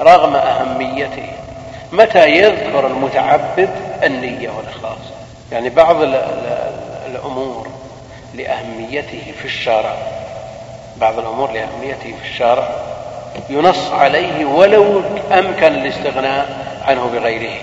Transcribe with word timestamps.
رغم 0.00 0.36
أهميته 0.36 1.28
متى 1.92 2.28
يذكر 2.30 2.86
المتعبد 2.86 3.70
النية 4.02 4.50
والإخلاص؟ 4.50 4.98
يعني 5.52 5.68
بعض 5.68 5.96
الأمور 7.06 7.68
لأهميته 8.34 9.32
في 9.38 9.44
الشرع 9.44 9.94
بعض 10.96 11.18
الأمور 11.18 11.50
لأهميته 11.50 12.14
في 12.22 12.28
الشرع 12.30 12.68
ينص 13.50 13.90
عليه 13.92 14.44
ولو 14.44 15.02
أمكن 15.32 15.74
الاستغناء 15.74 16.66
عنه 16.86 17.10
بغيره. 17.14 17.56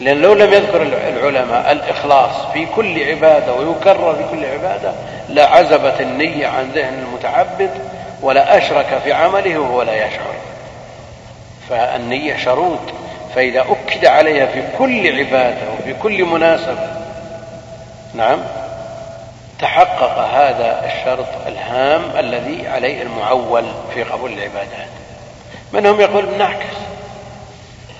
لأن 0.00 0.20
لو 0.20 0.34
لم 0.34 0.52
يذكر 0.52 0.82
العلماء 0.82 1.72
الإخلاص 1.72 2.30
في 2.52 2.66
كل 2.66 3.04
عبادة 3.04 3.54
ويكرر 3.54 4.14
في 4.14 4.24
كل 4.30 4.44
عبادة 4.44 4.92
لعزبت 5.28 6.00
النية 6.00 6.46
عن 6.46 6.70
ذهن 6.74 7.04
المتعبد 7.08 7.70
ولا 8.22 8.58
أشرك 8.58 9.00
في 9.04 9.12
عمله 9.12 9.58
وهو 9.58 9.82
لا 9.82 10.06
يشعر. 10.06 10.34
فالنية 11.70 12.36
شروط 12.36 12.78
فإذا 13.34 13.60
أكد 13.60 14.06
عليها 14.06 14.46
في 14.46 14.62
كل 14.78 15.18
عبادة 15.18 15.72
وفي 15.78 15.94
كل 15.94 16.24
مناسبة 16.24 16.88
نعم 18.14 18.38
تحقق 19.58 20.18
هذا 20.18 20.84
الشرط 20.84 21.46
الهام 21.46 22.02
الذي 22.18 22.68
عليه 22.68 23.02
المعول 23.02 23.64
في 23.94 24.02
قبول 24.02 24.32
العبادات. 24.32 24.88
منهم 25.72 26.00
يقول 26.00 26.26
بنعكس 26.26 26.76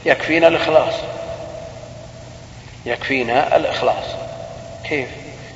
يكفينا 0.07 0.49
الإخلاص. 0.49 0.95
يكفينا 2.87 3.57
الإخلاص. 3.57 4.05
كيف؟ 4.89 5.09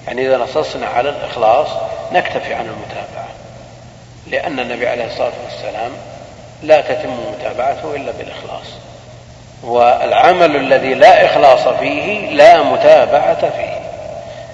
يعني 0.06 0.26
إذا 0.26 0.38
نصصنا 0.38 0.86
على 0.86 1.08
الإخلاص 1.08 1.68
نكتفي 2.12 2.54
عن 2.54 2.66
المتابعة 2.66 3.28
لأن 4.26 4.60
النبي 4.60 4.88
عليه 4.88 5.04
الصلاة 5.04 5.32
والسلام 5.44 5.92
لا 6.62 6.80
تتم 6.80 7.16
متابعته 7.32 7.96
إلا 7.96 8.12
بالإخلاص. 8.12 8.66
والعمل 9.62 10.56
الذي 10.56 10.94
لا 10.94 11.24
إخلاص 11.26 11.68
فيه 11.68 12.30
لا 12.30 12.62
متابعة 12.62 13.50
فيه. 13.50 13.80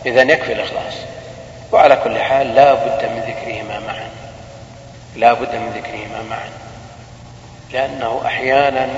إذا 0.06 0.22
يكفي 0.22 0.52
الإخلاص. 0.52 0.94
وعلى 1.72 1.96
كل 1.96 2.18
حال 2.18 2.54
لا 2.54 2.74
بد 2.74 3.04
من 3.04 3.20
ذكرهما 3.26 3.80
معا. 3.86 4.08
لا 5.16 5.32
بد 5.32 5.54
من 5.54 5.70
ذكرهما 5.70 6.22
معا. 6.30 6.50
لأنه 7.72 8.22
أحيانا 8.26 8.88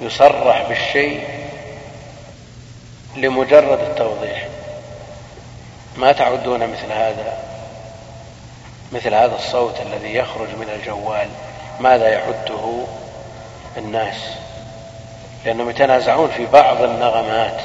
يصرح 0.00 0.62
بالشيء 0.68 1.28
لمجرد 3.16 3.80
التوضيح. 3.80 4.46
ما 5.96 6.12
تعدون 6.12 6.60
مثل 6.60 6.92
هذا 6.92 7.38
مثل 8.92 9.14
هذا 9.14 9.34
الصوت 9.34 9.80
الذي 9.80 10.14
يخرج 10.14 10.48
من 10.48 10.68
الجوال. 10.74 11.28
ماذا 11.80 12.08
يعده 12.08 12.84
الناس؟ 13.76 14.16
لأنهم 15.44 15.70
يتنازعون 15.70 16.28
في 16.28 16.46
بعض 16.46 16.82
النغمات. 16.82 17.60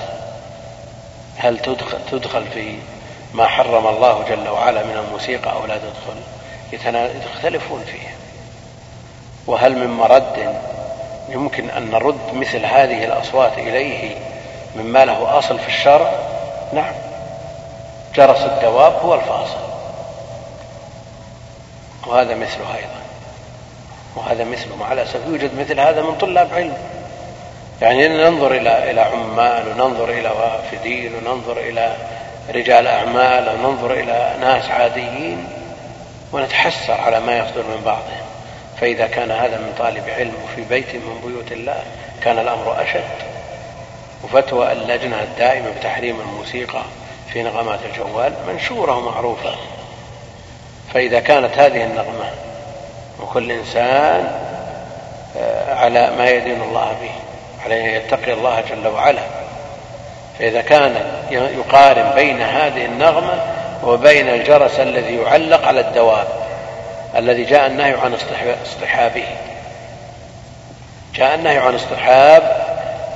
هل 1.38 1.59
تدخل, 1.59 1.97
تدخل 2.11 2.45
في 2.53 2.78
ما 3.34 3.47
حرم 3.47 3.88
الله 3.88 4.23
جل 4.30 4.50
وعلا 4.50 4.84
من 4.84 5.06
الموسيقى 5.08 5.53
أو 5.53 5.66
لا 5.66 5.78
تدخل؟ 5.78 6.19
يختلفون 7.25 7.84
فيه. 7.84 8.16
وهل 9.47 9.78
من 9.78 9.88
مرد 9.88 10.56
يمكن 11.30 11.69
أن 11.69 11.91
نرد 11.91 12.34
مثل 12.34 12.66
هذه 12.66 13.06
الأصوات 13.06 13.58
إليه 13.58 14.16
مما 14.75 15.06
له 15.06 15.38
أصل 15.38 15.59
في 15.59 15.67
الشرع؟ 15.67 16.11
نعم. 16.73 16.94
جرس 18.16 18.41
الدواب 18.41 18.94
هو 18.94 19.14
الفاصل. 19.14 19.64
وهذا 22.08 22.36
مثله 22.36 22.75
أيضا. 22.75 23.03
وهذا 24.16 24.44
مثله 24.44 24.75
مع 24.75 24.94
الأسف 24.94 25.19
يوجد 25.28 25.59
مثل 25.59 25.80
هذا 25.80 26.02
من 26.02 26.16
طلاب 26.16 26.53
علم. 26.53 26.78
يعني 27.81 28.08
ننظر 28.08 28.52
إلى 28.52 28.92
إلى 28.92 29.02
عمال 29.02 29.68
وننظر 29.68 30.09
إلى 30.09 30.29
وافدين 30.29 31.12
وننظر 31.16 31.57
إلى 31.57 31.96
رجال 32.56 32.88
أعمال 32.88 33.50
وننظر 33.50 33.94
إلى 33.94 34.34
ناس 34.41 34.69
عاديين 34.69 35.47
ونتحسر 36.31 36.94
على 36.94 37.19
ما 37.19 37.38
يصدر 37.38 37.63
من 37.63 37.81
بعضهم. 37.85 38.24
فإذا 38.81 39.07
كان 39.07 39.31
هذا 39.31 39.57
من 39.57 39.74
طالب 39.79 40.09
علم 40.18 40.34
وفي 40.44 40.62
بيت 40.62 40.95
من 40.95 41.22
بيوت 41.25 41.51
الله 41.51 41.84
كان 42.24 42.40
الأمر 42.40 42.81
أشد. 42.81 43.34
وفتوى 44.24 44.72
اللجنة 44.72 45.24
الدائمة 45.24 45.69
بتحريم 45.80 46.19
الموسيقى 46.19 46.81
في 47.34 47.44
نغمات 47.44 47.80
الجوال 47.91 48.34
منشورة 48.47 48.97
ومعروفة. 48.97 49.56
فإذا 50.94 51.19
كانت 51.19 51.57
هذه 51.57 51.84
النغمة 51.84 52.30
وكل 53.23 53.51
إنسان 53.51 54.31
آه، 55.38 55.75
على 55.75 56.11
ما 56.17 56.29
يدين 56.29 56.61
الله 56.61 56.95
به 57.01 57.11
عليه 57.66 57.85
أن 57.85 58.01
يتقي 58.01 58.34
الله 58.34 58.61
جل 58.69 58.88
وعلا. 58.88 59.22
فإذا 60.39 60.61
كان 60.61 60.95
يقارن 61.31 62.12
بين 62.16 62.41
هذه 62.41 62.85
النغمة 62.85 63.41
وبين 63.83 64.29
الجرس 64.29 64.79
الذي 64.79 65.16
يعلق 65.16 65.67
على 65.67 65.79
الدواب 65.79 66.28
الذي 67.16 67.44
جاء 67.44 67.67
النهي 67.67 67.94
عن 67.94 68.17
اصطحابه. 68.66 69.25
جاء 71.16 71.35
النهي 71.35 71.57
عن 71.57 71.75
اصطحاب 71.75 72.63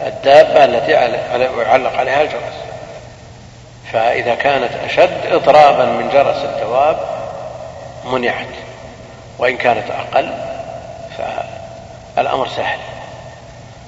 الدابة 0.07 0.65
التي 0.65 0.91
يعلق 0.91 1.97
عليها 1.99 2.21
الجرس. 2.21 2.57
فإذا 3.93 4.35
كانت 4.35 4.71
أشد 4.85 5.25
إضرابا 5.31 5.85
من 5.85 6.09
جرس 6.09 6.45
الدواب 6.45 6.97
منعت. 8.05 8.66
وإن 9.39 9.57
كانت 9.57 9.91
أقل 9.91 10.29
فالأمر 11.17 12.47
سهل. 12.47 12.79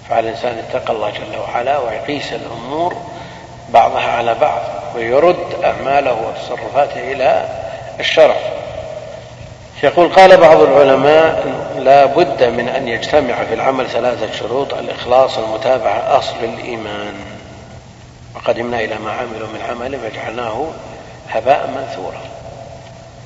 فعلى 0.09 0.29
الإنسان 0.29 0.57
يتقى 0.59 0.93
الله 0.93 1.09
جل 1.09 1.37
وعلا 1.39 1.77
ويقيس 1.77 2.33
الأمور 2.33 2.95
بعضها 3.69 4.11
على 4.11 4.35
بعض 4.35 4.61
ويرد 4.95 5.63
أعماله 5.63 6.13
وتصرفاته 6.13 7.11
إلى 7.11 7.45
الشرع. 7.99 8.35
يقول 9.83 10.13
قال 10.13 10.37
بعض 10.37 10.61
العلماء 10.61 11.47
لا 11.77 12.05
بد 12.05 12.43
من 12.43 12.69
أن 12.69 12.87
يجتمع 12.87 13.43
في 13.43 13.53
العمل 13.53 13.89
ثلاثة 13.89 14.31
شروط 14.31 14.73
الإخلاص 14.73 15.37
المتابعة 15.37 16.17
أصل 16.17 16.43
الإيمان. 16.43 17.13
وقدمنا 18.35 18.79
إلى 18.79 18.95
ما 18.95 19.11
عملوا 19.11 19.47
من 19.47 19.61
عمل 19.69 19.99
فجعلناه 19.99 20.67
هباء 21.29 21.67
منثورا. 21.67 22.28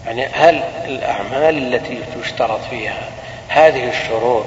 يعني 0.07 0.25
هل 0.25 0.63
الأعمال 0.85 1.73
التي 1.73 1.99
تشترط 2.21 2.59
فيها 2.69 3.09
هذه 3.47 3.89
الشروط 3.89 4.45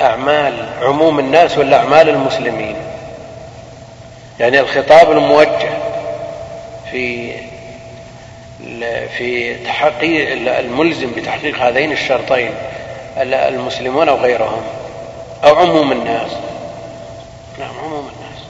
أعمال 0.00 0.68
عموم 0.82 1.18
الناس 1.18 1.58
ولا 1.58 1.76
أعمال 1.76 2.08
المسلمين؟ 2.08 2.76
يعني 4.40 4.60
الخطاب 4.60 5.10
الموجه 5.10 5.70
في 6.90 7.32
في 9.18 9.54
تحقيق 9.54 10.32
الملزم 10.58 11.12
بتحقيق 11.16 11.58
هذين 11.58 11.92
الشرطين 11.92 12.50
المسلمون 13.16 14.08
أو 14.08 14.16
غيرهم؟ 14.16 14.62
أو 15.44 15.56
عموم 15.56 15.92
الناس؟ 15.92 16.30
نعم 17.58 17.78
عموم 17.84 18.08
الناس. 18.16 18.44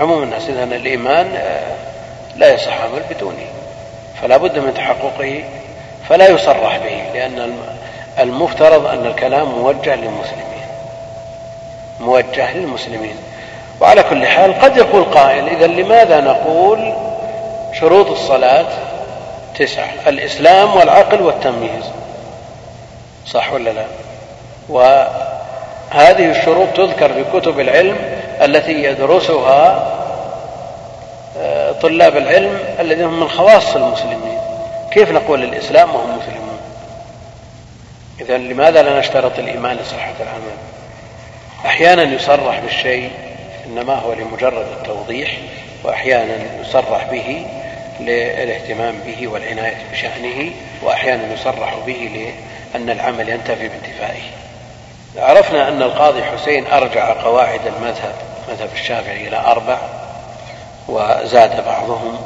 عموم 0.00 0.22
الناس 0.22 0.48
إذا 0.48 0.64
الإيمان 0.64 1.26
آه، 1.36 1.76
لا 2.36 2.54
يصح 2.54 2.80
عمل 2.80 3.02
بدونه. 3.10 3.46
فلا 4.22 4.36
بد 4.36 4.58
من 4.58 4.74
تحققه 4.74 5.44
فلا 6.10 6.28
يصرح 6.28 6.76
به 6.76 7.02
لأن 7.14 7.52
المفترض 8.18 8.86
أن 8.86 9.06
الكلام 9.06 9.48
موجه 9.48 9.94
للمسلمين. 9.94 10.64
موجه 12.00 12.56
للمسلمين. 12.56 13.16
وعلى 13.80 14.02
كل 14.02 14.26
حال 14.26 14.60
قد 14.60 14.76
يقول 14.76 15.04
قائل 15.04 15.48
إذا 15.48 15.66
لماذا 15.66 16.20
نقول 16.20 16.92
شروط 17.80 18.10
الصلاة 18.10 18.66
تسعة؟ 19.58 19.88
الإسلام 20.06 20.76
والعقل 20.76 21.22
والتمييز. 21.22 21.84
صح 23.26 23.52
ولا 23.52 23.70
لا؟ 23.70 23.84
وهذه 24.68 26.30
الشروط 26.30 26.68
تذكر 26.76 27.12
في 27.12 27.24
كتب 27.40 27.60
العلم 27.60 27.96
التي 28.42 28.72
يدرسها 28.72 29.90
آه، 31.38 31.72
طلاب 31.72 32.16
العلم 32.16 32.58
الذين 32.80 33.04
هم 33.04 33.20
من 33.20 33.28
خواص 33.28 33.76
المسلمين. 33.76 34.49
كيف 34.90 35.10
نقول 35.10 35.44
الإسلام 35.44 35.94
وهم 35.94 36.18
مسلمون؟ 36.18 36.60
إذا 38.20 38.38
لماذا 38.38 38.82
لا 38.82 38.98
نشترط 38.98 39.38
الإيمان 39.38 39.76
لصحة 39.76 40.14
العمل؟ 40.20 40.56
أحيانا 41.66 42.02
يصرح 42.02 42.60
بالشيء 42.60 43.10
إنما 43.66 43.94
هو 43.94 44.12
لمجرد 44.12 44.66
التوضيح 44.78 45.38
وأحيانا 45.84 46.36
يصرح 46.60 47.04
به 47.10 47.46
للاهتمام 48.00 48.94
به 49.06 49.28
والعناية 49.28 49.78
بشأنه 49.92 50.52
وأحيانا 50.82 51.32
يصرح 51.32 51.74
به 51.86 52.32
لأن 52.74 52.90
العمل 52.90 53.28
ينتفي 53.28 53.68
بانتفائه. 53.68 54.22
عرفنا 55.16 55.68
أن 55.68 55.82
القاضي 55.82 56.22
حسين 56.22 56.66
أرجع 56.66 57.22
قواعد 57.22 57.60
المذهب 57.66 58.14
مذهب 58.48 58.68
الشافعي 58.74 59.28
إلى 59.28 59.36
أربع 59.36 59.78
وزاد 60.88 61.64
بعضهم. 61.64 62.18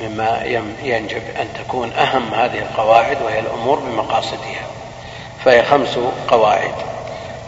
مما 0.00 0.42
ينجب 0.82 1.22
أن 1.40 1.48
تكون 1.58 1.92
أهم 1.92 2.34
هذه 2.34 2.58
القواعد 2.58 3.22
وهي 3.22 3.38
الأمور 3.38 3.78
بمقاصدها. 3.78 4.66
فهي 5.44 5.62
خمس 5.62 5.98
قواعد. 6.28 6.74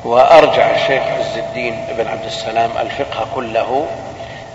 وأرجع 0.04 0.70
الشيخ 0.70 1.02
عز 1.02 1.38
الدين 1.38 1.86
بن 1.98 2.06
عبد 2.06 2.24
السلام 2.24 2.70
الفقه 2.80 3.26
كله 3.34 3.86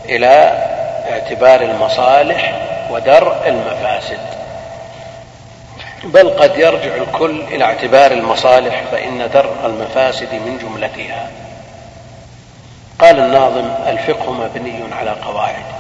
إلى 0.06 0.68
اعتبار 1.12 1.62
المصالح 1.62 2.54
ودرء 2.92 3.48
المفاسد. 3.48 4.20
بل 6.04 6.30
قد 6.30 6.58
يرجع 6.58 6.96
الكل 6.96 7.42
إلى 7.42 7.64
اعتبار 7.64 8.12
المصالح 8.12 8.84
فإن 8.92 9.30
درء 9.34 9.66
المفاسد 9.66 10.34
من 10.34 10.58
جملتها. 10.58 11.30
قال 13.00 13.20
الناظم 13.20 13.70
الفقه 13.88 14.32
مبني 14.32 14.84
على 15.00 15.12
قواعد. 15.12 15.79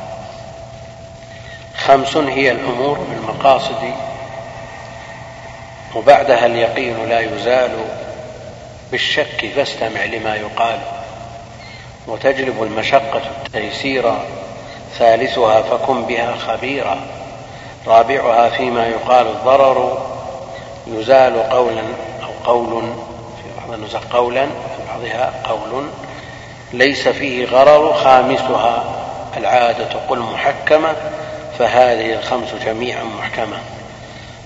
خمس 1.87 2.17
هي 2.17 2.51
الأمور 2.51 2.99
بالمقاصد 2.99 3.93
وبعدها 5.95 6.45
اليقين 6.45 7.09
لا 7.09 7.19
يزال 7.19 7.71
بالشك 8.91 9.51
فاستمع 9.55 10.03
لما 10.03 10.35
يقال 10.35 10.79
وتجلب 12.07 12.63
المشقة 12.63 13.21
التيسير 13.45 14.13
ثالثها 14.97 15.61
فكن 15.61 16.03
بها 16.05 16.35
خبيرا 16.47 16.97
رابعها 17.87 18.49
فيما 18.49 18.87
يقال 18.87 19.27
الضرر 19.27 20.05
يزال 20.87 21.49
قولا 21.49 21.83
أو 22.23 22.53
قول 22.53 22.81
في 23.43 23.61
بعض 23.61 23.73
النسخ 23.79 24.01
قولا 24.11 24.45
في 24.45 24.83
بعضها 24.93 25.33
قول 25.43 25.85
ليس 26.73 27.07
فيه 27.07 27.45
غرر 27.45 27.93
خامسها 27.93 28.83
العادة 29.37 29.89
قل 30.09 30.19
محكمة 30.19 30.95
فهذه 31.59 32.13
الخمس 32.13 32.55
جميعا 32.65 33.03
محكمة. 33.03 33.57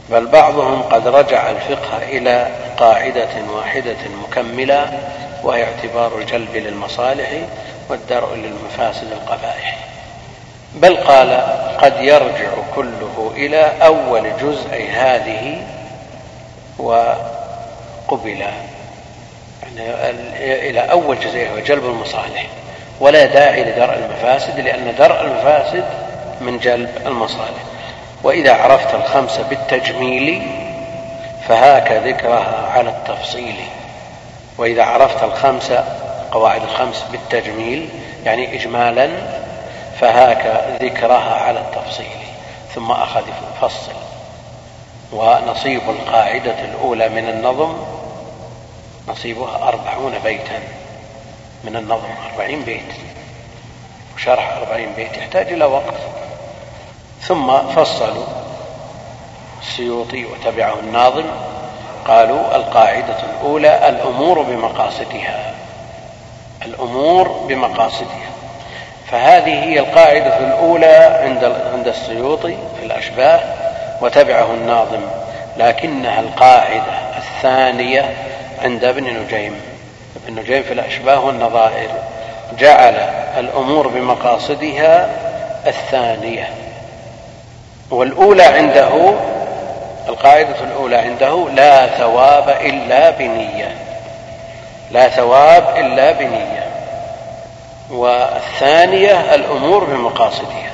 بل 0.09 0.27
بعضهم 0.27 0.81
قد 0.81 1.07
رجع 1.07 1.49
الفقه 1.49 1.97
إلى 1.97 2.47
قاعدة 2.77 3.29
واحدة 3.49 3.97
مكملة 4.23 4.99
وهي 5.43 5.63
اعتبار 5.63 6.17
الجلب 6.17 6.55
للمصالح 6.55 7.29
والدرء 7.89 8.35
للمفاسد 8.35 9.11
القبائح. 9.11 9.77
بل 10.73 10.97
قال 10.97 11.31
قد 11.77 11.93
يرجع 11.99 12.49
كله 12.75 13.31
إلى 13.35 13.71
أول 13.81 14.31
جزء 14.41 14.89
هذه 14.91 15.61
وقبل 16.79 18.27
يعني 19.63 20.09
إلى 20.69 20.79
أول 20.79 21.19
جزء 21.19 21.47
هو 21.53 21.59
جلب 21.59 21.85
المصالح. 21.85 22.47
ولا 22.99 23.25
داعي 23.25 23.63
لدرء 23.63 23.93
المفاسد 23.93 24.59
لأن 24.59 24.95
درء 24.97 25.21
المفاسد 25.21 26.02
من 26.43 26.59
جلب 26.59 27.01
المصالح. 27.05 27.63
وإذا 28.23 28.53
عرفت 28.53 28.95
الخمس 28.95 29.37
بالتجميل 29.37 30.47
فهاك 31.47 31.91
ذكرها 31.91 32.71
على 32.71 32.89
التفصيل. 32.89 33.55
وإذا 34.57 34.83
عرفت 34.83 35.23
الخمس 35.23 35.73
قواعد 36.31 36.61
الخمس 36.63 37.05
بالتجميل 37.11 37.89
يعني 38.25 38.55
إجمالا 38.55 39.09
فهاك 39.99 40.63
ذكرها 40.81 41.35
على 41.35 41.59
التفصيل. 41.59 42.17
ثم 42.75 42.91
أخذ 42.91 43.23
فصل 43.61 43.91
ونصيب 45.13 45.81
القاعدة 45.89 46.59
الأولى 46.59 47.09
من 47.09 47.29
النظم 47.29 47.77
نصيبها 49.07 49.67
أربعون 49.67 50.13
بيتا. 50.23 50.59
من 51.63 51.75
النظم 51.75 52.09
أربعين 52.31 52.61
بيت. 52.61 52.93
وشرح 54.15 54.57
أربعين 54.57 54.93
بيت 54.95 55.17
يحتاج 55.17 55.53
إلى 55.53 55.65
وقت. 55.65 55.93
ثم 57.27 57.57
فصلوا 57.57 58.25
السيوطي 59.61 60.25
وتبعه 60.25 60.73
الناظم 60.79 61.25
قالوا 62.07 62.55
القاعدة 62.55 63.15
الأولى 63.23 63.89
الأمور 63.89 64.41
بمقاصدها 64.41 65.53
الأمور 66.65 67.27
بمقاصدها. 67.27 68.29
فهذه 69.11 69.63
هي 69.63 69.79
القاعدة 69.79 70.37
الأولى 70.37 71.19
عند 71.23 71.43
عند 71.73 71.87
السيوطي 71.87 72.57
في 72.79 72.85
الأشباه 72.85 73.39
وتبعه 74.01 74.53
الناظم 74.53 75.01
لكنها 75.57 76.19
القاعدة 76.19 77.17
الثانية 77.17 78.13
عند 78.63 78.83
ابن 78.83 79.03
نجيم. 79.03 79.61
ابن 80.25 80.39
نجيم 80.39 80.63
في 80.63 80.73
الأشباه 80.73 81.25
والنظائر 81.25 81.89
جعل 82.59 82.95
الأمور 83.37 83.87
بمقاصدها 83.87 85.09
الثانية. 85.67 86.62
والأولى 87.93 88.43
عنده 88.43 89.13
القاعدة 90.07 90.63
الأولى 90.63 90.95
عنده 90.95 91.49
لا 91.49 91.87
ثواب 91.87 92.49
إلا 92.49 93.09
بنية. 93.09 93.75
لا 94.91 95.09
ثواب 95.09 95.77
إلا 95.77 96.11
بنية. 96.11 96.67
والثانية 97.91 99.35
الأمور 99.35 99.83
بمقاصدها. 99.83 100.71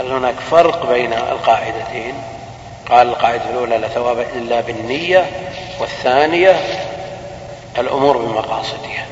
هل 0.00 0.12
هناك 0.12 0.34
فرق 0.50 0.86
بين 0.86 1.12
القاعدتين؟ 1.12 2.14
قال 2.90 3.08
القاعدة 3.08 3.50
الأولى 3.50 3.78
لا 3.78 3.88
ثواب 3.88 4.20
إلا 4.20 4.60
بالنية 4.60 5.26
والثانية 5.80 6.56
الأمور 7.78 8.16
بمقاصدها. 8.16 9.06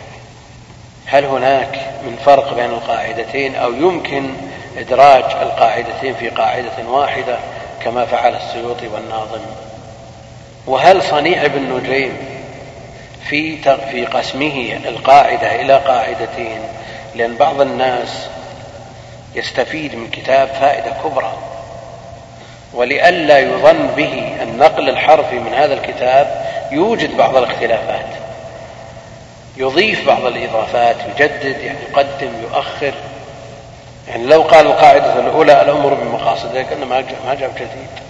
هل 1.07 1.25
هناك 1.25 1.81
من 2.05 2.17
فرق 2.25 2.55
بين 2.55 2.71
القاعدتين 2.71 3.57
أو 3.57 3.73
يمكن 3.73 4.31
إدراج 4.79 5.25
القاعدتين 5.43 6.15
في 6.15 6.29
قاعدة 6.29 6.89
واحدة 6.89 7.39
كما 7.85 8.05
فعل 8.05 8.35
السيوطي 8.35 8.89
والناظم. 8.89 9.41
وهل 10.67 11.03
صنيع 11.03 11.45
ابن 11.45 11.73
نجيم 11.77 12.17
في 13.29 13.57
في 13.91 14.07
قسمه 14.07 14.81
القاعدة 14.85 15.61
إلى 15.61 15.77
قاعدتين؟ 15.77 16.61
لأن 17.15 17.37
بعض 17.37 17.61
الناس 17.61 18.27
يستفيد 19.35 19.95
من 19.95 20.11
كتاب 20.11 20.49
فائدة 20.49 20.91
كبرى. 21.05 21.33
ولئلا 22.75 23.39
يظن 23.39 23.87
به 23.97 24.37
النقل 24.43 24.89
الحرفي 24.89 25.39
من 25.39 25.55
هذا 25.55 25.75
الكتاب 25.75 26.47
يوجد 26.71 27.17
بعض 27.17 27.37
الاختلافات. 27.37 28.07
يضيف 29.57 30.07
بعض 30.07 30.25
الإضافات 30.27 30.97
يجدد 31.09 31.61
يعني 31.61 31.79
يقدم 31.91 32.31
يؤخر. 32.43 32.93
يعني 34.09 34.27
لو 34.27 34.43
قال 34.43 34.67
القاعدة 34.67 35.19
الأولى 35.19 35.63
الأمر 35.63 35.95
بمقاصدها 35.95 36.63
كأنه 36.63 36.87
ما 37.27 37.35
جاب 37.35 37.55
جديد 37.55 38.03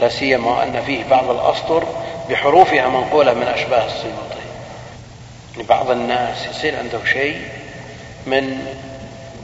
لا 0.00 0.08
سيما 0.08 0.62
أن 0.62 0.82
فيه 0.86 1.04
بعض 1.10 1.30
الأسطر 1.30 1.84
بحروفها 2.30 2.88
منقولة 2.88 3.34
من 3.34 3.42
أشباه 3.42 3.86
السيوطي 3.86 4.40
يعني 5.52 5.68
بعض 5.68 5.90
الناس 5.90 6.46
يصير 6.46 6.78
عنده 6.78 6.98
شيء 7.12 7.40
من 8.26 8.66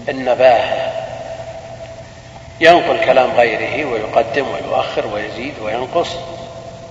النباهة. 0.08 0.92
ينقل 2.60 3.04
كلام 3.04 3.30
غيره 3.30 3.88
ويقدم 3.92 4.46
ويؤخر 4.48 5.06
ويزيد 5.06 5.54
وينقص 5.62 6.08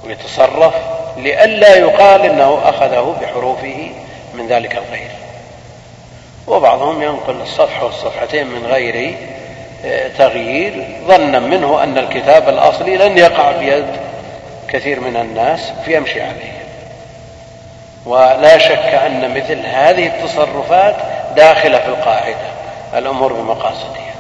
ويتصرف 0.06 0.74
لئلا 1.18 1.76
يقال 1.76 2.22
إنه 2.22 2.60
أخذه 2.64 3.16
بحروفه 3.22 3.92
من 4.34 4.48
ذلك 4.48 4.78
الغير. 4.78 5.12
وبعضهم 6.48 7.02
ينقل 7.02 7.42
الصفحة 7.42 7.86
والصفحتين 7.86 8.48
من 8.48 8.66
غير 8.66 9.18
آه، 9.86 10.08
تغيير. 10.08 10.88
ظنا 11.08 11.40
منه 11.40 11.84
أن 11.84 11.98
الكتاب 11.98 12.50
الأصلي 12.50 12.98
لن 12.98 13.18
يقع 13.18 13.52
بيد 13.52 13.86
كثير 14.68 15.00
من 15.00 15.16
الناس 15.16 15.72
فيمشي 15.86 16.22
عليه. 16.22 16.56
ولا 18.06 18.58
شك 18.58 18.94
أن 19.06 19.34
مثل 19.34 19.66
هذه 19.66 20.08
التصرفات 20.08 20.96
داخلة 21.36 21.80
في 21.80 21.88
القاعدة 21.88 22.48
الأمور 22.94 23.34
بمقاصدها. 23.34 24.16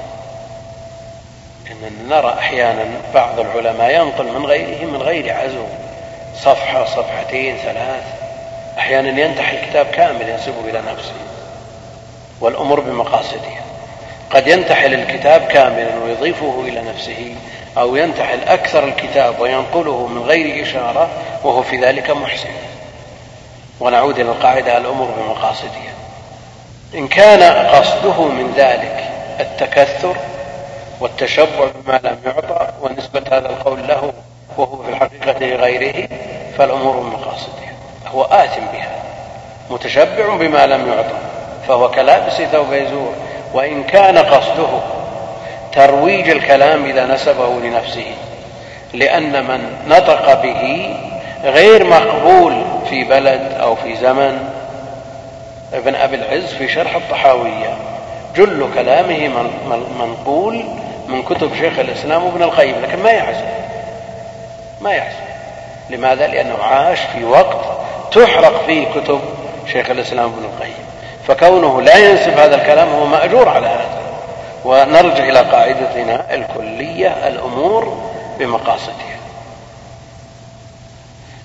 إننا 1.71 2.21
نرى 2.21 2.33
أحيانا 2.39 2.85
بعض 3.13 3.39
العلماء 3.39 3.91
ينقل 3.95 4.25
من 4.25 4.45
غيره 4.45 4.85
من 4.85 5.01
غير 5.01 5.33
عزو 5.33 5.65
صفحة 6.35 6.85
صفحتين 6.85 7.57
ثلاث. 7.57 8.03
أحيانا 8.77 9.21
ينتحي 9.21 9.57
الكتاب 9.57 9.85
كامل 9.85 10.29
ينسبه 10.29 10.69
إلى 10.69 10.81
نفسه. 10.91 11.34
والأمور 12.41 12.79
بمقاصدها 12.79 13.61
قد 14.29 14.47
ينتحل 14.47 14.93
الكتاب 14.93 15.41
كاملا 15.41 15.95
ويضيفه 16.05 16.63
إلى 16.67 16.81
نفسه 16.81 17.35
أو 17.77 17.95
ينتحل 17.95 18.39
أكثر 18.47 18.83
الكتاب 18.83 19.39
وينقله 19.39 20.07
من 20.07 20.21
غير 20.21 20.63
إشارة 20.63 21.09
وهو 21.43 21.63
في 21.63 21.77
ذلك 21.77 22.09
محسن. 22.09 22.49
ونعود 23.79 24.19
إلى 24.19 24.31
القاعدة 24.31 24.77
الأمور 24.77 25.07
بمقاصدها 25.17 25.93
إن 26.95 27.07
كان 27.07 27.67
قصده 27.67 28.21
من 28.23 28.53
ذلك 28.57 29.09
التكثر 29.39 30.15
والتشبع 30.99 31.67
بما 31.85 31.99
لم 32.03 32.17
يعطى 32.25 32.67
ونسبة 32.81 33.23
هذا 33.31 33.49
القول 33.49 33.87
له 33.87 34.13
وهو 34.57 34.83
في 34.83 34.89
الحقيقة 34.89 35.45
لغيره 35.45 36.07
فالأمور 36.57 36.95
بمقاصدها 36.95 37.73
هو 38.07 38.23
آثم 38.23 38.65
بها 38.73 38.95
متشبع 39.69 40.35
بما 40.35 40.65
لم 40.65 40.87
يعطى. 40.87 41.34
فهو 41.67 41.91
كلابس 41.91 42.33
ثوب 42.33 42.73
يزور 42.73 43.13
وإن 43.53 43.83
كان 43.83 44.17
قصده 44.17 44.79
ترويج 45.73 46.29
الكلام 46.29 46.85
إذا 46.85 47.05
نسبه 47.05 47.49
لنفسه 47.63 48.11
لأن 48.93 49.43
من 49.43 49.77
نطق 49.87 50.41
به 50.43 50.95
غير 51.43 51.83
مقبول 51.83 52.63
في 52.89 53.03
بلد 53.03 53.51
أو 53.61 53.75
في 53.75 53.95
زمن. 53.95 54.49
ابن 55.73 55.95
أبي 55.95 56.15
العز 56.15 56.53
في 56.53 56.67
شرح 56.67 56.95
الطحاوية 56.95 57.77
جل 58.35 58.69
كلامه 58.75 59.47
منقول 59.99 60.63
من 61.07 61.23
كتب 61.23 61.55
شيخ 61.55 61.79
الإسلام 61.79 62.25
وابن 62.25 62.43
القيم 62.43 62.75
لكن 62.83 63.03
ما 63.03 63.11
يعزم 63.11 63.45
ما 64.81 64.93
يعزم 64.93 65.25
لماذا؟ 65.89 66.27
لأنه 66.27 66.63
عاش 66.63 66.99
في 66.99 67.25
وقت 67.25 67.57
تحرق 68.11 68.65
فيه 68.65 68.87
كتب 68.87 69.19
شيخ 69.71 69.89
الإسلام 69.89 70.25
ابن 70.25 70.43
القيم. 70.43 70.84
فكونه 71.27 71.81
لا 71.81 71.97
ينسب 71.97 72.39
هذا 72.39 72.55
الكلام 72.55 72.89
هو 72.89 73.05
مأجور 73.05 73.49
على 73.49 73.67
هذا. 73.67 74.01
ونرجع 74.65 75.29
إلى 75.29 75.39
قاعدتنا 75.39 76.33
الكلية 76.33 77.27
الأمور 77.27 77.97
بمقاصدها. 78.39 79.15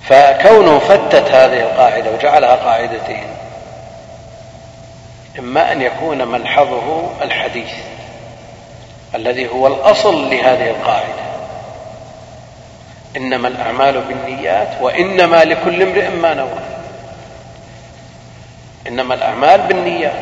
فكونه 0.09 0.79
فتت 0.79 1.31
هذه 1.31 1.61
القاعدة 1.61 2.11
وجعلها 2.11 2.55
قاعدتين 2.55 3.27
إما 5.39 5.73
أن 5.73 5.83
يكون 5.83 6.29
ملحظه 6.29 7.11
الحديث 7.23 7.73
الذي 9.15 9.49
هو 9.49 9.67
الأصل 9.67 10.31
لهذه 10.31 10.71
القاعدة. 10.71 11.31
إنما 13.17 13.49
الأعمال 13.49 14.01
بالنيات 14.01 14.69
وإنما 14.81 15.45
لكل 15.45 15.83
امرئ 15.83 16.09
ما 16.09 16.35
نوى. 16.35 16.80
إنما 18.91 19.15
الأعمال 19.15 19.61
بالنيات 19.61 20.13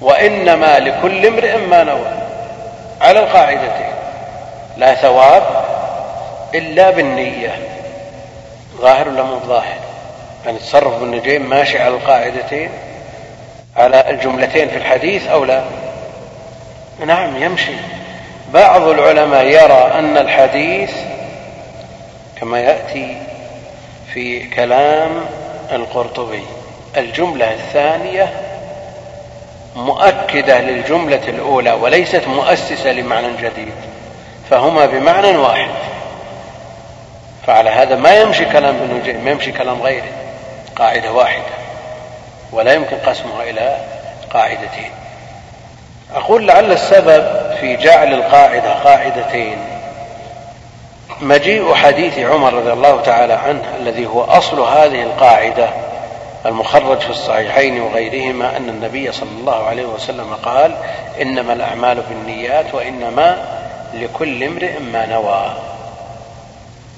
وإنما 0.00 0.78
لكل 0.78 1.26
امرئ 1.26 1.56
ما 1.56 1.84
نوى 1.84 2.12
على 3.00 3.20
القاعدتين 3.20 3.92
لا 4.76 4.94
ثواب 4.94 5.42
إلا 6.54 6.90
بالنية. 6.90 7.54
ظاهر 8.80 9.08
ولا 9.08 9.22
مو 9.22 9.38
ظاهر؟ 9.38 9.76
يعني 10.46 10.58
تصرف 10.58 11.02
ابن 11.02 11.40
ماشي 11.40 11.78
على 11.78 11.94
القاعدتين 11.94 12.70
على 13.76 14.10
الجملتين 14.10 14.68
في 14.68 14.76
الحديث 14.76 15.28
أو 15.28 15.44
لا؟ 15.44 15.62
نعم 17.06 17.42
يمشي. 17.42 17.74
بعض 18.54 18.82
العلماء 18.82 19.44
يرى 19.44 19.92
أن 19.98 20.16
الحديث 20.16 20.90
كما 22.40 22.60
يأتي 22.60 23.16
في 24.14 24.46
كلام 24.46 25.10
القرطبي. 25.72 26.44
الجملة 26.96 27.52
الثانية 27.52 28.32
مؤكدة 29.76 30.60
للجملة 30.60 31.28
الأولى 31.28 31.72
وليست 31.72 32.28
مؤسسة 32.28 32.92
لمعنى 32.92 33.36
جديد 33.36 33.74
فهما 34.50 34.86
بمعنى 34.86 35.36
واحد. 35.36 35.70
فعلى 37.46 37.70
هذا 37.70 37.96
ما 37.96 38.14
يمشي 38.14 38.44
كلام 38.44 38.76
ابن 38.76 39.24
ما 39.24 39.30
يمشي 39.30 39.52
كلام 39.52 39.82
غيره 39.82 40.12
قاعدة 40.76 41.12
واحدة 41.12 41.52
ولا 42.52 42.72
يمكن 42.72 42.96
قسمها 42.96 43.42
إلى 43.42 43.76
قاعدتين. 44.30 44.90
أقول 46.14 46.46
لعل 46.46 46.72
السبب 46.72 47.54
في 47.60 47.76
جعل 47.76 48.14
القاعدة 48.14 48.72
قاعدتين. 48.72 49.71
مجيء 51.20 51.74
حديث 51.74 52.18
عمر 52.18 52.54
رضي 52.54 52.72
الله 52.72 53.00
تعالى 53.00 53.32
عنه 53.32 53.62
الذي 53.80 54.06
هو 54.06 54.22
أصل 54.24 54.60
هذه 54.60 55.02
القاعدة 55.02 55.68
المخرج 56.46 57.00
في 57.00 57.10
الصحيحين 57.10 57.80
وغيرهما 57.80 58.56
أن 58.56 58.68
النبي 58.68 59.12
صلى 59.12 59.30
الله 59.40 59.66
عليه 59.66 59.84
وسلم 59.86 60.34
قال 60.42 60.74
إنما 61.22 61.52
الأعمال 61.52 62.02
بالنيات 62.08 62.74
وإنما 62.74 63.44
لكل 63.94 64.44
امرئ 64.44 64.78
ما 64.78 65.06
نوى. 65.06 65.52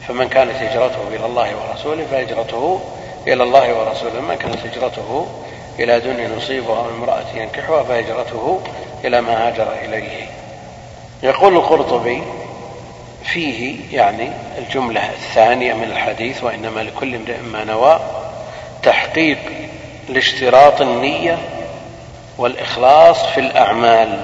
فمن 0.09 0.29
كانت 0.29 0.57
هجرته 0.57 1.09
إلى 1.15 1.27
الله 1.27 1.49
ورسوله 1.57 2.07
فهجرته 2.11 2.81
إلى 3.27 3.43
الله 3.43 3.75
ورسوله. 3.75 4.21
من 4.21 4.35
كانت 4.35 4.59
هجرته 4.67 5.27
إلى 5.79 6.01
دنيا 6.01 6.29
نصيبها 6.37 6.79
أو 6.79 6.91
امرأة 6.99 7.25
ينكحها 7.35 7.83
فهجرته 7.83 8.61
إلى 9.05 9.21
ما 9.21 9.49
هاجر 9.49 9.69
إليه. 9.85 10.27
يقول 11.23 11.57
القرطبي 11.57 12.23
فيه 13.25 13.77
يعني 13.93 14.31
الجملة 14.59 15.11
الثانية 15.11 15.75
من 15.75 15.85
الحديث 15.85 16.45
وإنما 16.45 16.81
لكل 16.81 17.15
امرئ 17.15 17.41
ما 17.41 17.65
نوى 17.65 18.01
تحقيق 18.83 19.39
لاشتراط 20.09 20.81
النية 20.81 21.39
والإخلاص 22.39 23.27
في 23.27 23.41
الأعمال. 23.41 24.21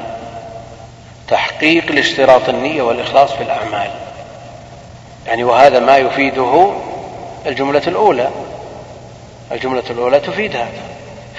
تحقيق 1.29 1.93
لاشتراط 1.93 2.49
النية 2.49 2.83
والإخلاص 2.83 3.33
في 3.33 3.43
الأعمال. 3.43 3.91
يعني 5.27 5.45
وهذا 5.45 5.79
ما 5.79 5.97
يفيده 5.97 6.73
الجملة 7.47 7.83
الأولى. 7.87 8.31
الجملة 9.53 9.83
الأولى 9.91 10.21
تفيد 10.21 10.57
هذا. 10.57 10.83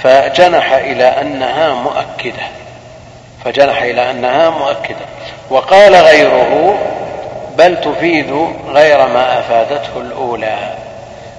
فجنح 0.04 0.72
إلى 0.74 1.04
أنها 1.04 1.74
مؤكدة. 1.74 2.48
فجنح 3.46 3.82
إلى 3.82 4.12
أنها 4.12 4.50
مؤكدة. 4.50 5.06
وقال 5.50 5.96
غيره 5.96 6.78
بل 7.62 7.82
تفيد 7.82 8.32
غير 8.68 9.08
ما 9.08 9.40
أفادته 9.40 9.98
الأولى 9.98 10.58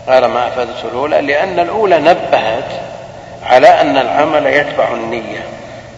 غير 0.09 0.29
ما 0.29 0.49
أفادته 0.49 0.88
الأولى 0.88 1.21
لأن 1.21 1.59
الأولى 1.59 1.99
نبهت 1.99 2.64
على 3.47 3.69
أن 3.69 3.97
العمل 3.97 4.47
يتبع 4.47 4.88
النية 4.93 5.45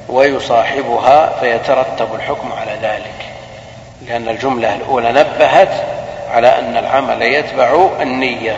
ويصاحبها 0.09 1.33
فيترتب 1.41 2.15
الحكم 2.15 2.53
على 2.53 2.73
ذلك 2.83 3.27
لأن 4.09 4.29
الجملة 4.29 4.75
الأولى 4.75 5.13
نبهت 5.13 5.85
على 6.31 6.59
أن 6.59 6.77
العمل 6.77 7.23
يتبع 7.23 7.89
النية 8.01 8.57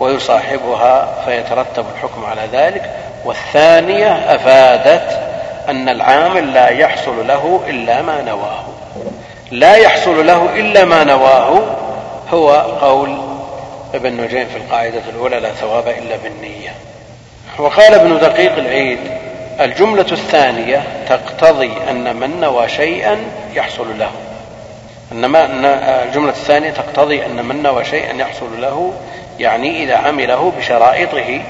ويصاحبها 0.00 1.08
فيترتب 1.24 1.84
الحكم 1.94 2.24
على 2.24 2.42
ذلك 2.52 2.90
والثانية 3.24 4.34
أفادت 4.34 5.18
أن 5.68 5.88
العامل 5.88 6.54
لا 6.54 6.68
يحصل 6.68 7.26
له 7.26 7.60
إلا 7.68 8.02
ما 8.02 8.22
نواه. 8.22 8.79
لا 9.50 9.76
يحصل 9.76 10.26
له 10.26 10.48
إلا 10.56 10.84
ما 10.84 11.04
نواه. 11.04 11.62
هو 12.30 12.50
قول 12.80 13.18
ابن 13.94 14.20
نجيم 14.20 14.46
في 14.46 14.56
القاعدة 14.56 15.02
الأولى 15.08 15.40
لا 15.40 15.52
ثواب 15.52 15.88
إلا 15.88 16.16
بالنية. 16.16 16.74
وقال 17.58 17.94
ابن 17.94 18.18
دقيق 18.18 18.56
العيد 18.56 18.98
الجملة 19.60 20.06
الثانية 20.12 20.82
تقتضي 21.08 21.72
أن 21.90 22.16
من 22.16 22.40
نوى 22.40 22.68
شيئا 22.68 23.16
يحصل 23.54 23.98
له. 23.98 24.10
إنما 25.12 25.44
الجملة 26.04 26.30
الثانية 26.30 26.70
تقتضي 26.70 27.26
أن 27.26 27.44
من 27.44 27.62
نوى 27.62 27.84
شيئا 27.84 28.16
يحصل 28.16 28.60
له 28.60 28.92
يعني 29.38 29.84
إذا 29.84 29.96
عمله 29.96 30.52
بشرائطه 30.58 31.40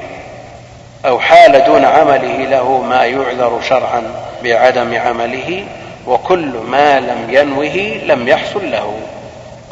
أو 1.06 1.18
حال 1.18 1.64
دون 1.64 1.84
عمله 1.84 2.36
له 2.36 2.82
ما 2.82 3.04
يعذر 3.04 3.60
شرعا 3.68 4.02
بعدم 4.44 4.98
عمله 4.98 5.64
وكل 6.06 6.52
ما 6.68 7.00
لم 7.00 7.26
ينوه 7.28 8.00
لم 8.04 8.28
يحصل 8.28 8.70
له. 8.70 8.94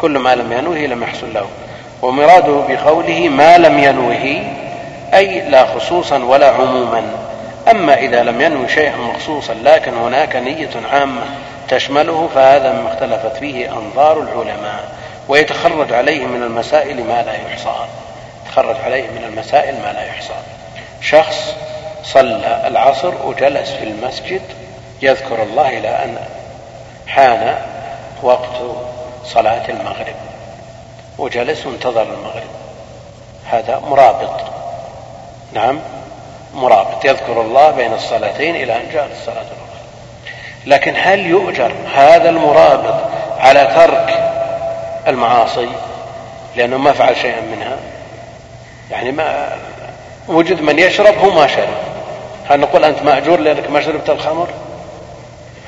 كل 0.00 0.18
ما 0.18 0.34
لم 0.34 0.52
ينوه 0.52 0.78
لم 0.78 1.02
يحصل 1.02 1.34
له. 1.34 1.46
ومراده 2.02 2.62
بقوله 2.68 3.28
ما 3.28 3.58
لم 3.58 3.78
ينوه 3.78 4.42
أي 5.14 5.40
لا 5.40 5.66
خصوصا 5.66 6.18
ولا 6.24 6.50
عموما. 6.50 7.02
أما 7.70 7.94
إذا 7.98 8.22
لم 8.22 8.40
ينوي 8.40 8.68
شيئا 8.68 8.96
مخصوصا 8.96 9.54
لكن 9.64 9.94
هناك 9.94 10.36
نية 10.36 10.70
عامة 10.92 11.22
تشمله 11.68 12.28
فهذا 12.34 12.72
مما 12.72 12.92
اختلفت 12.92 13.36
فيه 13.36 13.72
أنظار 13.72 14.20
العلماء. 14.20 14.92
ويتخرج 15.28 15.92
عليه 15.92 16.26
من 16.26 16.42
المسائل 16.42 16.96
ما 17.04 17.22
لا 17.22 17.32
يحصى. 17.32 17.74
يتخرج 18.46 18.76
عليه 18.84 19.02
من 19.02 19.24
المسائل 19.28 19.74
ما 19.74 19.92
لا 19.92 20.04
يحصى. 20.04 20.34
شخص 21.02 21.54
صلى 22.04 22.62
العصر 22.66 23.12
وجلس 23.26 23.70
في 23.70 23.84
المسجد 23.84 24.40
يذكر 25.02 25.42
الله 25.42 25.78
إلى 25.78 25.88
أن 25.88 26.18
حان 27.06 27.58
وقت 28.22 28.56
صلاة 29.24 29.68
المغرب. 29.68 30.14
وجلس 31.18 31.66
وانتظر 31.66 32.02
المغرب. 32.02 32.50
هذا 33.50 33.78
مرابط. 33.78 34.40
نعم 35.52 35.78
مرابط. 36.54 37.04
يذكر 37.04 37.40
الله 37.40 37.70
بين 37.70 37.94
الصلاتين 37.94 38.56
إلى 38.56 38.76
أن 38.76 38.90
جاءت 38.92 39.10
الصلاة 39.12 39.34
الأخرى 39.34 39.68
لكن 40.66 40.94
هل 40.96 41.26
يؤجر 41.26 41.72
هذا 41.94 42.28
المرابط 42.28 43.00
على 43.38 43.66
ترك 43.74 44.32
المعاصي؟ 45.08 45.68
لأنه 46.56 46.76
ما 46.76 46.92
فعل 46.92 47.16
شيئا 47.16 47.40
منها. 47.40 47.76
يعني 48.90 49.12
ما 49.12 49.48
وجد 50.28 50.60
من 50.60 50.78
يشرب 50.78 51.18
هو 51.18 51.30
ما 51.30 51.46
شرب. 51.46 51.68
هل 52.48 52.60
نقول 52.60 52.84
أنت 52.84 53.02
مأجور 53.02 53.40
لأنك 53.40 53.70
ما 53.70 53.80
شربت 53.80 54.10
الخمر؟ 54.10 54.48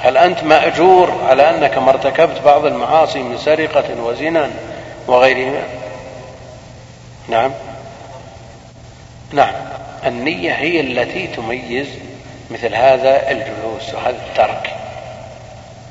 هل 0.02 0.16
أنت 0.16 0.44
مأجور 0.44 1.20
على 1.28 1.50
أنك 1.50 1.78
ما 1.78 1.90
ارتكبت 1.90 2.40
بعض 2.44 2.64
المعاصي 2.64 3.22
من 3.22 3.38
سرقة 3.38 4.02
وزنا 4.02 4.50
وغيرهما 5.06 5.62
نعم. 7.28 7.52
نعم. 9.32 9.52
النية 10.06 10.52
هي 10.52 10.80
التي 10.80 11.26
تميز 11.26 11.86
مثل 12.50 12.74
هذا 12.74 13.30
الجلوس 13.30 13.94
وهذا 13.94 14.16
الترك. 14.28 14.70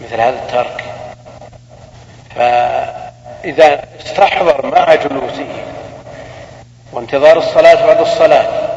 مثل 0.01 0.21
هذا 0.21 0.39
الترك. 0.39 0.83
فإذا 2.35 3.83
استحضر 4.05 4.65
مع 4.65 4.95
جلوسه 4.95 5.47
وانتظار 6.93 7.37
الصلاة 7.37 7.85
بعد 7.85 7.99
الصلاة 7.99 8.69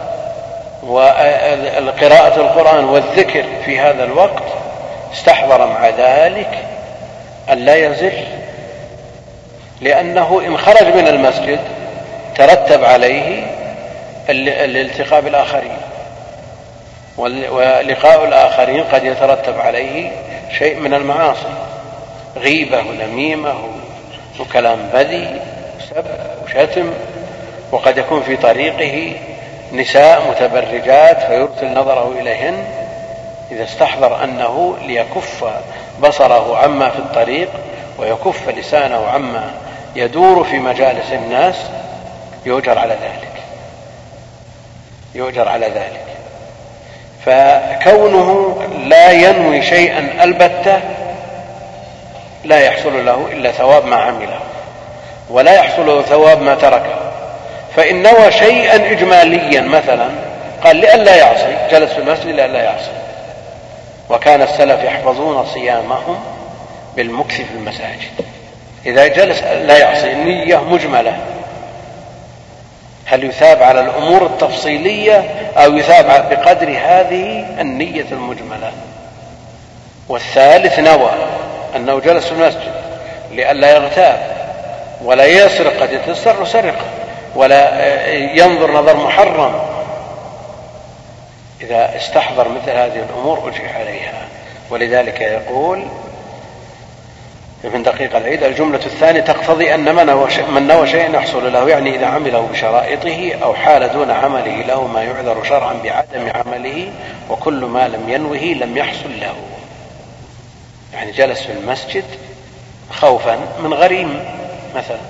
وقراءة 0.82 2.40
القرآن 2.40 2.84
والذكر 2.84 3.44
في 3.64 3.78
هذا 3.80 4.04
الوقت 4.04 4.51
استحضر 5.12 5.66
مع 5.66 5.88
ذلك 5.88 6.58
أن 7.52 7.58
لا 7.58 7.74
يزل 7.74 8.12
لأنه 9.80 10.42
إن 10.46 10.58
خرج 10.58 10.86
من 10.86 11.08
المسجد 11.08 11.60
ترتب 12.34 12.84
عليه 12.84 13.46
الالتقاء 14.30 15.20
بالآخرين 15.20 15.76
ولقاء 17.18 18.24
الآخرين 18.24 18.84
قد 18.84 19.04
يترتب 19.04 19.60
عليه 19.60 20.10
شيء 20.58 20.76
من 20.76 20.94
المعاصي 20.94 21.54
غيبة 22.36 22.78
ونميمة 22.78 23.54
وكلام 24.40 24.78
بذي 24.94 25.40
وسب 25.78 26.04
وشتم 26.44 26.92
وقد 27.72 27.98
يكون 27.98 28.22
في 28.22 28.36
طريقه 28.36 29.12
نساء 29.72 30.22
متبرجات 30.30 31.22
فيرسل 31.22 31.74
نظره 31.74 32.14
إليهن. 32.20 32.64
إذا 33.52 33.64
استحضر 33.64 34.24
أنه 34.24 34.76
ليكف 34.82 35.44
بصره 36.02 36.58
عما 36.58 36.90
في 36.90 36.98
الطريق 36.98 37.48
ويكف 37.98 38.48
لسانه 38.48 39.06
عما 39.06 39.50
يدور 39.96 40.44
في 40.44 40.58
مجالس 40.58 41.12
الناس 41.12 41.54
يؤجر 42.46 42.78
على 42.78 42.94
ذلك. 42.94 43.32
يؤجر 45.14 45.48
على 45.48 45.66
ذلك. 45.66 46.04
فكونه 47.26 48.58
لا 48.86 49.10
ينوي 49.10 49.62
شيئا 49.62 50.24
البتة 50.24 50.80
لا 52.44 52.60
يحصل 52.60 53.06
له 53.06 53.28
إلا 53.32 53.52
ثواب 53.52 53.84
ما 53.84 53.96
عمله 53.96 54.40
ولا 55.30 55.54
يحصل 55.54 55.86
له 55.86 56.02
ثواب 56.02 56.42
ما 56.42 56.54
تركه. 56.54 57.12
فإن 57.76 58.02
نوى 58.02 58.32
شيئا 58.32 58.90
اجماليا 58.90 59.60
مثلا 59.60 60.08
قال 60.64 60.76
لئلا 60.76 61.16
يعصي 61.16 61.56
جلس 61.70 61.92
في 61.92 61.98
المسجد 61.98 62.26
لئلا 62.26 62.62
يعصي. 62.62 63.01
وكان 64.12 64.42
السلف 64.42 64.84
يحفظون 64.84 65.46
صيامهم 65.46 66.18
بالمكث 66.96 67.34
في 67.34 67.54
المساجد. 67.54 68.10
إذا 68.86 69.06
جلس 69.06 69.42
لا 69.42 69.78
يعصي 69.78 70.12
النيه 70.12 70.56
مجملة. 70.56 71.16
هل 73.06 73.24
يثاب 73.24 73.62
على 73.62 73.80
الأمور 73.80 74.26
التفصيلية 74.26 75.24
أو 75.56 75.76
يثاب 75.76 76.30
بقدر 76.30 76.68
هذه 76.68 77.46
النية 77.60 78.06
المجملة؟ 78.12 78.72
والثالث 80.08 80.78
نوى 80.78 81.10
أنه 81.76 82.00
جلس 82.00 82.26
في 82.26 82.32
المسجد 82.32 82.72
لئلا 83.30 83.70
يغتاب 83.70 84.36
ولا 85.04 85.24
يسرق 85.24 85.82
قد 85.82 85.92
يتسر 85.92 86.44
سرقة 86.44 86.84
ولا 87.36 87.86
ينظر 88.14 88.72
نظر 88.72 88.96
محرم. 88.96 89.71
إذا 91.62 91.96
استحضر 91.96 92.48
مثل 92.48 92.70
هذه 92.70 93.06
الأمور 93.10 93.48
أجري 93.48 93.68
عليها. 93.68 94.28
ولذلك 94.70 95.20
يقول 95.20 95.86
ابن 97.64 97.82
دقيق 97.82 98.16
العيد 98.16 98.42
الجملة 98.42 98.80
الثانية 98.86 99.20
تقتضي 99.20 99.74
أن 99.74 99.94
من 99.94 100.06
نوى, 100.06 100.28
من 100.48 100.66
نوى 100.66 100.86
شيئا 100.86 101.16
يحصل 101.16 101.52
له 101.52 101.68
يعني 101.68 101.96
إذا 101.96 102.06
عمله 102.06 102.48
بشرائطه 102.52 103.32
أو 103.42 103.54
حال 103.54 103.92
دون 103.92 104.10
عمله 104.10 104.62
له 104.62 104.86
ما 104.86 105.02
يعذر 105.02 105.44
شرعا 105.44 105.74
بعدم 105.84 106.30
عمله 106.34 106.92
وكل 107.30 107.64
ما 107.64 107.88
لم 107.88 108.08
ينوه 108.08 108.38
لم 108.38 108.76
يحصل 108.76 109.20
له. 109.20 109.34
يعني 110.94 111.12
جلس 111.12 111.42
في 111.42 111.52
المسجد 111.52 112.04
خوفا 112.90 113.38
من 113.62 113.74
غريم 113.74 114.24
مثلا. 114.76 115.00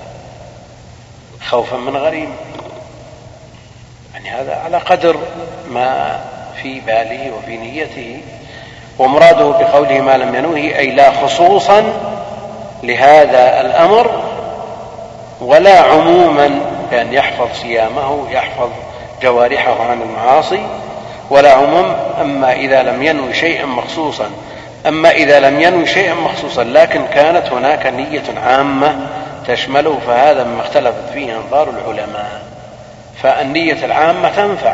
خوفا 1.41 1.77
من 1.77 1.97
غريم. 1.97 2.35
يعني 4.13 4.29
هذا 4.29 4.55
على 4.55 4.77
قدر 4.77 5.17
ما 5.69 6.19
في 6.61 6.79
باله 6.79 7.31
وفي 7.37 7.57
نيته 7.57 8.19
ومراده 8.99 9.45
بقوله 9.45 10.01
ما 10.01 10.17
لم 10.17 10.35
ينوه 10.35 10.57
أي 10.57 10.91
لا 10.91 11.11
خصوصا 11.11 11.83
لهذا 12.83 13.61
الأمر 13.61 14.23
ولا 15.41 15.79
عموما 15.79 16.59
بأن 16.91 17.13
يحفظ 17.13 17.47
صيامه 17.61 18.31
يحفظ 18.31 18.69
جوارحه 19.21 19.89
عن 19.89 20.01
المعاصي 20.01 20.59
ولا 21.29 21.53
عموم 21.53 21.95
أما 22.21 22.53
إذا 22.53 22.83
لم 22.83 23.03
ينوي 23.03 23.33
شيئا 23.33 23.65
مخصوصا. 23.65 24.25
أما 24.87 25.11
إذا 25.11 25.39
لم 25.39 25.61
ينوي 25.61 25.85
شيئا 25.85 26.13
مخصوصا 26.13 26.63
لكن 26.63 27.01
كانت 27.13 27.47
هناك 27.51 27.85
نية 27.85 28.23
عامة 28.45 28.95
تشمله 29.47 29.97
فهذا 30.07 30.43
مما 30.43 30.61
اختلفت 30.61 31.09
فيه 31.13 31.35
أنظار 31.35 31.69
العلماء. 31.69 32.41
فالنية 33.23 33.85
العامة 33.85 34.29
تنفع. 34.29 34.73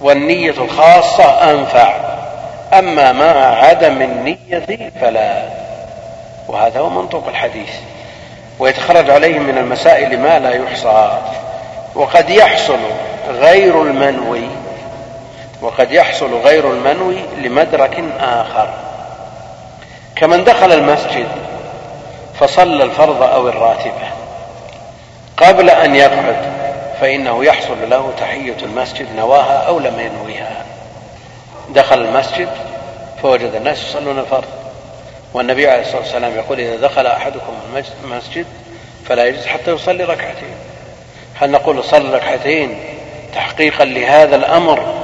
والنية 0.00 0.50
الخاصة 0.50 1.50
أنفع. 1.50 1.94
أما 2.72 3.12
مع 3.12 3.64
عدم 3.64 4.02
النية 4.02 4.90
فلا. 5.00 5.42
وهذا 6.48 6.80
هو 6.80 6.88
منطوق 6.88 7.28
الحديث. 7.28 7.70
ويتخرج 8.58 9.10
عليه 9.10 9.38
من 9.38 9.58
المسائل 9.58 10.20
ما 10.20 10.38
لا 10.38 10.50
يحصى. 10.50 11.18
وقد 11.94 12.30
يحصل 12.30 12.78
غير 13.28 13.82
المنوي. 13.82 14.48
وقد 15.62 15.92
يحصل 15.92 16.40
غير 16.40 16.70
المنوي 16.70 17.18
لمدرك 17.38 18.04
آخر. 18.20 18.68
كمن 20.16 20.44
دخل 20.44 20.72
المسجد 20.72 21.28
فصلى 22.40 22.84
الفرض 22.84 23.22
أو 23.22 23.48
الراتبة. 23.48 24.08
قبل 25.36 25.70
أن 25.70 25.94
يقعد 25.94 26.55
فإنه 27.00 27.44
يحصل 27.44 27.90
له 27.90 28.12
تحية 28.18 28.56
المسجد 28.62 29.06
نواها 29.16 29.58
أو 29.66 29.78
لم 29.78 30.00
ينويها. 30.00 30.64
دخل 31.68 32.00
المسجد 32.00 32.48
فوجد 33.22 33.54
الناس 33.54 33.82
يصلون 33.82 34.18
الفرض. 34.18 34.44
والنبي 35.34 35.70
عليه 35.70 35.82
الصلاة 35.82 36.00
والسلام 36.00 36.36
يقول 36.36 36.60
إذا 36.60 36.76
دخل 36.76 37.06
أحدكم 37.06 37.52
المسجد 38.04 38.46
فلا 39.08 39.26
يجلس 39.26 39.46
حتى 39.46 39.70
يصلي 39.70 40.04
ركعتين. 40.04 40.54
هل 41.34 41.50
نقول 41.50 41.84
صل 41.84 42.14
ركعتين 42.14 42.80
تحقيقا 43.34 43.84
لهذا 43.84 44.36
الأمر؟ 44.36 44.94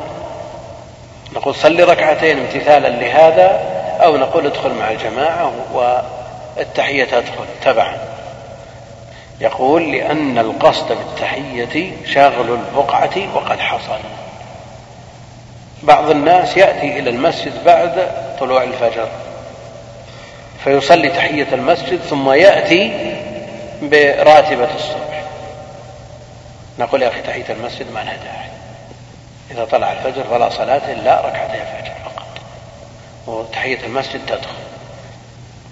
نقول 1.33 1.55
صل 1.55 1.88
ركعتين 1.88 2.38
امتثالا 2.38 2.88
لهذا 2.88 3.61
أو 4.00 4.16
نقول 4.16 4.46
ادخل 4.46 4.74
مع 4.74 4.90
الجماعة 4.90 5.52
والتحية 5.72 7.05
تدخل. 7.05 7.44
تبعا. 7.64 7.96
يقول 9.40 9.92
لأن 9.92 10.38
القصد 10.38 10.88
بالتحية 10.88 11.92
شاغل 12.07 12.51
البقعة 12.53 13.35
وقد 13.35 13.61
حصل. 13.61 13.99
بعض 15.83 16.11
الناس 16.11 16.57
يأتي 16.57 16.99
إلى 16.99 17.11
المسجد 17.11 17.64
بعد 17.64 18.11
طلوع 18.40 18.62
الفجر 18.62 19.09
فيصلي 20.64 21.09
تحية 21.09 21.47
المسجد 21.53 22.01
ثم 22.01 22.31
يأتي 22.31 23.14
براتبة 23.83 24.75
الصبح. 24.75 25.25
نقول 26.79 27.03
يا 27.03 27.09
أخي 27.09 27.23
تحية 27.23 27.45
المسجد 27.51 27.92
ما 27.95 28.01
لها 28.01 28.16
داعي. 28.16 28.51
إذا 29.51 29.64
طلع 29.64 29.92
الفجر 29.92 30.25
فلا 30.31 30.51
صلاة 30.51 30.92
إلا 30.92 31.21
ركعتي 31.21 31.55
الفجر 31.62 31.95
فقط. 32.05 32.27
وتحية 33.27 33.87
المسجد 33.87 34.21
تدخل. 34.27 34.62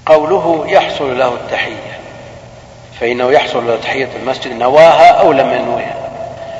قوله 0.06 0.64
يحصل 0.68 1.18
له 1.18 1.34
التحية. 1.34 1.99
فإنه 3.00 3.32
يحصل 3.32 3.80
تحية 3.80 4.08
المسجد 4.22 4.52
نواها 4.52 5.08
أو 5.08 5.32
لم 5.32 5.52
ينويها 5.52 5.94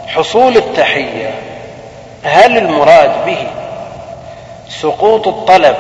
حصول 0.07 0.57
التحية 0.57 1.31
هل 2.24 2.59
المراد 2.59 3.26
به 3.26 3.46
سقوط 4.68 5.29
الطلب 5.29 5.76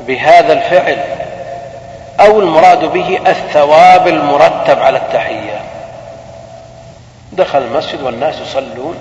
بهذا 0.00 0.52
الفعل 0.52 0.98
أو 2.20 2.40
المراد 2.40 2.84
به 2.84 3.20
الثواب 3.26 4.08
المرتب 4.08 4.82
على 4.82 4.98
التحية؟ 4.98 5.60
دخل 7.32 7.58
المسجد 7.58 8.02
والناس 8.02 8.34
يصلون 8.40 8.98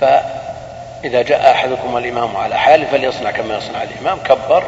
فإذا 0.00 1.22
جاء 1.22 1.50
أحدكم 1.50 1.96
الإمام 1.96 2.36
على 2.36 2.54
حاله 2.54 2.86
فليصنع 2.86 3.30
كما 3.30 3.56
يصنع 3.56 3.82
الإمام 3.82 4.18
كبر 4.18 4.64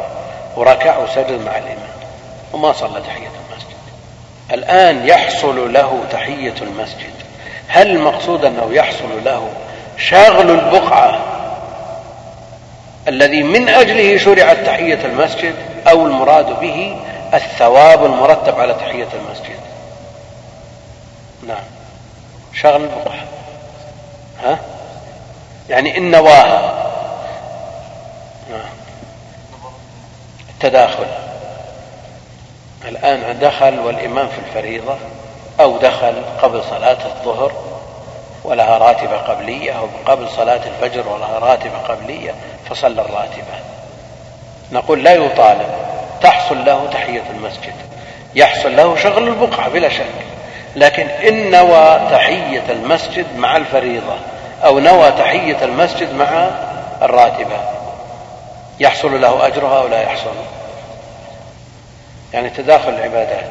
وركع 0.56 0.98
وسجد 0.98 1.40
مع 1.46 1.58
الإمام 1.58 1.88
وما 2.52 2.72
صلى 2.72 3.00
تحية 3.00 3.28
المسجد. 3.50 3.67
الآن 4.52 5.06
يحصل 5.06 5.72
له 5.72 6.04
تحية 6.12 6.54
المسجد. 6.62 7.12
هل 7.68 7.90
المقصود 7.90 8.44
أنه 8.44 8.68
يحصل 8.72 9.24
له 9.24 9.48
شغل 9.98 10.50
البقعة 10.50 11.20
الذي 13.08 13.42
من 13.42 13.68
أجله 13.68 14.18
شرعت 14.18 14.56
تحية 14.66 15.04
المسجد 15.04 15.54
أو 15.90 16.06
المراد 16.06 16.61
به 16.61 16.96
الثواب 17.34 18.04
المرتب 18.04 18.61
على 18.61 18.74
تحية 18.74 19.08
المسجد؟ 19.14 19.61
نعم. 21.48 21.64
شغل 22.54 22.82
البقعة. 22.82 23.24
ها؟ 24.42 24.58
يعني 25.68 25.98
إن 25.98 26.11
نواها. 26.11 26.87
نعم. 28.50 28.70
التداخل. 30.48 31.27
الآن 32.84 33.38
دخل 33.38 33.78
والإمام 33.78 34.28
في 34.28 34.38
الفريضة 34.38 34.94
أو 35.60 35.78
دخل 35.78 36.14
قبل 36.42 36.62
صلاة 36.70 36.98
الظهر 37.06 37.52
ولها 38.44 38.78
راتبة 38.78 39.16
قبلية 39.16 39.72
أو 39.72 39.88
قبل 40.06 40.28
صلاة 40.28 40.60
الفجر 40.66 41.08
ولها 41.08 41.38
راتبة 41.38 41.78
قبلية 41.78 42.34
فصلى 42.70 43.02
الراتبة. 43.02 43.58
نقول 44.72 45.04
لا 45.04 45.14
يطالب. 45.14 45.68
تحصل 46.22 46.64
له 46.64 46.88
تحية 46.92 47.22
المسجد. 47.30 47.74
يحصل 48.34 48.76
له 48.76 48.96
شغل 48.96 49.28
البقعة 49.28 49.68
بلا 49.68 49.88
شك. 49.88 50.04
لكن 50.76 51.08
إن 51.08 51.50
نوى 51.50 52.00
تحية 52.10 52.64
المسجد 52.70 53.26
مع 53.36 53.56
الفريضة 53.56 54.14
أو 54.64 54.78
نوى 54.78 55.10
تحية 55.10 55.64
المسجد 55.64 56.14
مع 56.14 56.50
الراتبة 57.02 57.56
يحصل 58.80 59.20
له 59.20 59.46
أجرها 59.46 59.78
أو 59.78 59.88
لا 59.88 60.02
يحصل؟ 60.02 60.30
يعني 62.34 62.50
تداخل 62.50 62.88
العبادات. 62.88 63.50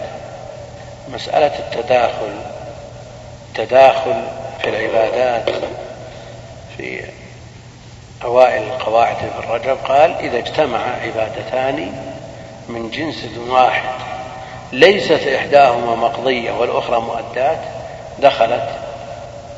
مسألة 1.14 1.60
التداخل 1.60 2.36
تداخل 3.56 4.24
في 4.62 4.70
العبادات 4.70 5.50
في 6.78 7.04
أوائل 8.24 8.64
القواعد 8.64 9.16
في 9.16 9.40
الرجب 9.40 9.78
قال 9.88 10.16
إذا 10.20 10.38
اجتمع 10.38 10.80
عبادتان 11.04 11.92
من 12.70 12.90
جنس 12.90 13.26
واحد 13.50 13.90
ليست 14.72 15.28
إحداهما 15.28 15.96
مقضية 15.96 16.52
والأخرى 16.52 17.02
مؤدات 17.02 17.60
دخلت 18.20 18.70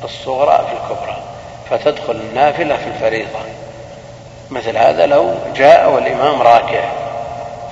الصغرى 0.04 0.66
في 0.66 0.72
الكبرى 0.72 1.16
فتدخل 1.70 2.16
النافلة 2.16 2.76
في 2.76 2.86
الفريضة. 2.86 3.38
مثل 4.50 4.76
هذا 4.76 5.06
لو 5.06 5.34
جاء 5.56 5.90
والإمام 5.90 6.42
راكع. 6.42 6.84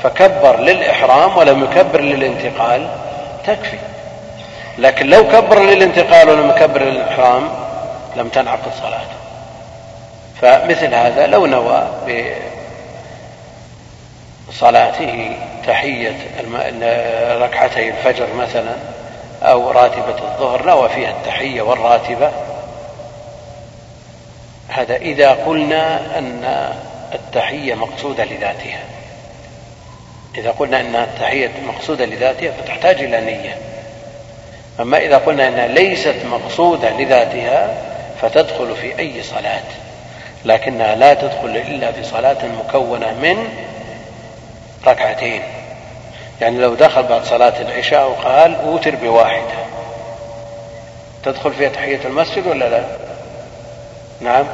فكبر 0.02 0.60
للإحرام 0.60 1.36
ولم 1.36 1.64
يكبر 1.64 2.00
للانتقال 2.00 2.88
تكفي. 3.46 3.78
لكن 4.78 5.06
لو 5.06 5.28
كبر 5.28 5.58
للانتقال 5.58 6.28
ولم 6.28 6.50
يكبر 6.50 6.82
للإحرام 6.82 7.48
لم 8.16 8.28
تنعقد 8.28 8.72
صلاته 8.82 9.18
فمثل 10.40 10.94
هذا 10.94 11.26
لو 11.26 11.46
نوى 11.46 11.88
بصلاته 14.48 15.36
تحية 15.66 16.16
ركعتي 17.40 17.88
الفجر 17.88 18.26
مثلا 18.34 18.74
أو 19.42 19.70
راتبة 19.70 20.18
الظهر 20.18 20.66
نوى 20.66 20.88
فيها 20.88 21.10
التحية 21.10 21.62
والراتبة. 21.62 22.30
هذا 24.68 24.96
إذا 24.96 25.30
قلنا 25.30 26.00
أن 26.18 26.72
التحية 27.14 27.74
مقصودة 27.74 28.24
لذاتها. 28.24 28.80
إذا 30.38 30.50
قلنا 30.50 30.80
أن 30.80 30.96
التحية 30.96 31.50
مقصودة 31.66 32.04
لذاتها 32.04 32.52
فتحتاج 32.52 33.02
إلى 33.02 33.20
نية. 33.20 33.56
أما 34.80 34.98
إذا 34.98 35.16
قلنا 35.16 35.48
أنها 35.48 35.66
ليست 35.66 36.16
مقصودة 36.30 36.90
لذاتها 36.90 37.74
فتدخل 38.22 38.76
في 38.76 38.98
أي 38.98 39.22
صلاة. 39.22 39.62
لكنها 40.44 40.94
لا 40.94 41.14
تدخل 41.14 41.56
إلا 41.56 41.92
في 41.92 42.04
صلاة 42.04 42.36
مكونة 42.64 43.12
من 43.12 43.48
ركعتين. 44.86 45.42
يعني 46.40 46.58
لو 46.58 46.74
دخل 46.74 47.02
بعد 47.02 47.24
صلاة 47.24 47.60
العشاء 47.60 48.10
وقال 48.10 48.54
أوتر 48.54 48.94
بواحدة. 48.94 49.58
تدخل 51.24 51.52
فيها 51.52 51.68
تحية 51.68 52.00
المسجد 52.04 52.46
ولا 52.46 52.68
لا؟ 52.68 52.82
نعم 54.20 54.46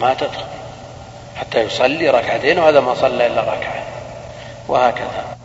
ما 0.00 0.14
تدخل. 0.14 0.44
حتى 1.36 1.60
يصلي 1.60 2.10
ركعتين 2.10 2.58
وهذا 2.58 2.80
ما 2.80 2.94
صلى 2.94 3.26
إلا 3.26 3.40
ركعة. 3.40 3.95
وهكذا. 4.68 5.36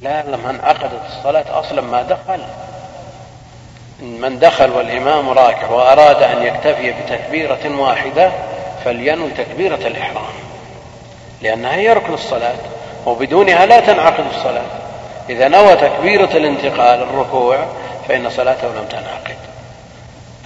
لا 0.00 0.22
لما 0.22 0.50
انعقدت 0.50 1.00
الصلاة 1.08 1.60
أصلا 1.60 1.80
ما 1.80 2.02
دخل. 2.02 2.40
من 4.00 4.38
دخل 4.38 4.70
والإمام 4.70 5.28
راكع 5.28 5.70
وأراد 5.70 6.22
أن 6.22 6.42
يكتفي 6.42 6.92
بتكبيرة 6.92 7.80
واحدة 7.80 8.30
فلينوي 8.84 9.30
تكبيرة 9.30 9.86
الإحرام. 9.86 10.34
لأنها 11.42 11.74
هي 11.74 11.92
ركن 11.92 12.14
الصلاة 12.14 12.56
وبدونها 13.06 13.66
لا 13.66 13.80
تنعقد 13.80 14.24
الصلاة. 14.36 14.66
إذا 15.28 15.48
نوى 15.48 15.76
تكبيرة 15.76 16.36
الانتقال 16.36 17.02
الركوع 17.02 17.66
فإن 18.08 18.30
صلاته 18.30 18.68
لم 18.68 18.84
تنعقد. 18.90 19.36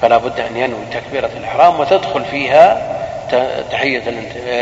فلا 0.03 0.17
بد 0.17 0.41
أن 0.41 0.57
ينوي 0.57 0.85
تكبيرة 0.93 1.31
الإحرام 1.37 1.81
وتدخل 1.81 2.25
فيها 2.25 2.95
تحية 3.71 4.03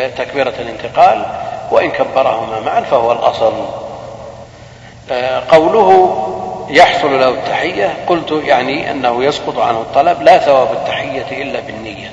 تكبيرة 0.09 0.52
الانتقال 0.59 1.26
وإن 1.70 1.90
كبرهما 1.90 2.61
معا 2.61 2.81
فهو 2.81 3.12
الأصل. 3.12 3.52
آه، 5.11 5.42
قوله 5.50 6.16
يحصل 6.70 7.20
له 7.20 7.29
التحية 7.29 7.94
قلت 8.07 8.42
يعني 8.46 8.90
أنه 8.90 9.24
يسقط 9.24 9.59
عنه 9.59 9.79
الطلب 9.79 10.22
لا 10.22 10.38
ثواب 10.38 10.72
التحية 10.72 11.42
إلا 11.42 11.61
بالنية. 11.61 12.11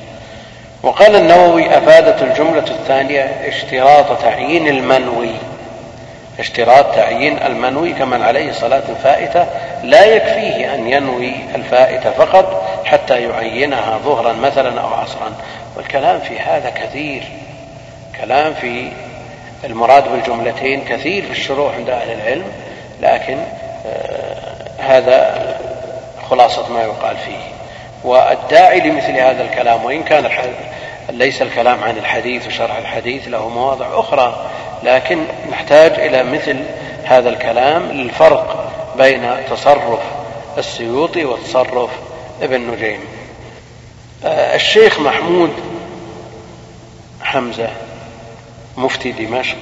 وقال 0.84 1.16
النووي 1.16 1.78
أفادت 1.78 2.22
الجملة 2.22 2.66
الثانية 2.68 3.22
اشتراط 3.22 4.22
تعيين 4.22 4.68
المنوي. 4.68 5.36
اشتراط 6.40 6.96
تعيين 6.96 7.38
المنوي 7.44 7.94
كمن 7.94 8.22
عليه 8.22 8.52
صلاة 8.52 8.84
فائتة 9.04 9.48
لا 9.84 10.06
يكفيه 10.06 10.76
أن 10.76 10.88
ينوي 10.88 11.34
الفائتة 11.56 12.12
فقط 12.12 12.64
حتى 12.86 13.24
يعينها 13.24 13.98
ظهرا 13.98 14.34
مثلا 14.34 14.82
أو 14.82 14.94
عصرا. 14.94 15.34
والكلام 15.78 16.20
في 16.20 16.40
هذا 16.40 16.70
كثير. 16.70 17.24
كلام 18.22 18.54
في 18.54 18.92
المراد 19.64 20.12
بالجملتين 20.12 20.86
كثير 20.86 21.26
في 21.26 21.32
الشروح 21.32 21.76
عند 21.76 21.90
أهل 21.90 22.12
العلم 22.12 22.46
لكن 23.02 23.38
آه 23.86 24.54
هذا 24.80 25.44
خلاصة 26.30 26.74
ما 26.74 26.84
يقال 26.84 27.18
فيه. 27.18 27.54
والداعي 28.04 28.80
لمثل 28.80 29.12
هذا 29.12 29.44
الكلام 29.44 29.86
وإن 29.86 30.04
كان 30.04 30.30
ليس 31.10 31.42
الكلام 31.42 31.84
عن 31.84 31.98
الحديث 31.98 32.48
وشرح 32.48 32.78
الحديث 32.78 33.28
له 33.28 33.50
مواضع 33.50 34.00
أخرى 34.00 34.46
لكن 34.84 35.24
نحتاج 35.52 35.92
إلى 35.92 36.24
مثل 36.24 36.60
هذا 37.04 37.30
الكلام 37.30 37.92
للفرق 37.92 38.72
بين 38.98 39.30
تصرف 39.50 40.00
السيوطي 40.58 41.26
وتصرف 41.26 41.90
ابن 42.42 42.62
نجيم. 42.62 43.00
آه، 44.26 44.56
الشيخ 44.56 45.00
محمود 45.00 45.52
حمزة 47.22 47.70
مفتي 48.78 49.12
دمشق 49.12 49.58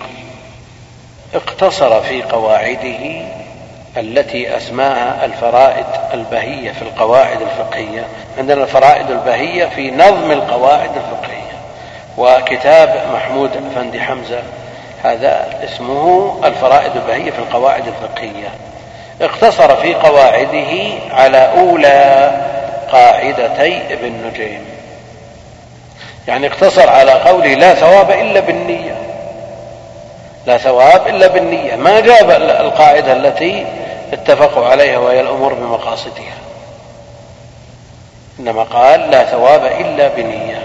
اقتصر 1.34 2.02
في 2.02 2.24
قواعده 2.24 3.22
التي 3.98 4.58
أسماها 4.58 5.26
الفرائد 5.26 5.86
البهية 6.14 6.72
في 6.72 6.82
القواعد 6.82 7.42
الفقهية 7.42 8.06
عندنا 8.38 8.64
الفرائد 8.64 9.12
البهية 9.12 9.66
في 9.66 9.92
نظم 9.92 10.32
القواعد 10.32 10.90
الفقهية. 10.96 11.42
وكتاب 12.18 13.10
محمود 13.14 13.50
أفندي 13.72 14.02
حمزة 14.02 14.44
هذا 15.04 15.48
اسمه 15.64 16.36
الفرائد 16.44 16.92
البهية 16.96 17.32
في 17.32 17.40
القواعد 17.40 17.84
الفقهية. 17.88 18.50
اقتصر 19.22 19.76
في 19.76 19.94
قواعده 19.94 20.94
على 21.12 21.38
أولى 21.38 22.32
قاعدتي 22.92 23.94
ابن 23.94 24.14
نجيم. 24.28 24.66
يعني 26.28 26.48
اقتصر 26.48 26.90
على 26.90 27.12
قوله 27.12 27.54
لا 27.54 27.74
ثواب 27.74 28.12
إلا 28.12 28.40
بالنية. 28.40 28.96
لا 30.46 30.58
ثواب 30.58 31.08
إلا 31.08 31.28
بالنية. 31.28 31.76
ما 31.76 32.00
جاب 32.00 32.32
القاعدة 32.42 33.14
التي 33.14 33.66
اتفقوا 34.14 34.66
عليها 34.66 34.98
وهي 34.98 35.22
الأمور 35.22 35.54
بمقاصدها. 35.54 36.34
إنما 38.40 38.64
قال 38.64 39.12
لا 39.12 39.24
ثواب 39.24 39.66
إلا 39.66 40.08
بنية. 40.08 40.62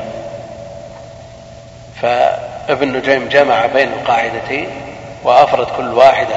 فابن 2.68 2.96
نجيم 2.96 3.29
جمع 3.29 3.66
بين 3.66 3.92
القاعدتين 3.92 4.70
وأفرد 5.24 5.66
كل 5.76 5.94
واحدة 5.94 6.37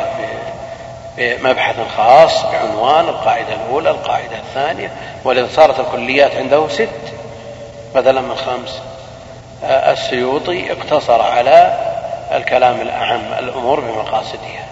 بمبحث 1.17 1.75
خاص 1.97 2.43
بعنوان 2.43 3.09
القاعدة 3.09 3.53
الأولى 3.53 3.89
القاعدة 3.89 4.35
الثانية. 4.37 4.91
ولذا 5.23 5.47
صارت 5.53 5.79
الكليات 5.79 6.35
عنده 6.35 6.67
ست 6.67 6.89
بدلا 7.95 8.21
من 8.21 8.35
خمس. 8.35 8.79
السيوطي 9.63 10.71
اقتصر 10.71 11.21
على 11.21 11.79
الكلام 12.31 12.81
الأعم 12.81 13.21
الأمور 13.39 13.79
بمقاصدها. 13.79 14.65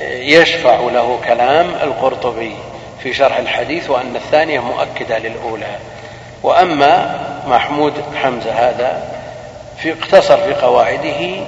ويشفع 0.00 0.80
له 0.80 1.20
كلام 1.26 1.74
القرطبي 1.82 2.56
في 3.02 3.14
شرح 3.14 3.36
الحديث 3.36 3.90
وأن 3.90 4.16
الثانية 4.16 4.60
مؤكدة 4.60 5.18
للأولى. 5.18 5.76
وأما 6.42 7.20
محمود 7.46 7.92
حمزة 8.22 8.52
هذا 8.52 9.02
في 9.78 9.92
اقتصر 9.92 10.36
في 10.36 10.54
قواعده 10.54 11.44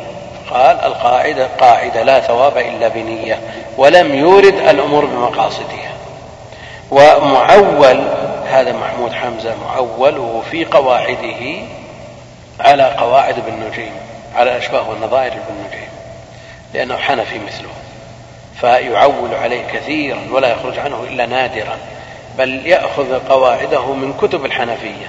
قال 0.50 0.76
القاعدة 0.84 1.46
قاعدة 1.60 2.02
لا 2.02 2.20
ثواب 2.20 2.58
إلا 2.58 2.88
بنية 2.88 3.40
ولم 3.76 4.14
يورد 4.14 4.54
الأمور 4.54 5.04
بمقاصدها. 5.04 5.92
ومعول 6.90 8.04
هذا 8.46 8.72
محمود 8.72 9.12
حمزة 9.12 9.54
معوله 9.64 10.42
في 10.50 10.64
قواعده 10.64 11.62
على 12.60 12.82
قواعد 12.82 13.38
ابن 13.38 13.52
نجيم 13.66 13.92
على 14.36 14.50
الأشباه 14.50 14.90
والنظائر 14.90 15.32
ابن 15.32 15.68
نجيم 15.68 15.88
لأنه 16.74 16.96
حنفي 16.96 17.38
مثله. 17.38 17.68
فيعول 18.60 19.34
عليه 19.34 19.66
كثيرا 19.66 20.18
ولا 20.32 20.48
يخرج 20.48 20.78
عنه 20.78 21.04
إلا 21.10 21.26
نادرا 21.26 21.76
بل 22.38 22.66
يأخذ 22.66 23.18
قواعده 23.28 23.92
من 23.92 24.12
كتب 24.12 24.44
الحنفية. 24.44 25.06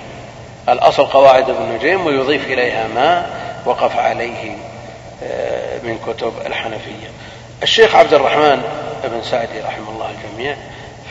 الأصل 0.70 1.06
قواعد 1.06 1.50
ابن 1.50 1.72
نجيم 1.76 2.06
ويضيف 2.06 2.46
إليها 2.46 2.88
ما 2.88 3.26
وقف 3.66 4.00
عليه 4.00 4.56
آه، 5.24 5.80
من 5.84 6.00
كتب 6.08 6.34
الحنفية. 6.46 7.08
الشيخ 7.64 7.96
عبد 7.96 8.14
الرحمن 8.14 8.64
بن 9.04 9.24
سعدي 9.24 9.60
رحمه 9.60 9.90
الله 9.90 10.10
الجميع 10.10 10.56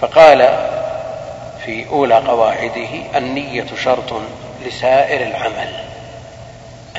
فقال 0.01 0.69
في 1.65 1.89
أولى 1.89 2.15
قواعده 2.15 2.89
النية 3.17 3.67
شرط 3.85 4.23
لسائر 4.67 5.27
العمل. 5.27 5.75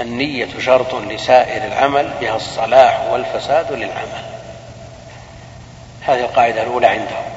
النية 0.01 0.47
شرط 0.59 0.95
لسائر 0.95 1.63
العمل 1.63 2.11
بها 2.21 2.35
الصلاح 2.35 3.01
والفساد 3.11 3.71
للعمل. 3.71 4.23
هذه 6.01 6.19
القاعدة 6.19 6.63
الأولى 6.63 6.87
عنده 6.87 7.33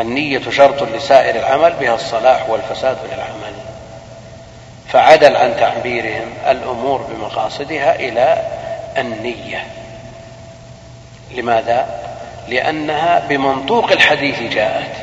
النية 0.00 0.50
شرط 0.50 0.82
لسائر 0.82 1.36
العمل 1.36 1.72
بها 1.80 1.94
الصلاح 1.94 2.50
والفساد 2.50 2.96
للعمل 3.04 3.54
فعدل 4.88 5.36
عن 5.36 5.56
تعبيرهم 5.56 6.32
الأمور 6.48 6.98
بمقاصدها 6.98 7.94
إلى 7.94 8.42
النية. 8.98 9.66
لماذا؟ 11.34 11.86
لأنها 12.48 13.22
بمنطوق 13.28 13.92
الحديث 13.92 14.42
جاءت. 14.42 14.96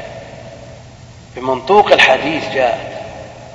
بمنطوق 1.36 1.92
الحديث 1.92 2.50
جاءت. 2.54 2.98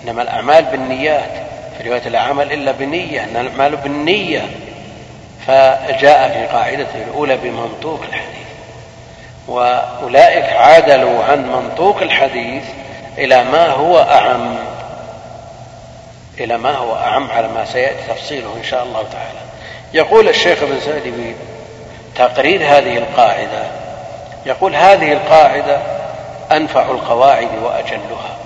إنما 0.05 0.23
الأعمال 0.23 0.65
بالنيات. 0.65 1.31
في 1.79 1.89
رواية 1.89 2.07
العمل 2.07 2.53
إلا 2.53 2.73
بنية 2.73 3.25
الأعمال 3.25 3.77
بالنية. 3.77 4.51
فجاء 5.47 6.29
في 6.29 6.57
قاعدته 6.57 7.03
الأولى 7.09 7.37
بمنطوق 7.37 8.01
الحديث. 8.09 8.42
وأولئك 9.49 10.45
عدلوا 10.45 11.25
عن 11.25 11.53
منطوق 11.53 12.03
الحديث 12.03 12.65
إلى 13.19 13.45
ما 13.45 13.67
هو 13.67 13.99
أعم 13.99 14.57
إلى 16.41 16.59
ما 16.59 16.77
هو 16.77 16.97
أعم 16.97 17.31
على 17.31 17.49
ما 17.49 17.65
سيأتي 17.65 18.09
تفصيله 18.09 18.55
إن 18.59 18.65
شاء 18.65 18.83
الله 18.83 19.03
تعالى. 19.13 19.39
يقول 19.95 20.29
الشيخ 20.29 20.63
ابن 20.63 20.81
سعدي 20.81 21.13
بتقرير 22.15 22.61
هذه 22.61 22.99
القاعدة 22.99 23.63
يقول 24.47 24.77
هذه 24.77 25.13
القاعدة 25.13 25.79
أنفع 26.53 26.83
القواعد 26.83 27.49
وأجلها 27.63 28.37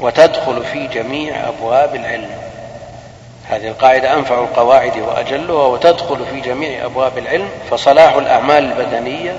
وتدخل 0.00 0.64
في 0.64 0.86
جميع 0.86 1.48
أبواب 1.48 1.94
العلم. 1.94 2.30
هذه 3.50 3.68
القاعدة 3.68 4.14
أنفع 4.14 4.34
القواعد 4.34 4.98
وأجلها 4.98 5.66
وتدخل 5.66 6.26
في 6.30 6.40
جميع 6.40 6.84
أبواب 6.84 7.18
العلم 7.18 7.48
فصلاح 7.70 8.14
الأعمال 8.14 8.64
البدنية 8.64 9.36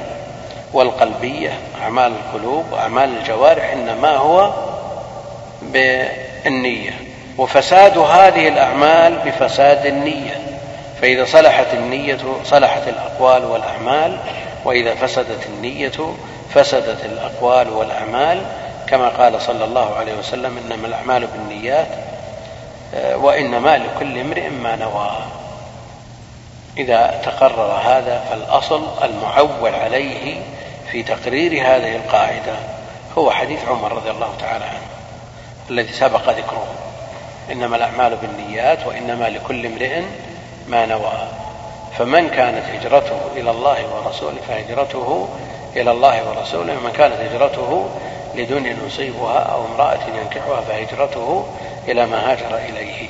والقلبية 0.74 1.52
أعمال 1.82 2.12
القلوب 2.12 2.66
وأعمال 2.72 3.18
الجوارح 3.18 3.74
إنما 3.74 4.16
هو 4.16 4.54
بالنية. 5.62 6.92
وفساد 7.38 7.98
هذه 7.98 8.48
الأعمال 8.48 9.18
بفساد 9.26 9.86
النية. 9.86 10.40
فإذا 11.02 11.26
صلحت 11.26 11.74
النية 11.74 12.18
صلحت 12.44 12.88
الأقوال 12.88 13.46
والأعمال 13.46 14.18
وإذا 14.66 14.96
فسدت 14.96 15.46
النية 15.46 16.14
فسدت 16.54 17.06
الأقوال 17.06 17.70
والأعمال. 17.70 18.42
كما 18.88 19.10
قال 19.10 19.42
صلى 19.42 19.66
الله 19.66 19.96
عليه 19.96 20.14
وسلم 20.14 20.58
إنما 20.58 20.88
الأعمال 20.88 21.28
بالنيات 21.28 21.88
وإنما 23.16 23.78
لكل 23.78 24.20
امرئ 24.20 24.50
ما 24.50 24.76
نوى. 24.76 25.12
إذا 26.78 27.22
تقرر 27.26 27.80
هذا 27.86 28.24
فالأصل 28.30 28.84
المعول 29.04 29.76
عليه 29.76 30.36
في 30.94 31.04
تقرير 31.04 31.52
هذه 31.52 31.96
القاعدة 31.96 32.56
هو 33.18 33.32
حديث 33.32 33.60
عمر 33.68 33.92
رضي 33.92 34.12
الله 34.12 34.34
تعالى 34.40 34.66
عنه 34.66 34.88
الذي 35.70 35.94
سبق 35.94 36.30
ذكره. 36.30 36.68
إنما 37.52 37.76
الأعمال 37.76 38.16
بالنيات 38.16 38.88
وإنما 38.88 39.30
لكل 39.30 39.66
امرئ 39.66 40.02
ما 40.68 40.86
نوى. 40.86 41.28
فمن 41.98 42.30
كانت 42.30 42.64
هجرته 42.66 43.20
إلى 43.36 43.52
الله 43.52 43.78
ورسوله 43.96 44.38
فهجرته 44.48 45.28
إلى 45.76 45.92
الله 45.92 46.30
ورسوله. 46.30 46.78
ومن 46.78 46.92
كانت 46.92 47.16
هجرته 47.16 47.90
لدنيا 48.36 48.78
يصيبها 48.88 49.40
أو 49.40 49.66
امرأة 49.66 50.00
ينكحها 50.22 50.62
فهجرته 50.62 51.46
إلى 51.88 52.06
ما 52.06 52.32
هاجر 52.32 52.58
إليه. 52.58 53.10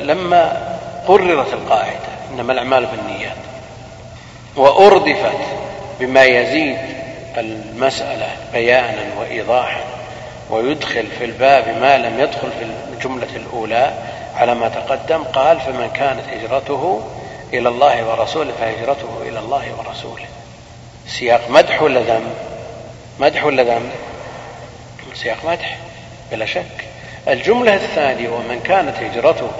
لما 0.00 0.76
قررت 1.08 1.52
القاعدة 1.52 2.12
إنما 2.32 2.52
الأعمال 2.52 2.86
بالنيات 2.86 3.36
وأردفت 4.56 5.61
بما 6.02 6.24
يزيد 6.24 6.78
المسألة 7.38 8.28
بيانا 8.52 9.04
وإيضاحا 9.20 9.80
ويدخل 10.50 11.06
في 11.18 11.24
الباب 11.24 11.68
ما 11.80 11.98
لم 11.98 12.20
يدخل 12.20 12.48
في 12.58 12.66
الجملة 12.92 13.36
الأولى 13.36 13.92
على 14.36 14.54
ما 14.54 14.68
تقدم 14.68 15.24
قال 15.24 15.60
فمن 15.60 15.90
كانت 15.94 16.22
هجرته 16.28 17.02
إلى 17.52 17.68
الله 17.68 18.10
ورسوله 18.10 18.52
فهجرته 18.60 19.22
إلى 19.22 19.38
الله 19.38 19.62
ورسوله. 19.78 20.24
سياق 21.06 21.50
مدح 21.50 21.82
ولا 21.82 22.00
ذم؟ 22.00 22.30
مدح 23.20 23.44
ولا 23.44 23.62
ذم؟ 23.62 23.90
سياق 25.14 25.38
مدح 25.44 25.78
بلا 26.32 26.46
شك. 26.46 26.84
الجملة 27.28 27.74
الثانية 27.74 28.28
ومن 28.28 28.60
كانت 28.64 28.96
هجرته 28.96 29.50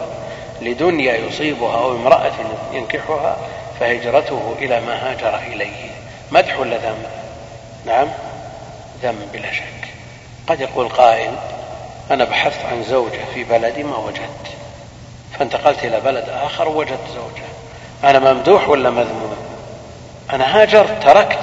لدنيا 0.61 1.17
يصيبها 1.17 1.77
أو 1.77 1.93
امرأة 1.97 2.33
ينكحها 2.73 3.37
فهجرته 3.81 4.55
إلى 4.59 4.81
ما 4.81 5.11
هاجر 5.11 5.39
إليه. 5.53 5.92
مدح 6.33 6.61
ولا 6.61 6.77
ذم؟ 6.77 7.03
نعم. 7.87 8.09
ذم 9.03 9.19
بلا 9.33 9.53
شك. 9.53 9.89
قد 10.49 10.61
يقول 10.61 10.89
قائل 10.89 11.35
أنا 12.11 12.25
بحثت 12.25 12.67
عن 12.73 12.85
زوجة 12.85 13.21
في 13.35 13.45
بلدي 13.45 13.83
ما 13.83 13.97
وجدت. 13.97 14.47
فانتقلت 15.39 15.85
إلى 15.85 16.01
بلد 16.01 16.29
آخر 16.29 16.69
ووجدت 16.69 17.09
زوجة. 17.15 17.47
أنا 18.05 18.33
ممدوح 18.33 18.69
ولا 18.69 18.91
مذموم؟ 18.91 19.37
أنا 20.33 20.63
هاجرت 20.63 21.03
تركت. 21.03 21.39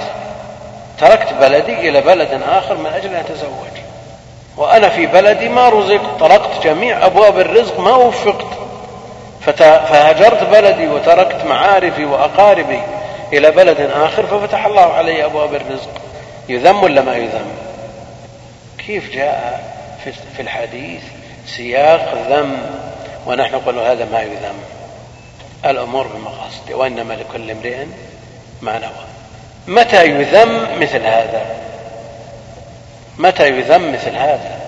تركت 0.98 1.32
بلدي 1.32 1.88
إلى 1.88 2.00
بلد 2.00 2.42
آخر 2.48 2.76
من 2.76 2.86
أجل 2.86 3.14
أن 3.14 3.16
أتزوج. 3.16 3.80
وأنا 4.56 4.88
في 4.88 5.06
بلدي 5.06 5.48
ما 5.48 5.68
رزقت. 5.68 6.20
طرقت 6.20 6.64
جميع 6.64 7.06
أبواب 7.06 7.40
الرزق 7.40 7.80
ما 7.80 7.96
وفقت. 7.96 8.46
فهاجرت 9.40 10.42
بلدي 10.44 10.88
وتركت 10.88 11.44
معارفي 11.44 12.04
وأقاربي. 12.04 12.82
إلى 13.32 13.50
بلد 13.50 13.80
آخر 13.80 14.26
ففتح 14.26 14.66
الله 14.66 14.92
علي 14.92 15.24
أبواب 15.24 15.54
الرزق. 15.54 15.90
يذم 16.48 16.82
ولا 16.82 17.02
ما 17.02 17.16
يذم؟ 17.16 17.46
كيف 18.86 19.12
جاء 19.14 19.62
في 20.36 20.42
الحديث 20.42 21.02
سياق 21.46 22.14
ذم 22.30 22.58
ونحن 23.26 23.54
نقول 23.54 23.78
هذا 23.78 24.04
ما 24.12 24.20
يذم؟ 24.20 24.58
الأمور 25.64 26.06
بمقاصد 26.06 26.72
وإنما 26.72 27.14
لكل 27.14 27.50
امرئ 27.50 27.76
ما 28.62 28.78
نوى. 28.78 29.06
متى 29.68 30.04
يذم 30.04 30.66
مثل 30.80 31.06
هذا؟ 31.06 31.46
متى 33.18 33.48
يذم 33.48 33.92
مثل 33.92 34.16
هذا؟ 34.16 34.60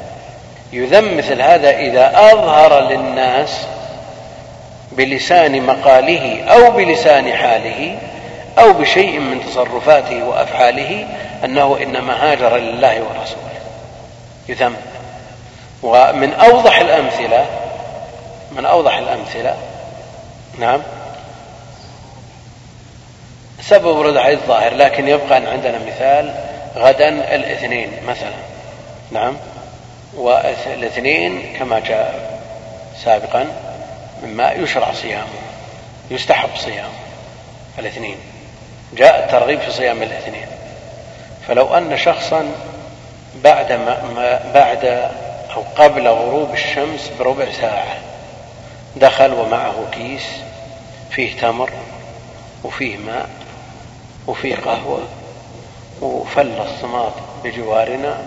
يذم 0.73 1.17
مثل 1.17 1.43
هذا 1.43 1.71
إذا 1.71 2.33
أظهر 2.33 2.81
للناس 2.89 3.67
بلسان 4.93 5.63
مقاله 5.63 6.45
أو 6.45 6.71
بلسان 6.71 7.33
حاله 7.33 7.99
أو 8.59 8.73
بشيء 8.73 9.19
من 9.19 9.45
تصرفاته 9.47 10.25
وأفعاله 10.25 11.07
أنه 11.45 11.79
إنما 11.83 12.33
هاجر 12.33 12.57
لله 12.57 13.03
ورسوله. 13.03 13.53
يذم. 14.49 14.77
ومن 15.83 16.33
أوضح 16.33 16.81
الأمثلة 16.81 17.47
من 18.53 18.67
أوضح 18.67 18.97
الأمثلة 18.97 19.57
نعم 20.59 20.83
سبب 23.61 23.97
ورد 23.97 24.17
عليه 24.17 24.35
الظاهر 24.35 24.75
لكن 24.75 25.09
يبقى 25.09 25.39
أن 25.39 25.47
عندنا 25.47 25.79
مثال 25.79 26.35
غدا 26.77 27.09
الاثنين 27.35 27.91
مثلا. 28.09 28.35
نعم. 29.11 29.37
والاثنين 30.15 31.57
كما 31.59 31.81
جاء 31.81 32.41
سابقا 33.05 33.47
مما 34.23 34.53
يشرع 34.53 34.93
صيامه 34.93 35.27
يستحب 36.11 36.51
صيامه 36.57 36.89
الاثنين. 37.79 38.17
جاء 38.97 39.25
الترغيب 39.25 39.61
في 39.61 39.73
صيام 39.73 40.03
الاثنين. 40.03 40.47
فلو 41.49 41.75
أن 41.75 41.97
شخصا 41.97 42.53
بعد 43.35 43.73
ما 43.73 44.41
بعد 44.55 45.11
أو 45.57 45.63
قبل 45.77 46.09
غروب 46.09 46.53
الشمس 46.53 47.11
بربع 47.19 47.53
ساعة 47.61 47.97
دخل 48.97 49.33
ومعه 49.33 49.75
كيس 49.93 50.23
فيه 51.11 51.41
تمر 51.41 51.71
وفيه 52.65 52.97
ماء 52.97 53.29
وفيه 54.27 54.57
قهوة 54.57 55.01
وفل 56.01 56.61
الصماط 56.61 57.13
بجوارنا 57.45 58.19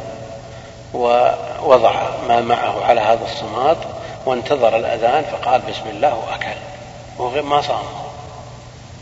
ووضع 0.94 1.94
ما 2.28 2.42
معه 2.42 2.86
على 2.86 3.02
هذا 3.02 3.26
الصماط 3.26 3.78
وانتظر 4.26 4.78
الأذان 4.78 5.24
فقال 5.24 5.62
بسم 5.62 5.90
الله 5.90 6.16
وأكل. 6.16 7.42
ما 7.42 7.62
صام. 7.62 7.84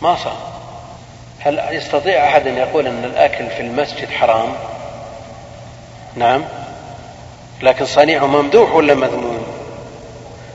ما 0.01 0.15
صام. 0.15 0.52
هل 1.45 1.59
يستطيع 1.71 2.27
أحد 2.27 2.47
أن 2.47 2.57
يقول 2.57 2.87
أن 2.87 3.03
الأكل 3.03 3.47
في 3.47 3.61
المسجد 3.61 4.09
حرام؟ 4.09 4.53
نعم. 6.15 6.43
لكن 7.61 7.85
صنيعه 7.85 8.25
ممدوح 8.25 8.75
ولا 8.75 8.93
مذموم؟ 8.93 9.45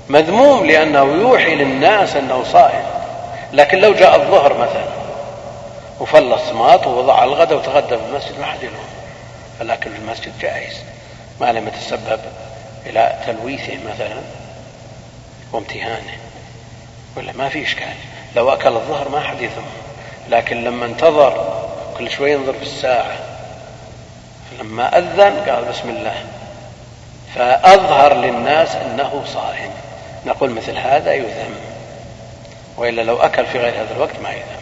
مذموم 0.09 0.67
لأنه 0.67 1.03
يوحي 1.03 1.55
للناس 1.55 2.17
أنه 2.17 2.45
صائم. 2.53 2.83
لكن 3.53 3.79
لو 3.79 3.95
جاء 3.95 4.17
الظهر 4.17 4.55
مثلا 4.55 4.89
وفلص 6.01 6.53
ماط 6.53 6.87
ووضع 6.87 7.25
الغداء 7.25 7.59
وتغدى 7.59 7.97
في 7.97 8.03
المسجد 8.11 8.39
ما 8.41 8.47
حد 8.47 8.63
يلوم. 8.63 8.89
الأكل 9.61 9.91
في 9.91 9.99
المسجد 9.99 10.33
جائز. 10.41 10.77
ما 11.41 11.53
لم 11.53 11.69
يتسبب 11.69 12.21
إلى 12.87 13.17
تلويثه 13.27 13.79
مثلا 13.95 14.21
وامتهانه. 15.53 16.17
ولا 17.17 17.33
ما 17.33 17.49
في 17.49 17.63
إشكال. 17.63 17.95
لو 18.37 18.53
أكل 18.53 18.69
الظهر 18.69 19.09
ما 19.09 19.21
حد 19.21 19.43
يثم 19.43 19.63
لكن 20.31 20.65
لما 20.65 20.87
انتظر 20.87 21.63
كل 21.99 22.11
شوي 22.11 22.33
ينظر 22.33 22.53
في 22.53 22.63
الساعة 22.63 23.17
لما 24.61 24.99
أذن 24.99 25.51
قال 25.51 25.65
بسم 25.65 25.89
الله. 25.89 26.25
فأظهر 27.35 28.15
للناس 28.15 28.77
أنه 28.77 29.23
صائم. 29.27 29.71
نقول 30.27 30.51
مثل 30.51 30.79
هذا 30.79 31.15
يذم 31.15 31.55
وإلا 32.77 33.03
لو 33.03 33.17
أكل 33.17 33.47
في 33.47 33.59
غير 33.59 33.75
هذا 33.75 33.95
الوقت 33.97 34.21
ما 34.23 34.31
يذم. 34.31 34.59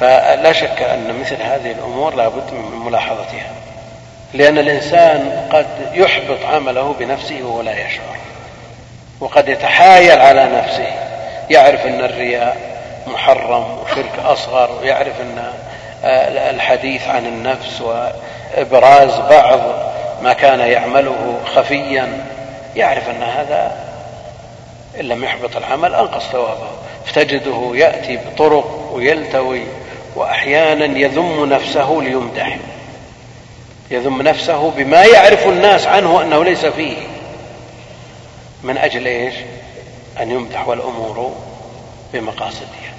فلا 0.00 0.52
شك 0.52 0.82
أن 0.82 1.20
مثل 1.20 1.42
هذه 1.42 1.72
الأمور 1.72 2.14
لا 2.14 2.28
بد 2.28 2.52
من 2.52 2.78
ملاحظتها 2.84 3.50
لأن 4.34 4.58
الإنسان 4.58 5.48
قد 5.52 5.66
يحبط 5.94 6.44
عمله 6.44 6.94
بنفسه 6.98 7.42
وهو 7.42 7.60
لا 7.60 7.86
يشعر 7.86 8.16
وقد 9.20 9.48
يتحايل 9.48 10.20
على 10.20 10.44
نفسه 10.44 10.92
يعرف 11.50 11.86
أن 11.86 12.00
الرياء 12.04 12.71
محرم 13.06 13.78
وشرك 13.84 14.18
أصغر 14.24 14.70
ويعرف 14.80 15.20
أن 15.20 15.52
الحديث 16.54 17.08
عن 17.08 17.26
النفس 17.26 17.80
وإبراز 17.80 19.20
بعض 19.30 19.60
ما 20.22 20.32
كان 20.32 20.60
يعمله 20.60 21.40
خفيا 21.54 22.26
يعرف 22.76 23.08
أن 23.08 23.22
هذا 23.22 23.72
إن 25.00 25.04
لم 25.04 25.24
يحبط 25.24 25.56
العمل 25.56 25.94
أنقص 25.94 26.22
ثوابه 26.22 26.68
فتجده 27.06 27.70
يأتي 27.74 28.16
بطرق 28.16 28.90
ويلتوي 28.92 29.62
وأحيانا 30.16 30.98
يذم 30.98 31.44
نفسه 31.44 32.00
ليمدح 32.02 32.58
يذم 33.90 34.22
نفسه 34.22 34.70
بما 34.70 35.04
يعرف 35.04 35.46
الناس 35.46 35.86
عنه 35.86 36.22
أنه 36.22 36.44
ليس 36.44 36.66
فيه. 36.66 36.96
من 38.62 38.78
أجل 38.78 39.06
إيش؟ 39.06 39.34
أن 40.20 40.30
يمدح 40.30 40.68
والأمور 40.68 41.32
بمقاصدها 42.12 42.91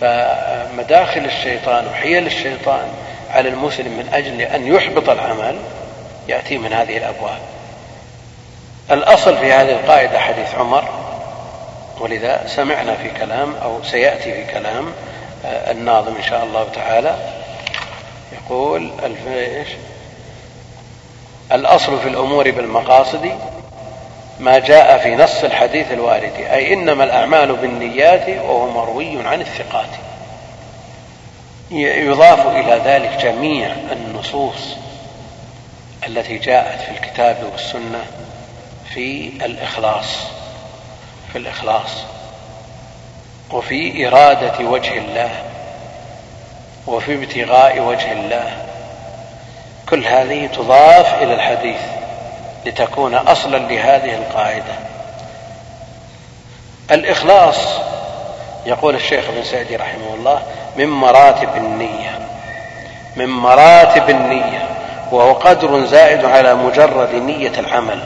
فمداخل 0.00 1.24
الشيطان 1.24 1.86
وحيل 1.86 2.26
الشيطان 2.26 2.88
على 3.30 3.48
المسلم 3.48 3.92
من 3.92 4.08
أجل 4.12 4.40
أن 4.40 4.66
يحبط 4.66 5.08
العمل 5.08 5.56
يأتي 6.28 6.58
من 6.58 6.72
هذه 6.72 6.96
الأبواب. 6.96 7.38
الأصل 8.90 9.38
في 9.38 9.52
هذه 9.52 9.70
القاعدة 9.70 10.18
حديث 10.18 10.54
عمر 10.54 10.84
ولذا 12.00 12.46
سمعنا 12.46 12.94
في 12.94 13.10
كلام 13.10 13.54
أو 13.62 13.84
سيأتي 13.84 14.32
في 14.32 14.52
كلام 14.52 14.92
آه، 15.46 15.70
الناظم 15.70 16.16
إن 16.16 16.22
شاء 16.22 16.44
الله 16.44 16.68
تعالى. 16.74 17.16
يقول 18.32 18.90
إيش؟ 19.26 19.68
الأصل 21.52 22.00
في 22.00 22.08
الأمور 22.08 22.50
بالمقاصد 22.50 23.38
ما 24.40 24.58
جاء 24.58 24.98
في 24.98 25.16
نص 25.16 25.44
الحديث 25.44 25.92
الوارد 25.92 26.32
أي 26.52 26.72
إنما 26.74 27.04
الأعمال 27.04 27.56
بالنيات 27.56 28.28
وهو 28.28 28.70
مروي 28.70 29.26
عن 29.26 29.40
الثقات. 29.40 29.88
يضاف 31.70 32.46
إلى 32.46 32.80
ذلك 32.84 33.10
جميع 33.22 33.68
النصوص 33.92 34.76
التي 36.06 36.38
جاءت 36.38 36.80
في 36.80 36.90
الكتاب 36.90 37.36
والسنة 37.52 38.04
في 38.94 39.32
الإخلاص 39.44 40.16
في 41.32 41.38
الإخلاص 41.38 41.90
وفي 43.50 44.06
إرادة 44.08 44.64
وجه 44.64 44.98
الله 44.98 45.30
وفي 46.86 47.14
ابتغاء 47.14 47.80
وجه 47.80 48.12
الله. 48.12 48.66
كل 49.88 50.06
هذه 50.06 50.46
تضاف 50.46 51.22
إلى 51.22 51.34
الحديث. 51.34 51.99
لتكون 52.66 53.14
أصلا 53.14 53.56
لهذه 53.56 54.14
القاعدة. 54.14 54.74
الإخلاص 56.90 57.56
يقول 58.66 58.94
الشيخ 58.94 59.24
ابن 59.28 59.44
سعدي 59.44 59.76
رحمه 59.76 60.14
الله 60.14 60.42
من 60.76 60.86
مراتب 60.86 61.56
النية. 61.56 62.18
من 63.16 63.28
مراتب 63.28 64.10
النية 64.10 64.68
وهو 65.12 65.32
قدر 65.32 65.84
زائد 65.84 66.24
على 66.24 66.54
مجرد 66.54 67.14
نية 67.14 67.52
العمل. 67.58 68.00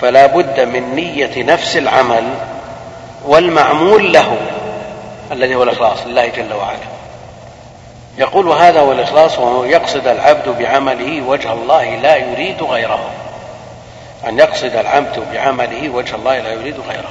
فلا 0.00 0.26
بد 0.26 0.60
من 0.60 0.94
نية 0.94 1.42
نفس 1.42 1.76
العمل 1.76 2.34
والمعمول 3.24 4.12
له 4.12 4.36
الذي 5.32 5.54
هو 5.54 5.62
الإخلاص 5.62 5.98
لله 6.06 6.26
جل 6.26 6.52
وعلا. 6.54 6.99
يقول 8.20 8.48
هذا 8.48 8.80
هو 8.80 8.92
الإخلاص 8.92 9.38
وهو 9.38 9.64
يقصد 9.64 10.06
العبد 10.06 10.48
بعمله 10.48 11.22
وجه 11.22 11.52
الله 11.52 11.96
لا 11.96 12.16
يريد 12.16 12.62
غيره. 12.62 13.10
أن 14.28 14.38
يقصد 14.38 14.76
العبد 14.76 15.22
بعمله 15.32 15.88
وجه 15.88 16.14
الله 16.14 16.38
لا 16.38 16.52
يريد 16.52 16.76
غيره. 16.88 17.10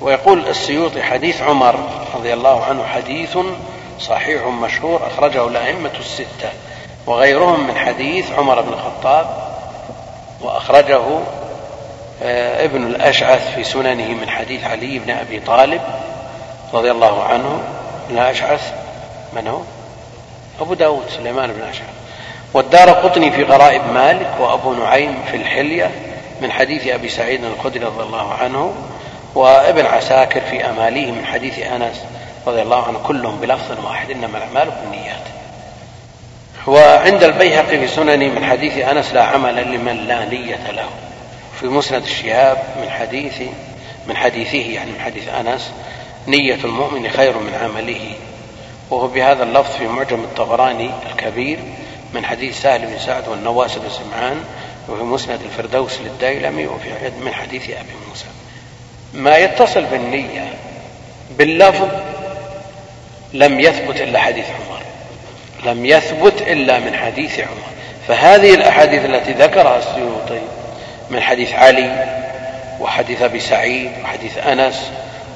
ويقول 0.00 0.48
السيوطي 0.48 1.02
حديث 1.02 1.42
عمر 1.42 1.74
رضي 2.14 2.34
الله 2.34 2.64
عنه 2.64 2.84
حديث 2.84 3.38
صحيح 4.00 4.46
مشهور 4.46 5.06
أخرجه 5.06 5.48
الأئمة 5.48 5.90
الستة. 6.00 6.48
وغيرهم 7.06 7.66
من 7.66 7.76
حديث 7.76 8.32
عمر 8.38 8.60
بن 8.60 8.72
الخطاب 8.72 9.26
وأخرجه 10.40 11.02
آه، 12.22 12.64
ابن 12.64 12.86
الأشعث 12.86 13.54
في 13.54 13.64
سننه 13.64 14.08
من 14.08 14.28
حديث 14.28 14.64
علي 14.64 14.98
بن 14.98 15.10
أبي 15.10 15.40
طالب 15.40 15.80
رضي 16.74 16.90
الله 16.90 17.22
عنه. 17.22 17.60
ابن 18.08 18.18
الأشعث 18.18 18.72
من 19.32 19.48
هو؟ 19.48 19.60
أبو 20.60 20.74
داود 20.74 21.02
سليمان 21.16 21.52
بن 21.52 21.62
أشعث. 21.62 21.88
والدار 22.54 22.90
قطني 22.90 23.30
في 23.30 23.42
غرائب 23.42 23.82
مالك 23.94 24.34
وأبو 24.40 24.74
نعيم 24.74 25.18
في 25.30 25.36
الحلية 25.36 25.90
من 26.42 26.52
حديث 26.52 26.86
أبي 26.86 27.08
سعيد 27.08 27.44
الخدري 27.44 27.84
رضي 27.84 28.02
الله 28.02 28.32
عنه 28.32 28.74
وابن 29.34 29.86
عساكر 29.86 30.40
في 30.40 30.70
أماليه 30.70 31.12
من 31.12 31.24
حديث 31.24 31.58
أنس 31.58 32.04
رضي 32.46 32.62
الله 32.62 32.86
عنه 32.86 32.98
كلهم 32.98 33.40
بلفظ 33.40 33.84
واحد 33.84 34.10
إنما 34.10 34.38
الأعمال 34.38 34.70
بالنيات. 34.70 35.22
وعند 36.66 37.24
البيهقي 37.24 37.78
في 37.78 37.88
سننه 37.88 38.28
من 38.28 38.44
حديث 38.44 38.78
أنس 38.78 39.14
لا 39.14 39.22
عمل 39.22 39.74
لمن 39.74 40.04
لا 40.08 40.24
نية 40.24 40.70
له. 40.70 40.88
في 41.60 41.66
مسند 41.66 42.02
الشهاب 42.02 42.58
من 42.82 42.90
حديث 42.90 43.42
من 44.06 44.16
حديثه 44.16 44.72
يعني 44.72 44.90
من 44.90 45.00
حديث 45.00 45.28
أنس 45.28 45.70
نية 46.26 46.58
المؤمن 46.64 47.08
خير 47.08 47.38
من 47.38 47.54
عمله. 47.62 48.10
وهو 48.90 49.06
بهذا 49.06 49.42
اللفظ 49.42 49.76
في 49.76 49.86
معجم 49.86 50.24
الطبراني 50.24 50.90
الكبير 51.10 51.58
من 52.14 52.24
حديث 52.24 52.62
سهل 52.62 52.86
بن 52.86 52.98
سعد 52.98 53.28
والنواس 53.28 53.78
بن 53.78 53.88
سمعان 53.88 54.44
وفي 54.88 55.02
مسند 55.02 55.40
الفردوس 55.42 55.98
للديلمي 56.00 56.66
وفي 56.66 56.88
من 57.20 57.34
حديث 57.34 57.70
أبي 57.70 57.94
موسى. 58.08 58.26
ما 59.14 59.36
يتصل 59.36 59.84
بالنية 59.84 60.54
باللفظ 61.38 61.88
لم 63.32 63.60
يثبت 63.60 64.00
إلا 64.00 64.20
حديث 64.20 64.46
عمر. 64.46 64.82
لم 65.64 65.86
يثبت 65.86 66.42
إلا 66.42 66.78
من 66.78 66.94
حديث 66.94 67.40
عمر. 67.40 67.68
فهذه 68.08 68.54
الأحاديث 68.54 69.04
التي 69.04 69.32
ذكرها 69.32 69.78
السيوطي 69.78 70.40
من 71.10 71.20
حديث 71.20 71.52
علي 71.52 72.18
وحديث 72.80 73.22
أبي 73.22 73.40
سعيد 73.40 73.90
وحديث 74.04 74.38
أنس 74.38 74.90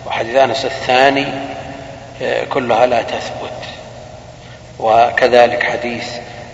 وحديث 0.06 0.36
أنس 0.36 0.64
الثاني 0.64 1.26
كلها 2.52 2.86
لا 2.86 3.02
تثبت. 3.02 3.62
وكذلك 4.78 5.62
حديث 5.62 6.06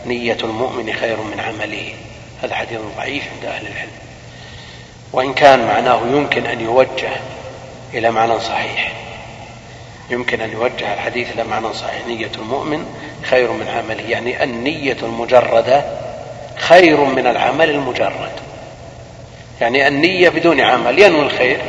نية 0.07 0.37
المؤمن 0.45 0.93
خير 0.93 1.17
من 1.17 1.41
عمله. 1.41 1.93
هذا 2.43 2.55
حديث 2.55 2.79
ضعيف 2.97 3.23
عند 3.37 3.45
أهل 3.45 3.67
العلم. 3.67 3.91
وإن 5.13 5.35
كان 5.35 5.67
معناه 5.67 6.01
يمكن 6.13 6.47
أن 6.47 6.61
يوجه 6.61 7.11
إلى 7.95 8.11
معنى 8.11 8.41
صحيح. 8.41 8.93
يمكن 10.11 10.41
أن 10.41 10.53
يوجه 10.53 10.95
الحديث 10.95 11.33
إلى 11.33 11.45
معنى 11.45 11.75
صحيح. 11.75 12.07
نية 12.07 12.31
المؤمن 12.39 12.87
خير 13.23 13.53
من 13.53 13.69
عمله. 13.69 14.11
يعني 14.11 14.45
النية 14.45 14.97
المجردة 15.03 15.85
خير 16.57 17.01
من 17.01 17.27
العمل 17.27 17.71
المجرد. 17.71 18.33
يعني 19.61 19.89
النية 19.89 20.29
بدون 20.29 20.61
عمل 20.61 20.99
ينوي 20.99 21.23
الخير. 21.23 21.61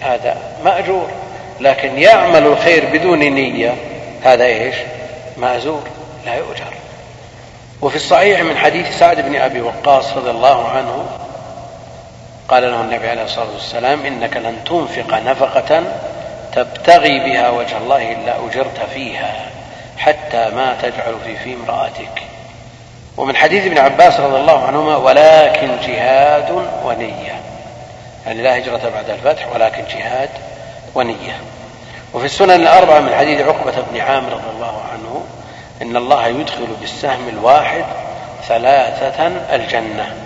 هذا 0.00 0.36
مأجور. 0.64 1.21
لكن 1.62 1.98
يعمل 1.98 2.46
الخير 2.46 2.86
بدون 2.92 3.18
نية 3.18 3.74
هذا 4.24 4.44
إيش؟ 4.44 4.74
مأزور 5.36 5.82
لا 6.26 6.34
يؤجر. 6.34 6.74
وفي 7.82 7.96
الصحيح 7.96 8.40
من 8.40 8.56
حديث 8.56 8.98
سعد 8.98 9.20
بن 9.20 9.36
أبي 9.36 9.60
وقاص 9.60 10.12
رضي 10.16 10.30
الله 10.30 10.68
عنه 10.68 11.06
قال 12.48 12.62
له 12.62 12.80
النبي 12.80 13.08
عليه 13.08 13.24
الصلاة 13.24 13.52
والسلام 13.54 14.06
إنك 14.06 14.36
لن 14.36 14.64
تنفق 14.64 15.14
نفقة 15.18 15.82
تبتغي 16.52 17.18
بها 17.18 17.50
وجه 17.50 17.76
الله 17.76 18.12
إلا 18.12 18.36
أجرت 18.46 18.80
فيها 18.94 19.34
حتى 19.98 20.50
ما 20.54 20.76
تجعل 20.82 21.14
في 21.26 21.36
في 21.36 21.54
امرأتك. 21.54 22.22
ومن 23.16 23.36
حديث 23.36 23.66
ابن 23.66 23.78
عباس 23.78 24.20
رضي 24.20 24.40
الله 24.40 24.66
عنهما 24.66 24.96
ولكن 24.96 25.68
جهاد 25.86 26.66
ونية. 26.84 27.40
يعني 28.26 28.42
لا 28.42 28.58
هجرة 28.58 28.92
بعد 28.94 29.10
الفتح 29.10 29.54
ولكن 29.54 29.84
جهاد 29.84 30.30
ونية. 30.94 31.51
وفي 32.14 32.24
السنن 32.24 32.50
الأربعة 32.50 33.00
من 33.00 33.14
حديث 33.14 33.40
عقبة 33.40 33.72
بن 33.92 34.00
عامر 34.00 34.32
رضي 34.32 34.50
الله 34.54 34.82
عنه 34.92 35.24
إن 35.82 35.96
الله 35.96 36.26
يدخل 36.26 36.66
بالسهم 36.80 37.28
الواحد 37.28 37.84
ثلاثة 38.48 39.26
الجنة 39.54 40.16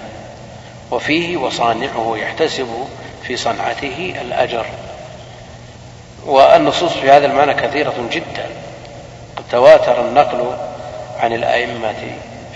وفيه 0.90 1.36
وصانعه 1.36 2.16
يحتسب 2.16 2.88
في 3.22 3.36
صنعته 3.36 4.14
الأجر. 4.20 4.66
والنصوص 6.26 6.92
في 6.92 7.10
هذا 7.10 7.26
المعنى 7.26 7.54
كثيرة 7.54 7.94
جدا. 8.10 8.46
قد 9.36 9.44
تواتر 9.50 10.00
النقل 10.00 10.56
عن 11.20 11.32
الأئمة 11.32 11.94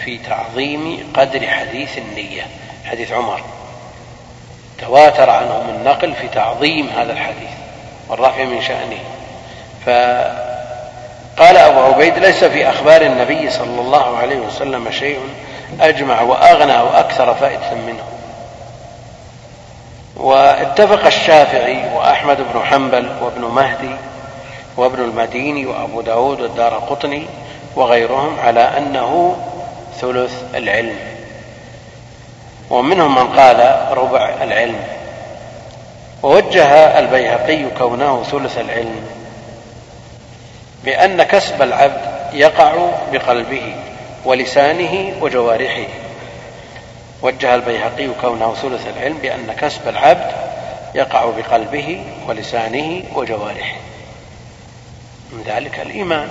في 0.04 0.18
تعظيم 0.18 1.12
قدر 1.14 1.46
حديث 1.46 1.98
النية 1.98 2.46
حديث 2.84 3.12
عمر. 3.12 3.40
تواتر 4.78 5.30
عنهم 5.30 5.68
النقل 5.68 6.14
في 6.14 6.28
تعظيم 6.28 6.88
هذا 6.88 7.12
الحديث 7.12 7.50
والرفع 8.08 8.44
من 8.44 8.62
شأنه. 8.62 9.19
فقال 9.86 11.56
أبو 11.56 11.80
عبيد 11.80 12.18
ليس 12.18 12.44
في 12.44 12.68
أخبار 12.68 13.02
النبي 13.02 13.50
صلى 13.50 13.80
الله 13.80 14.16
عليه 14.16 14.40
وسلم 14.40 14.90
شيء 14.90 15.20
أجمع 15.80 16.20
وأغنى 16.20 16.76
وأكثر 16.76 17.34
فائدة 17.34 17.74
منه. 17.86 18.02
واتفق 20.16 21.06
الشافعي 21.06 21.94
وأحمد 21.94 22.36
بن 22.36 22.62
حنبل 22.62 23.10
وابن 23.22 23.44
مهدي 23.44 23.94
وابن 24.76 25.02
المديني 25.02 25.66
وأبو 25.66 26.00
داود 26.00 26.40
والدار 26.40 26.74
قطني 26.74 27.26
وغيرهم 27.76 28.40
على 28.40 28.60
أنه 28.60 29.36
ثلث 30.00 30.42
العلم. 30.54 30.96
ومنهم 32.70 33.14
من 33.14 33.40
قال 33.40 33.86
ربع 33.90 34.30
العلم. 34.42 34.80
ووجه 36.22 36.98
البيهقي 36.98 37.64
كونه 37.78 38.22
ثلث 38.22 38.58
العلم. 38.58 39.19
بأن 40.84 41.22
كسب 41.22 41.62
العبد 41.62 42.00
يقع 42.32 42.90
بقلبه 43.12 43.74
ولسانه 44.24 45.12
وجوارحه. 45.20 45.86
وجه 47.22 47.54
البيهقي 47.54 48.08
كونه 48.20 48.54
ثلث 48.54 48.86
العلم 48.96 49.18
بأن 49.18 49.52
كسب 49.60 49.88
العبد 49.88 50.32
يقع 50.94 51.24
بقلبه 51.24 52.04
ولسانه 52.28 53.02
وجوارحه. 53.14 53.76
من 55.32 55.42
ذلك 55.46 55.80
الإيمان. 55.80 56.28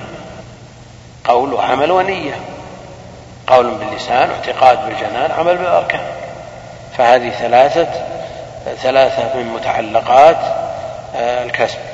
قول 1.23 1.53
وعمل 1.53 1.91
ونية. 1.91 2.35
قول 3.47 3.71
باللسان 3.71 4.29
واعتقاد 4.29 4.85
بالجنان 4.85 5.31
عمل 5.31 5.57
بالأركان. 5.57 6.01
فهذه 6.97 7.29
ثلاثة 7.29 7.87
ثلاثة 8.81 9.37
من 9.37 9.53
متعلقات 9.53 10.37
آه، 11.15 11.43
الكسب. 11.43 11.88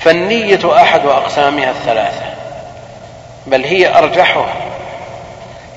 فالنية 0.00 0.82
أحد 0.82 1.06
أقسامها 1.06 1.70
الثلاثة 1.70 2.24
بل 3.46 3.64
هي 3.64 3.98
أرجحها 3.98 4.54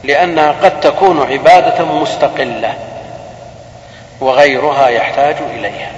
لأنها 0.03 0.51
قد 0.63 0.80
تكون 0.80 1.32
عبادة 1.32 1.86
مستقلة 1.86 2.74
وغيرها 4.22 4.88
يحتاج 4.88 5.36
إليها. 5.55 5.91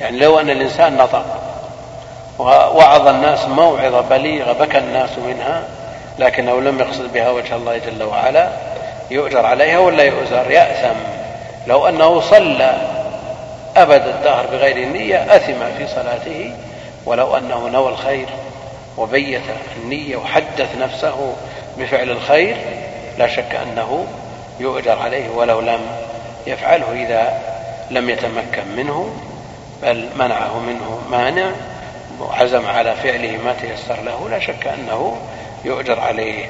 يعني 0.00 0.18
لو 0.18 0.40
أن 0.40 0.50
الإنسان 0.50 0.96
نطق 0.96 1.24
ووعظ 2.38 3.08
الناس 3.08 3.48
موعظة 3.48 4.00
بليغة 4.00 4.52
بكى 4.52 4.78
الناس 4.78 5.10
منها 5.26 5.62
لكنه 6.18 6.60
لم 6.60 6.80
يقصد 6.80 7.12
بها 7.12 7.30
وجه 7.30 7.56
الله 7.56 7.78
جل 7.78 8.02
وعلا 8.02 8.48
يؤجر 9.10 9.46
عليها 9.46 9.78
ولا 9.78 10.02
يؤجر 10.02 10.50
يأثم. 10.50 10.96
لو 11.66 11.88
أنه 11.88 12.20
صلى 12.20 12.74
أبد 13.76 14.06
الدهر 14.06 14.46
بغير 14.46 14.76
النية 14.76 15.36
أثم 15.36 15.76
في 15.78 15.86
صلاته 15.86 16.52
ولو 17.06 17.36
أنه 17.36 17.68
نوى 17.68 17.88
الخير 17.88 18.26
وبيت 18.98 19.42
النية 19.76 20.16
وحدث 20.16 20.76
نفسه 20.80 21.34
بفعل 21.78 22.10
الخير 22.10 22.56
لا 23.18 23.28
شك 23.28 23.54
أنه 23.54 24.06
يؤجر 24.60 24.98
عليه 24.98 25.28
ولو 25.30 25.60
لم 25.60 25.80
يفعله 26.46 26.92
إذا 26.92 27.42
لم 27.90 28.10
يتمكن 28.10 28.76
منه 28.76 29.14
بل 29.82 30.08
منعه 30.16 30.58
منه 30.58 30.98
مانع 31.10 31.50
وعزم 32.20 32.66
على 32.66 32.94
فعله 32.94 33.38
ما 33.44 33.54
تيسر 33.60 34.02
له 34.02 34.28
لا 34.30 34.38
شك 34.40 34.66
أنه 34.66 35.16
يؤجر 35.64 36.00
عليه. 36.00 36.44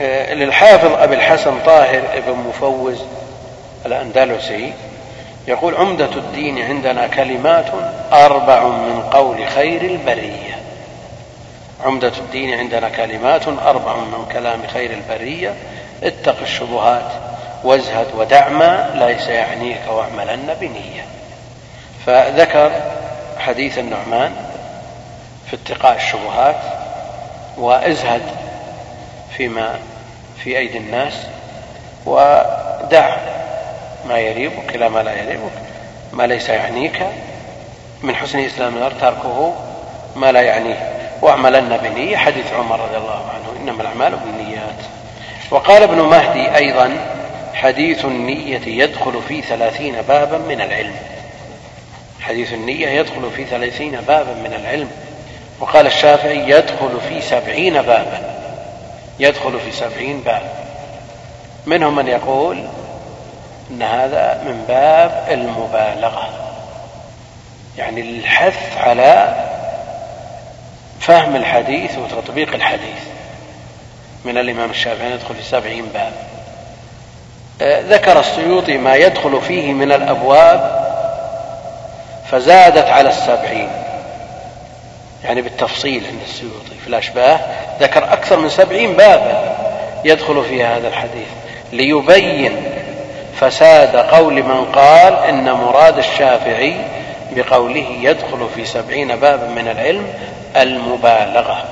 آه، 0.00 0.34
للحافظ 0.34 0.92
أبي 0.92 1.14
الحسن 1.14 1.58
طاهر 1.66 2.02
بن 2.26 2.32
مفوز 2.48 3.02
الأندلسي 3.86 4.72
يقول 5.48 5.74
عمدة 5.74 6.10
الدين 6.16 6.62
عندنا 6.62 7.06
كلمات 7.06 7.66
أربع 8.12 8.68
من 8.68 9.02
قول 9.02 9.48
خير 9.48 9.82
البرية. 9.82 10.58
عمدة 11.84 12.12
الدين 12.18 12.58
عندنا 12.58 12.88
كلمات 12.88 13.48
أربع 13.48 13.96
من 13.96 14.26
كلام 14.32 14.66
خير 14.66 14.90
البرية. 14.90 15.54
اتق 16.02 16.40
الشبهات 16.42 17.12
وازهد 17.64 18.06
ودع 18.16 18.48
ما 18.48 18.90
ليس 18.94 19.28
يعنيك 19.28 19.80
واعملن 19.88 20.56
بنية. 20.60 21.04
فذكر 22.06 22.70
حديث 23.38 23.78
النعمان 23.78 24.32
في 25.50 25.56
اتقاء 25.56 25.96
الشبهات 25.96 26.60
وازهد 27.58 28.22
فيما 29.36 29.78
في 30.44 30.58
أيدي 30.58 30.78
الناس 30.78 31.12
ودع 32.06 33.16
ما 34.08 34.18
يريبك 34.18 34.74
إلى 34.74 34.88
ما 34.88 35.00
لا 35.00 35.22
يريبك 35.22 35.52
ما 36.12 36.26
ليس 36.26 36.48
يعنيك 36.48 37.06
من 38.02 38.16
حسن 38.16 38.38
إسلام 38.38 38.76
المرء 38.76 38.92
تركه 39.00 39.54
ما 40.16 40.32
لا 40.32 40.40
يعنيه. 40.40 40.92
واعملن 41.22 41.76
بنية 41.76 42.16
حديث 42.16 42.52
عمر 42.52 42.80
رضي 42.80 42.96
الله 42.96 43.30
عنه 43.34 43.60
إنما 43.62 43.82
الأعمال 43.82 44.16
بالنيات. 44.16 44.80
وقال 45.50 45.82
ابن 45.82 46.00
مهدي 46.00 46.56
أيضا 46.56 46.96
حديث 47.54 48.04
النية 48.04 48.84
يدخل 48.84 49.22
في 49.28 49.42
ثلاثين 49.42 49.94
بابا 50.08 50.38
من 50.38 50.60
العلم. 50.60 50.94
حديث 52.20 52.52
النية 52.52 52.88
يدخل 52.88 53.30
في 53.36 53.44
ثلاثين 53.44 54.00
بابا 54.08 54.34
من 54.34 54.54
العلم. 54.60 54.90
وقال 55.60 55.86
الشافعي 55.86 56.50
يدخل 56.50 57.00
في 57.08 57.20
سبعين 57.20 57.74
بابا. 57.74 58.36
يدخل 59.18 59.60
في 59.60 59.72
سبعين 59.72 60.20
باب 60.20 60.42
منهم 61.66 61.96
من 61.96 62.08
يقول 62.08 62.64
إن 63.70 63.82
هذا 63.82 64.42
من 64.44 64.64
باب 64.68 65.26
المبالغة. 65.30 66.28
يعني 67.78 68.00
الحث 68.00 68.78
على 68.78 69.34
فهم 71.00 71.36
الحديث 71.36 71.98
وتطبيق 71.98 72.54
الحديث. 72.54 73.02
من 74.24 74.38
الإمام 74.38 74.70
الشافعي 74.70 75.10
يدخل 75.10 75.34
في 75.34 75.42
سبعين 75.42 75.86
باب. 75.94 76.12
آه، 77.62 77.80
ذكر 77.80 78.20
السيوطي 78.20 78.78
ما 78.78 78.94
يدخل 78.94 79.40
فيه 79.40 79.72
من 79.72 79.92
الأبواب 79.92 80.86
فزادت 82.30 82.86
على 82.86 83.08
السبعين. 83.08 83.86
يعني 85.26 85.42
بالتفصيل 85.42 86.06
عند 86.06 86.20
السيوطي 86.28 86.74
في 86.82 86.88
الأشباه 86.88 87.40
ذكر 87.80 88.04
أكثر 88.04 88.36
من 88.38 88.48
سبعين 88.48 88.92
بابا 88.92 89.56
يدخل 90.04 90.44
فيها 90.44 90.76
هذا 90.76 90.88
الحديث 90.88 91.28
ليبين 91.72 92.75
فساد 93.40 93.96
قول 93.96 94.42
من 94.42 94.64
قال 94.64 95.14
إن 95.14 95.52
مراد 95.52 95.98
الشافعي 95.98 96.74
بقوله 97.30 97.86
يدخل 98.00 98.48
في 98.54 98.64
سبعين 98.64 99.16
بابا 99.16 99.46
من 99.46 99.68
العلم 99.68 100.06
المبالغة. 100.56 101.64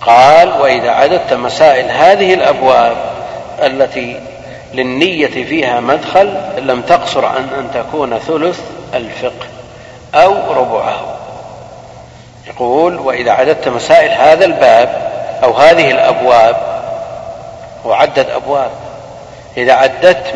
قال 0.00 0.60
وإذا 0.60 0.90
عددت 0.90 1.32
مسائل 1.32 1.90
هذه 1.90 2.34
الأبواب 2.34 2.96
التي 3.62 4.20
للنية 4.74 5.26
فيها 5.26 5.80
مدخل 5.80 6.34
لم 6.58 6.82
تقصر 6.82 7.24
عن 7.24 7.48
أن 7.58 7.70
تكون 7.74 8.18
ثلث 8.18 8.60
الفقه 8.94 9.46
أو 10.14 10.52
ربعه. 10.52 11.16
يقول 12.46 12.98
وإذا 12.98 13.32
عددت 13.32 13.68
مسائل 13.68 14.10
هذا 14.10 14.44
الباب 14.44 15.12
أو 15.44 15.52
هذه 15.52 15.90
الأبواب 15.90 16.56
وعدد 17.84 18.30
أبواب 18.30 18.70
إذا 19.56 19.72
عددت 19.72 20.34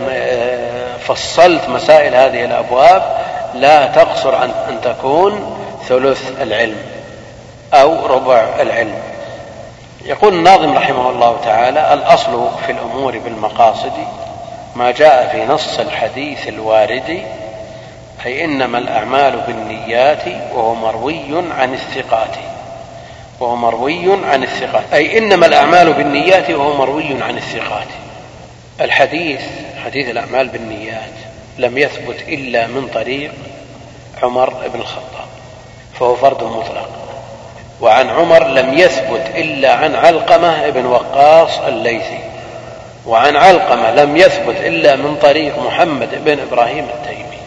فصلت 1.07 1.69
مسائل 1.69 2.15
هذه 2.15 2.45
الأبواب 2.45 3.03
لا 3.55 3.87
تقصر 3.87 4.35
عن 4.35 4.51
أن 4.69 4.81
تكون 4.81 5.59
ثلث 5.89 6.43
العلم 6.43 6.77
أو 7.75 8.07
ربع 8.07 8.49
العلم. 8.61 8.95
يقول 10.05 10.35
الناظم 10.35 10.77
رحمه 10.77 11.11
الله 11.11 11.37
تعالى 11.45 11.95
الأصل 11.95 12.49
في 12.67 12.73
الأمور 12.73 13.19
بالمقاصد 13.19 13.93
ما 14.77 14.91
جاء 14.91 15.29
في 15.33 15.53
نص 15.53 15.79
الحديث 15.79 16.49
الوارد 16.49 17.23
أي 18.27 18.45
إنما 18.45 18.79
الأعمال 18.79 19.41
بالنيات 19.47 20.23
وهو 20.55 20.75
مروي 20.75 21.45
عن 21.59 21.75
الثقات. 21.75 22.37
وهو 23.41 23.57
مروي 23.57 24.25
عن 24.25 24.43
الثقات. 24.43 24.85
أي 24.93 25.19
إنما 25.19 25.47
الأعمال 25.47 25.93
بالنيات 25.93 26.51
وهو 26.51 26.77
مروي 26.77 27.23
عن 27.23 27.37
الثقات. 27.37 27.87
الحديث 28.81 29.41
حديث 29.85 30.11
الأعمال 30.11 30.49
بالنيات 30.49 31.13
لم 31.59 31.79
يثبت 31.79 32.17
إلا 32.29 32.67
من 32.67 32.89
طريق 32.95 33.33
عمر 34.23 34.51
بن 34.51 34.81
الخطاب 34.81 35.27
فهو 35.95 36.17
فرد 36.17 36.43
مطلق. 36.43 36.89
وعن 37.81 38.09
عمر 38.09 38.49
لم 38.49 38.79
يثبت 38.79 39.23
إلا 39.35 39.75
عن 39.75 39.95
علقمة 39.95 40.71
بن 40.71 40.87
وقاص 40.87 41.59
الليثي. 41.59 42.19
وعن 43.07 43.37
علقمة 43.37 43.91
لم 43.91 44.17
يثبت 44.17 44.57
إلا 44.57 44.97
من 44.97 45.17
طريق 45.17 45.59
محمد 45.59 46.25
بن 46.25 46.39
إبراهيم 46.41 46.87
التيمي. 46.95 47.41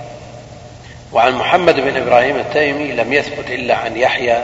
وعن 1.13 1.33
محمد 1.33 1.75
بن 1.79 1.97
إبراهيم 1.97 2.35
التيمي 2.35 2.91
لم 2.91 3.13
يثبت 3.13 3.49
إلا 3.49 3.75
عن 3.75 3.97
يحيى 3.97 4.43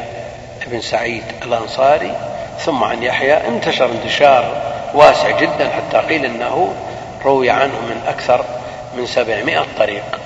بن 0.67 0.81
سعيد 0.81 1.23
الأنصاري 1.43 2.11
ثم 2.59 2.83
عن 2.83 3.03
يحيى 3.03 3.33
انتشر 3.33 3.85
انتشار 3.85 4.74
واسع 4.95 5.29
جدا 5.29 5.69
حتى 5.69 5.97
قيل 5.97 6.25
أنه 6.25 6.73
روي 7.25 7.49
عنه 7.49 7.73
من 7.89 8.01
أكثر 8.07 8.45
من 8.97 9.05
سبعمائة 9.05 9.65
طريق. 9.79 10.19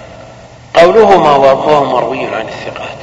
قوله 0.74 1.18
ما 1.18 1.30
هو 1.30 1.86
مروي 1.86 2.26
عن 2.26 2.48
الثقات. 2.48 2.98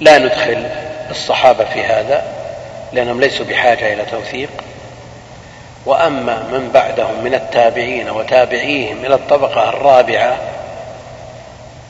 لا 0.00 0.18
ندخل 0.18 0.66
الصحابة 1.10 1.64
في 1.64 1.82
هذا 1.84 2.22
لأنهم 2.92 3.20
ليسوا 3.20 3.46
بحاجة 3.46 3.92
إلى 3.92 4.04
توثيق. 4.04 4.50
وأما 5.86 6.42
من 6.52 6.70
بعدهم 6.74 7.24
من 7.24 7.34
التابعين 7.34 8.10
وتابعيهم 8.10 9.04
إلى 9.04 9.14
الطبقة 9.14 9.68
الرابعة 9.68 10.36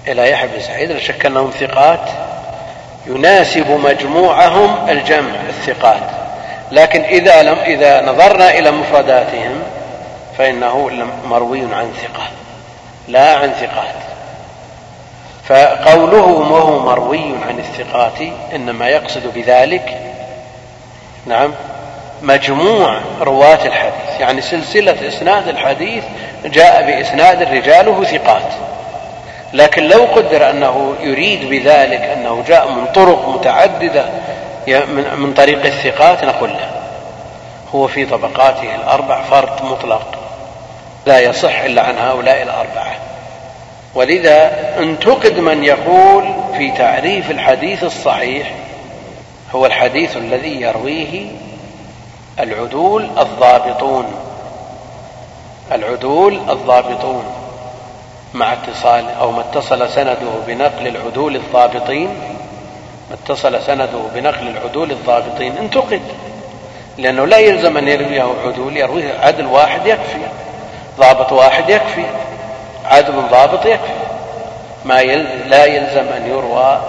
إلى 0.08 0.30
يحيى 0.30 0.48
بن 0.48 0.60
سعيد 0.60 0.92
لا 0.92 1.00
شك 1.00 1.26
أنهم 1.26 1.50
ثقات. 1.50 2.10
يناسب 3.06 3.70
مجموعهم 3.70 4.88
الجمع 4.90 5.34
الثقات. 5.48 6.29
لكن 6.72 7.02
إذا 7.02 7.42
لم 7.42 7.58
إذا 7.58 8.00
نظرنا 8.00 8.50
إلى 8.50 8.70
مفرداتهم 8.70 9.62
فإنه 10.38 10.90
مروي 11.28 11.60
عن 11.60 11.92
ثقة. 12.02 12.22
لا 13.08 13.36
عن 13.36 13.52
ثقات. 13.52 13.94
فقوله 15.48 16.24
وهو 16.24 16.78
مروي 16.78 17.34
عن 17.48 17.58
الثقات 17.58 18.32
إنما 18.54 18.88
يقصد 18.88 19.34
بذلك 19.34 20.00
نعم 21.26 21.52
مجموع 22.22 23.00
رواة 23.20 23.66
الحديث. 23.66 24.20
يعني 24.20 24.40
سلسلة 24.40 25.08
إسناد 25.08 25.48
الحديث 25.48 26.04
جاء 26.44 26.86
بإسناد 26.86 27.42
رجاله 27.42 28.04
ثقات. 28.04 28.52
لكن 29.52 29.88
لو 29.88 30.04
قدر 30.04 30.50
أنه 30.50 30.94
يريد 31.00 31.50
بذلك 31.50 32.00
أنه 32.00 32.44
جاء 32.48 32.68
من 32.68 32.86
طرق 32.86 33.28
متعددة 33.28 34.04
من 35.16 35.34
طريق 35.36 35.64
الثقات 35.66 36.24
نقول 36.24 36.50
له 36.50 36.70
هو 37.74 37.86
في 37.86 38.06
طبقاته 38.06 38.74
الأربع 38.74 39.22
فرد 39.22 39.64
مطلق 39.64 40.02
لا 41.06 41.18
يصح 41.18 41.60
إلا 41.60 41.82
عن 41.82 41.98
هؤلاء 41.98 42.42
الأربعة. 42.42 42.94
ولذا 43.94 44.50
انتقد 44.78 45.38
من 45.38 45.64
يقول 45.64 46.24
في 46.56 46.70
تعريف 46.70 47.30
الحديث 47.30 47.84
الصحيح 47.84 48.52
هو 49.54 49.66
الحديث 49.66 50.16
الذي 50.16 50.60
يرويه 50.60 51.26
العدول 52.40 53.10
الضابطون 53.18 54.04
العدول 55.72 56.40
الضابطون 56.50 57.24
مع 58.34 58.52
اتصال 58.52 59.04
أو 59.20 59.30
ما 59.30 59.40
اتصل 59.40 59.88
سنده 59.88 60.16
بنقل 60.46 60.86
العدول 60.86 61.36
الضابطين 61.36 62.08
اتصل 63.12 63.62
سنده 63.62 64.00
بنقل 64.14 64.48
العدول 64.48 64.90
الضابطين. 64.90 65.56
انتقد. 65.58 66.02
لأنه 66.98 67.26
لا 67.26 67.38
يلزم 67.38 67.76
أن 67.76 67.88
يرويه 67.88 68.34
عدول 68.46 68.76
يرويه 68.76 69.18
عدل 69.22 69.46
واحد 69.46 69.86
يكفي. 69.86 70.18
ضابط 70.98 71.32
واحد 71.32 71.70
يكفي. 71.70 72.04
عدل 72.84 73.22
ضابط 73.30 73.66
يكفي. 73.66 74.00
ما 74.84 75.02
لا 75.46 75.64
يلزم 75.64 76.08
أن 76.16 76.26
يروى 76.28 76.80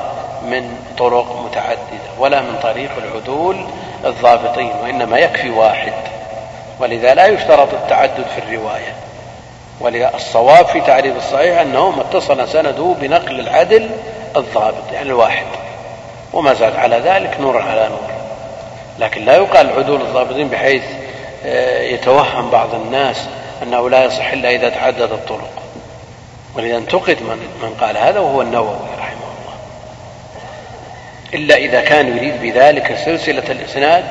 من 0.46 0.78
طرق 0.98 1.46
متعددة 1.46 2.12
ولا 2.20 2.42
من 2.42 2.60
طريق 2.64 2.92
العدول 2.98 3.66
الضابطين 4.06 4.72
وإنما 4.84 5.18
يكفي 5.18 5.50
واحد. 5.50 5.94
ولذا 6.80 7.14
لا 7.14 7.26
يشترط 7.26 7.74
التعدد 7.74 8.26
في 8.36 8.42
الرواية. 8.42 8.94
والصواب 9.82 10.66
في 10.66 10.82
تعريف 10.82 11.18
الصحيح 11.18 11.60
أنه 11.60 11.90
ما 11.90 12.02
اتصل 12.02 12.48
سنده 12.48 12.96
بنقل 13.02 13.40
العدل 13.40 13.90
الضابط 14.36 14.92
يعني 14.94 15.10
الواحد. 15.10 15.46
وما 16.34 16.54
زاد 16.54 16.76
على 16.76 16.96
ذلك 16.96 17.38
نور 17.40 17.62
على 17.62 17.90
نور. 17.90 18.12
لكن 19.00 19.26
لا 19.26 19.36
يقال 19.36 19.70
عدول 19.78 20.02
الضابطين 20.02 20.48
بحيث 20.48 20.84
آه، 21.46 21.82
يتوهم 21.82 22.50
بعض 22.50 22.76
الناس 22.76 23.28
أنه 23.64 23.90
لا 23.90 24.06
يصح 24.06 24.32
إلا 24.32 24.50
إذا 24.50 24.70
تعددت 24.70 25.12
الطرق. 25.12 25.52
ولذا 26.56 26.78
انتقد 26.78 27.18
من, 27.22 27.48
من 27.62 27.76
قال 27.82 27.98
هذا 27.98 28.20
وهو 28.20 28.42
النووي 28.42 28.76
رحمه 29.00 29.28
الله. 29.40 29.54
إلا 31.34 31.56
إذا 31.56 31.82
كان 31.82 32.18
يريد 32.18 32.42
بذلك 32.42 32.98
سلسلة 33.06 33.52
الإسناد 33.52 34.04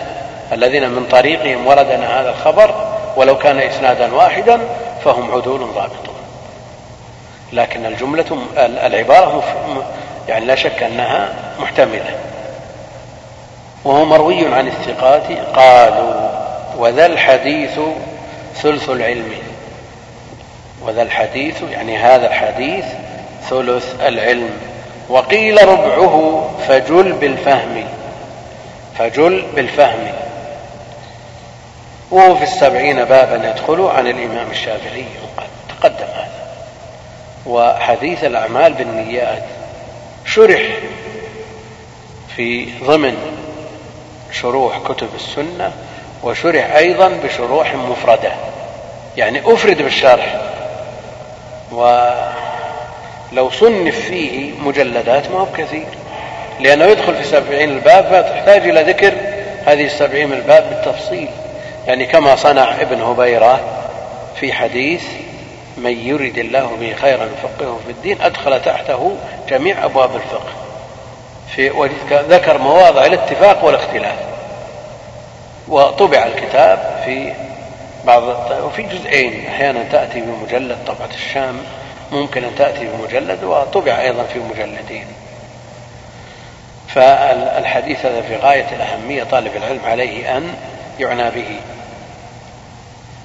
الذين 0.52 0.90
من 0.90 1.06
طريقهم 1.10 1.66
وردنا 1.66 2.20
هذا 2.20 2.30
الخبر 2.30 2.74
ولو 3.16 3.38
كان 3.38 3.58
إسنادا 3.58 4.14
واحدا 4.14 4.60
فهم 5.04 5.30
عدول 5.30 5.60
ضابطون. 5.60 6.14
لكن 7.52 7.86
الجملة 7.86 8.38
العبارة 8.56 9.42
يعني 10.30 10.46
لا 10.46 10.54
شك 10.54 10.82
أنها 10.82 11.32
محتملة. 11.60 12.18
وهو 13.84 14.04
مروي 14.04 14.54
عن 14.54 14.66
الثقات 14.66 15.22
قالوا 15.54 16.30
وذا 16.76 17.06
الحديث 17.06 17.80
ثلث 18.54 18.90
العلم. 18.90 19.32
وذا 20.82 21.02
الحديث 21.02 21.62
يعني 21.70 21.98
هذا 21.98 22.26
الحديث 22.26 22.84
ثلث 23.50 24.00
العلم. 24.00 24.50
وقيل 25.08 25.68
ربعه 25.68 26.44
فجل 26.68 27.12
بالفهم. 27.12 27.84
فجل 28.98 29.44
بالفهم. 29.54 30.12
وهو 32.10 32.36
في 32.36 32.42
السبعين 32.42 33.04
بابا 33.04 33.50
يدخل 33.50 33.80
عن 33.80 34.06
الإمام 34.06 34.50
الشافعي 34.50 35.04
وقد 35.22 35.48
تقدم 35.68 36.06
هذا. 36.14 36.30
وحديث 37.46 38.24
الأعمال 38.24 38.72
بالنيات 38.72 39.42
شرح 40.24 40.62
في 42.36 42.68
ضمن 42.84 43.16
شروح 44.32 44.78
كتب 44.78 45.08
السنة 45.14 45.72
وشرح 46.22 46.76
أيضا 46.76 47.08
بشروح 47.24 47.74
مفردة. 47.74 48.32
يعني 49.16 49.40
أفرد 49.44 49.82
بالشرح. 49.82 50.40
ولو 51.72 53.50
صنف 53.50 54.00
فيه 54.00 54.52
مجلدات 54.58 55.30
ما 55.30 55.38
هو 55.38 55.46
كثير 55.56 55.86
لأنه 56.60 56.84
يدخل 56.84 57.14
في 57.14 57.24
سبعين 57.24 57.70
الباب 57.70 58.04
فتحتاج 58.04 58.68
إلى 58.68 58.82
ذكر 58.82 59.12
هذه 59.66 59.86
السبعين 59.86 60.32
الباب 60.32 60.70
بالتفصيل. 60.70 61.28
يعني 61.86 62.06
كما 62.06 62.36
صنع 62.36 62.80
ابن 62.80 63.02
هبيرة 63.02 63.60
في 64.40 64.52
حديث 64.52 65.02
من 65.82 66.06
يرد 66.06 66.38
الله 66.38 66.76
به 66.80 66.94
خيرا 66.94 67.24
يفقهه 67.24 67.78
في 67.86 67.90
الدين 67.90 68.22
أدخل 68.22 68.62
تحته 68.62 69.16
جميع 69.48 69.84
أبواب 69.84 70.16
الفقه. 70.16 70.52
في 71.54 71.90
ذكر 72.28 72.58
مواضع 72.58 73.06
الاتفاق 73.06 73.64
والاختلاف. 73.64 74.18
وطبع 75.68 76.26
الكتاب 76.26 77.02
في 77.04 77.32
بعض 78.04 78.22
وفي 78.50 78.82
جزئين. 78.82 79.46
أحيانا 79.46 79.84
تأتي 79.92 80.20
بمجلد 80.20 80.78
طبعة 80.86 81.10
الشام 81.14 81.60
ممكن 82.12 82.44
أن 82.44 82.54
تأتي 82.54 82.88
بمجلد 82.88 83.44
وطبع 83.44 84.00
أيضا 84.00 84.22
في 84.22 84.38
مجلدين. 84.38 85.06
فالحديث 86.88 88.06
هذا 88.06 88.22
في 88.22 88.36
غاية 88.36 88.66
الأهمية 88.72 89.24
طالب 89.24 89.56
العلم 89.56 89.80
عليه 89.84 90.36
أن 90.36 90.54
يعنى 90.98 91.30
به. 91.30 91.56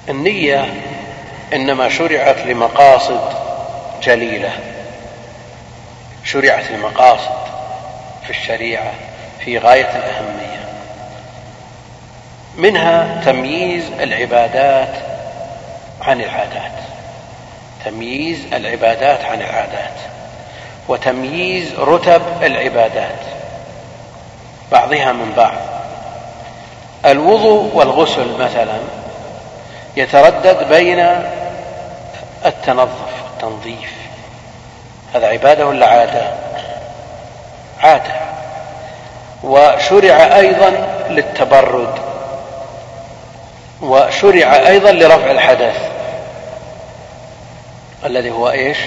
النية 0.08 0.74
إنما 1.52 1.88
شرعت 1.88 2.38
لمقاصد 2.40 3.20
جليلة. 4.02 4.52
شرعت 6.24 6.70
لمقاصد 6.70 7.46
في 8.24 8.30
الشريعة 8.30 8.92
في 9.44 9.58
غاية 9.58 9.96
الأهمية. 9.96 10.68
منها 12.56 13.20
تمييز 13.24 13.84
العبادات 14.00 14.94
عن 16.02 16.20
العادات. 16.20 16.72
تمييز 17.84 18.38
العبادات 18.52 19.24
عن 19.24 19.42
العادات. 19.42 19.94
وتمييز 20.88 21.74
رتب 21.78 22.22
العبادات. 22.42 23.20
بعضها 24.72 25.12
من 25.12 25.32
بعض. 25.36 25.56
الوضوء 27.04 27.70
والغسل 27.74 28.38
مثلا 28.38 28.78
يتردد 29.96 30.68
بين 30.68 31.22
التنظف 32.46 33.16
التنظيف 33.34 33.92
هذا 35.14 35.26
عبادة 35.26 35.66
ولا 35.66 35.86
عادة؟ 35.86 36.34
عادة. 37.80 38.14
وشرع 39.44 40.36
أيضا 40.36 40.70
للتبرد. 41.08 41.98
وشرع 43.82 44.56
أيضا 44.56 44.92
لرفع 44.92 45.30
الحدث. 45.30 45.76
الذي 48.04 48.30
هو 48.30 48.50
إيش؟ 48.50 48.78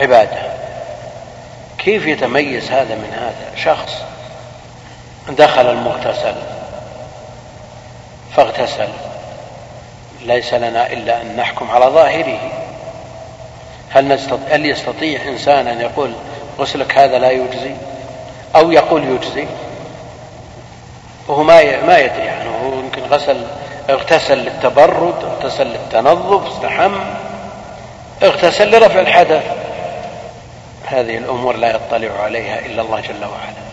عبادة. 0.00 0.42
كيف 1.78 2.06
يتميز 2.06 2.70
هذا 2.70 2.94
من 2.94 3.12
هذا؟ 3.14 3.64
شخص 3.64 3.92
دخل 5.28 5.70
المغتسل 5.70 6.34
فاغتسل. 8.36 8.88
ليس 10.24 10.54
لنا 10.54 10.92
إلا 10.92 11.22
أن 11.22 11.36
نحكم 11.36 11.70
على 11.70 11.86
ظاهره. 11.86 12.38
هل, 13.90 14.08
نستطيع 14.08 14.54
هل 14.54 14.66
يستطيع 14.66 15.20
إنسان 15.28 15.68
أن 15.68 15.80
يقول 15.80 16.12
غسلك 16.58 16.98
هذا 16.98 17.18
لا 17.18 17.30
يجزي؟ 17.30 17.74
أو 18.56 18.72
يقول 18.72 19.04
يجزي؟ 19.04 19.46
وهو 21.28 21.42
ما 21.42 21.80
ما 21.86 21.98
يدري 21.98 22.24
يعني 22.24 22.48
هو 22.48 22.78
يمكن 22.78 23.02
غسل 23.02 23.46
اغتسل 23.90 24.38
للتبرد 24.38 25.24
اغتسل 25.24 25.66
للتنظف 25.66 26.46
استحم 26.46 26.94
اغتسل 28.22 28.70
لرفع 28.70 29.00
الحدث 29.00 29.42
هذه 30.86 31.16
الأمور 31.18 31.56
لا 31.56 31.70
يطلع 31.70 32.22
عليها 32.22 32.58
إلا 32.58 32.82
الله 32.82 33.00
جل 33.00 33.24
وعلا. 33.24 33.64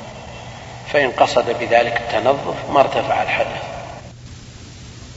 فإن 0.93 1.11
قصد 1.11 1.55
بذلك 1.59 2.01
التنظف 2.01 2.55
ما 2.73 2.79
ارتفع 2.79 3.23
الحدث 3.23 3.70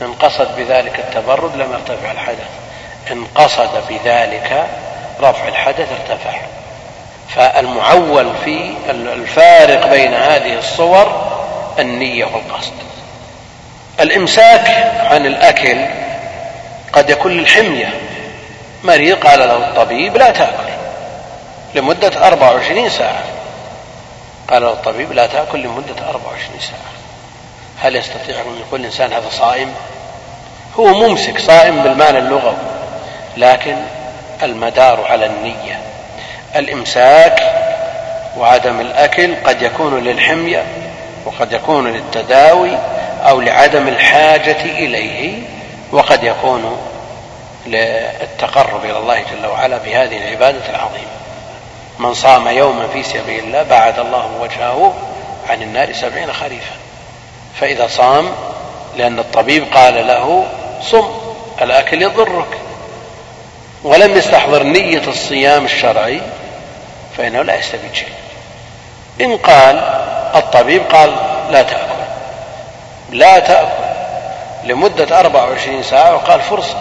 إن 0.02 0.14
قصد 0.14 0.56
بذلك 0.56 0.98
التبرد 0.98 1.56
لم 1.56 1.72
يرتفع 1.72 2.12
الحدث. 2.12 2.48
إن 3.12 3.26
قصد 3.34 3.88
بذلك 3.88 4.66
رفع 5.20 5.48
الحدث 5.48 5.88
ارتفع. 6.00 6.40
فالمعول 7.34 8.32
في 8.44 8.74
الفارق 8.90 9.86
بين 9.90 10.14
هذه 10.14 10.58
الصور 10.58 11.32
النية 11.78 12.24
والقصد. 12.24 12.72
الإمساك 14.00 14.68
عن 15.00 15.26
الأكل 15.26 15.86
قد 16.92 17.10
يكون 17.10 17.32
للحمية. 17.32 18.00
مريض 18.84 19.26
قال 19.26 19.38
له 19.38 19.56
الطبيب 19.56 20.16
لا 20.16 20.30
تأكل 20.30 20.72
لمدة 21.74 22.26
24 22.26 22.88
ساعة. 22.88 23.24
قال 24.50 24.62
له 24.62 24.70
الطبيب 24.70 25.12
لا 25.12 25.26
تأكل 25.26 25.62
لمدة 25.62 26.08
24 26.08 26.60
ساعة. 26.60 27.03
هل 27.82 27.96
يستطيع 27.96 28.40
أن 28.40 28.60
يقول 28.66 28.80
الإنسان 28.80 29.12
هذا 29.12 29.28
صائم؟ 29.30 29.74
هو 30.78 30.86
ممسك 30.86 31.38
صائم 31.38 31.82
بالمعنى 31.82 32.18
اللغوي 32.18 32.56
لكن 33.36 33.76
المدار 34.42 35.06
على 35.10 35.26
النية 35.26 35.80
الإمساك 36.56 37.40
وعدم 38.36 38.80
الأكل 38.80 39.34
قد 39.44 39.62
يكون 39.62 40.04
للحمية 40.04 40.64
وقد 41.24 41.52
يكون 41.52 41.92
للتداوي 41.92 42.78
أو 43.28 43.40
لعدم 43.40 43.88
الحاجة 43.88 44.62
إليه 44.64 45.42
وقد 45.92 46.24
يكون 46.24 46.76
للتقرب 47.66 48.84
إلى 48.84 48.98
الله 48.98 49.22
جل 49.32 49.46
وعلا 49.46 49.78
بهذه 49.78 50.16
العبادة 50.16 50.70
العظيمة. 50.70 51.14
من 51.98 52.14
صام 52.14 52.48
يوما 52.48 52.86
في 52.92 53.02
سبيل 53.02 53.44
الله 53.44 53.62
بعد 53.62 53.98
الله 53.98 54.30
وجهه 54.40 54.94
عن 55.50 55.62
النار 55.62 55.92
سبعين 55.92 56.32
خريفا. 56.32 56.83
فإذا 57.60 57.86
صام 57.86 58.30
لأن 58.96 59.18
الطبيب 59.18 59.64
قال 59.74 60.06
له 60.06 60.44
صم 60.82 61.08
الأكل 61.62 62.02
يضرك. 62.02 62.58
ولم 63.84 64.16
يستحضر 64.16 64.62
نية 64.62 65.02
الصيام 65.06 65.64
الشرعي 65.64 66.20
فإنه 67.16 67.42
لا 67.42 67.54
يستفيد 67.54 67.94
شيء. 67.94 68.12
إن 69.20 69.36
قال 69.36 69.76
الطبيب 70.34 70.82
قال 70.82 71.14
لا 71.50 71.62
تأكل. 71.62 72.04
لا 73.10 73.38
تأكل. 73.38 73.84
لمدة 74.64 75.20
24 75.20 75.82
ساعة 75.82 76.14
وقال 76.14 76.40
فرصة. 76.40 76.76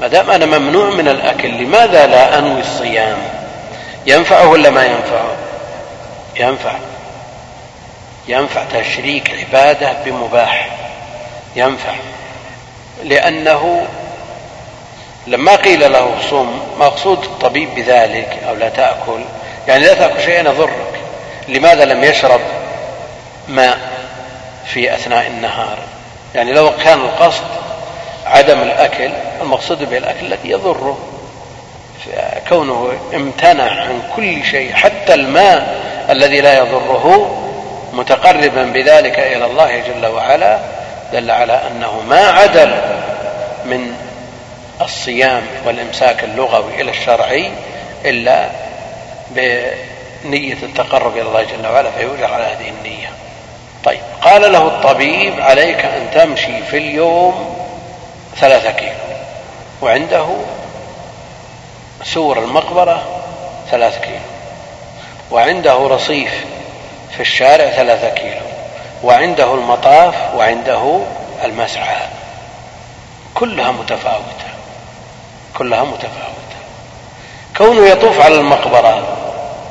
ما 0.00 0.08
دام 0.08 0.30
أنا 0.30 0.58
ممنوع 0.58 0.90
من 0.90 1.08
الأكل 1.08 1.48
لماذا 1.48 2.06
لا 2.06 2.38
أنوي 2.38 2.60
الصيام؟ 2.60 3.18
ينفعه 4.06 4.48
ولا 4.48 4.70
ما 4.70 4.84
ينفعه؟ 4.84 5.30
ينفع. 6.36 6.72
ينفع 8.28 8.64
تشريك 8.64 9.30
عبادة 9.30 9.92
بمباح. 10.04 10.68
ينفع. 11.56 11.94
لأنه 13.04 13.86
لما 15.26 15.56
قيل 15.56 15.92
له 15.92 16.14
صم 16.30 16.60
مقصود 16.78 17.24
الطبيب 17.24 17.74
بذلك 17.74 18.38
أو 18.48 18.54
لا 18.54 18.68
تأكل 18.68 19.20
يعني 19.68 19.84
لا 19.84 19.94
تأكل 19.94 20.22
شيئا 20.22 20.40
يضرك. 20.40 21.00
لماذا 21.48 21.84
لم 21.84 22.04
يشرب 22.04 22.40
ماء 23.48 23.78
في 24.66 24.94
أثناء 24.94 25.26
النهار؟ 25.26 25.78
يعني 26.34 26.52
لو 26.52 26.76
كان 26.84 27.00
القصد 27.00 27.44
عدم 28.26 28.62
الأكل 28.62 29.10
المقصود 29.42 29.90
به 29.90 29.98
الأكل 29.98 30.26
الذي 30.26 30.50
يضره. 30.50 30.98
كونه 32.48 32.92
امتنع 33.14 33.70
عن 33.70 34.02
كل 34.16 34.44
شيء 34.44 34.72
حتى 34.74 35.14
الماء 35.14 35.80
الذي 36.10 36.40
لا 36.40 36.58
يضره 36.58 37.38
متقربا 37.92 38.62
بذلك 38.62 39.18
إلى 39.18 39.44
الله 39.44 39.80
جل 39.80 40.06
وعلا 40.06 40.58
دل 41.12 41.30
على 41.30 41.60
أنه 41.70 42.00
ما 42.08 42.26
عدل 42.28 42.74
من 43.64 43.94
الصيام 44.80 45.42
والإمساك 45.66 46.24
اللغوي 46.24 46.80
إلى 46.80 46.90
الشرعي 46.90 47.50
إلا 48.04 48.48
بنية 49.30 50.56
التقرب 50.62 51.16
إلى 51.16 51.22
الله 51.22 51.42
جل 51.42 51.66
وعلا 51.66 51.90
فيؤجر 51.90 52.34
على 52.34 52.44
هذه 52.44 52.68
النية. 52.68 53.08
طيب 53.84 54.00
قال 54.22 54.52
له 54.52 54.66
الطبيب 54.66 55.40
عليك 55.40 55.84
أن 55.84 56.10
تمشي 56.14 56.62
في 56.62 56.76
اليوم 56.76 57.56
ثلاثة 58.36 58.70
كيلو 58.70 58.92
وعنده 59.82 60.26
سور 62.04 62.38
المقبرة 62.38 63.02
ثلاث 63.70 64.00
كيلو 64.00 64.16
وعنده 65.30 65.74
رصيف 65.74 66.44
في 67.14 67.20
الشارع 67.20 67.70
ثلاثة 67.70 68.08
كيلو 68.08 68.46
وعنده 69.02 69.54
المطاف 69.54 70.14
وعنده 70.34 71.00
المسعى. 71.44 71.96
كلها 73.34 73.70
متفاوتة 73.70 74.48
كلها 75.58 75.84
متفاوتة. 75.84 76.56
كونه 77.56 77.88
يطوف 77.88 78.20
على 78.20 78.34
المقبرة 78.34 79.16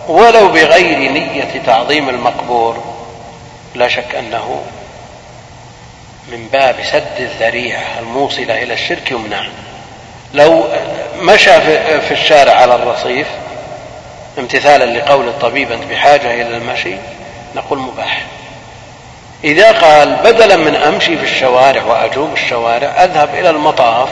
ولو 0.07 0.47
بغير 0.47 1.11
نية 1.11 1.61
تعظيم 1.65 2.09
المقبور 2.09 2.83
لا 3.75 3.87
شك 3.87 4.15
أنه 4.15 4.61
من 6.31 6.47
باب 6.47 6.75
سد 6.91 7.19
الذريعة 7.19 7.99
الموصلة 7.99 8.63
إلى 8.63 8.73
الشرك 8.73 9.11
يمنع. 9.11 9.43
لو 10.33 10.65
مشى 11.19 11.61
في 12.01 12.11
الشارع 12.11 12.53
على 12.53 12.75
الرصيف 12.75 13.27
امتثالا 14.39 14.85
لقول 14.85 15.27
الطبيب 15.27 15.71
أنت 15.71 15.83
بحاجة 15.83 16.33
إلى 16.33 16.57
المشي 16.57 16.95
نقول 17.55 17.79
مباح. 17.79 18.25
إذا 19.43 19.71
قال 19.71 20.15
بدلا 20.15 20.55
من 20.55 20.75
أمشي 20.75 21.17
في 21.17 21.23
الشوارع 21.23 21.83
وأجوب 21.83 22.33
الشوارع 22.33 23.03
أذهب 23.03 23.29
إلى 23.35 23.49
المطاف 23.49 24.09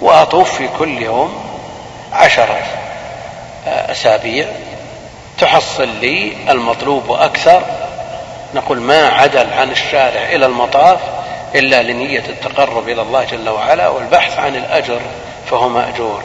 وأطوف 0.00 0.54
في 0.54 0.68
كل 0.78 1.02
يوم 1.02 1.44
عشرة 2.12 2.58
أسابيع. 3.66 4.46
تحصل 5.38 5.88
لي 5.88 6.32
المطلوب 6.48 7.08
وأكثر 7.08 7.62
نقول 8.54 8.80
ما 8.80 9.08
عدل 9.08 9.52
عن 9.52 9.70
الشارع 9.70 10.22
إلى 10.22 10.46
المطاف 10.46 10.98
إلا 11.54 11.82
لنية 11.82 12.22
التقرب 12.28 12.88
إلى 12.88 13.02
الله 13.02 13.24
جل 13.24 13.48
وعلا 13.48 13.88
والبحث 13.88 14.38
عن 14.38 14.56
الأجر 14.56 15.00
فهو 15.50 15.68
مأجور. 15.68 16.22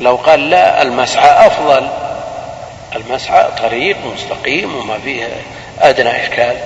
لو 0.00 0.16
قال 0.16 0.50
لا 0.50 0.82
المسعى 0.82 1.46
أفضل. 1.46 1.88
المسعى 2.96 3.50
طريق 3.58 3.96
مستقيم 4.06 4.76
وما 4.76 4.98
فيه 4.98 5.28
أدنى 5.80 6.24
إشكال 6.24 6.56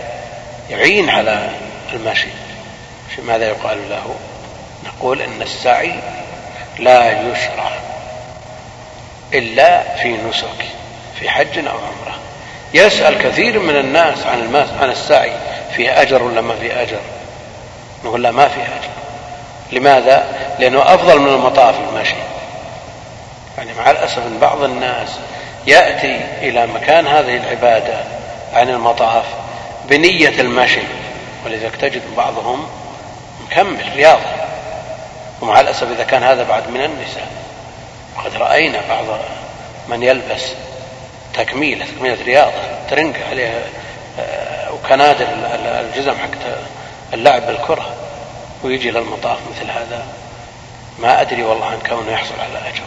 يعين 0.71 1.11
على 1.11 1.51
المشي. 1.93 2.29
ماذا 3.27 3.49
يقال 3.49 3.91
له؟ 3.91 4.15
نقول 4.85 5.23
إن 5.23 5.43
السعي 5.43 5.95
لا 6.79 7.11
يشرع 7.11 7.71
إلا 9.35 9.97
في 9.97 10.17
نسك 10.29 10.65
في 11.21 11.31
حج 11.31 11.59
أو 11.59 11.77
عمرة. 11.77 12.19
يسأل 12.75 13.19
كثير 13.19 13.59
من 13.59 13.77
الناس 13.77 14.27
عن 14.27 14.39
الماس 14.39 14.69
عن 14.81 14.91
السعي 14.91 15.33
فيه 15.77 16.03
أجر 16.03 16.23
ولا 16.23 16.41
ما 16.41 16.55
فيه 16.57 16.83
أجر؟ 16.83 17.01
نقول 18.05 18.23
لا 18.23 18.31
ما 18.31 18.49
فيه 18.49 18.63
أجر. 18.63 18.91
لماذا؟ 19.73 20.25
لأنه 20.59 20.95
أفضل 20.95 21.21
من 21.21 21.29
المطاف 21.29 21.75
المشي. 21.89 22.15
يعني 23.59 23.75
مع 23.75 23.91
الأسف 23.91 24.19
أن 24.19 24.39
بعض 24.41 24.63
الناس 24.63 25.09
يأتي 25.69 26.21
إلى 26.43 26.67
مكان 26.67 27.07
هذه 27.07 27.37
العبادة 27.37 28.05
عن 28.53 28.69
المطاف 28.69 29.25
بنية 29.89 30.41
المشي. 30.41 30.81
ولذلك 31.47 31.77
تجد 31.77 32.03
بعضهم 32.17 32.67
مكمل 33.47 33.93
رياضة 33.97 34.31
ومع 35.41 35.61
الأسف 35.61 35.93
إذا 35.93 36.05
كان 36.05 36.23
هذا 36.23 36.43
بعد 36.43 36.71
من 36.71 36.85
النساء. 36.85 37.29
وقد 38.17 38.37
رأينا 38.37 38.79
بعض 38.89 39.05
من 39.89 40.03
يلبس 40.03 40.43
تكميلة 41.35 41.87
تكميلة 41.87 42.25
رياضة 42.25 42.63
ترنقة 42.91 43.29
عليها 43.31 43.61
آه، 44.21 44.73
وكنادر 44.73 45.27
الجزم 45.65 46.15
حق 46.15 46.59
اللعب 47.15 47.47
بالكرة. 47.47 47.87
ويجي 48.65 48.91
للمطاف 48.91 49.39
مثل 49.51 49.71
هذا. 49.71 50.07
ما 50.99 51.21
أدري 51.21 51.43
والله 51.43 51.67
عن 51.67 51.79
كونه 51.89 52.13
يحصل 52.13 52.35
على 52.41 52.69
أجر. 52.69 52.83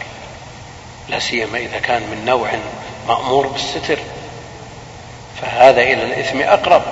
لا 1.08 1.18
سيما 1.18 1.58
إذا 1.58 1.78
كان 1.78 2.02
من 2.02 2.24
نوع 2.26 2.48
مأمور 3.08 3.46
بالستر. 3.46 3.98
فهذا 5.42 5.80
إلى 5.80 6.02
الإثم 6.02 6.40
أقرب. 6.40 6.82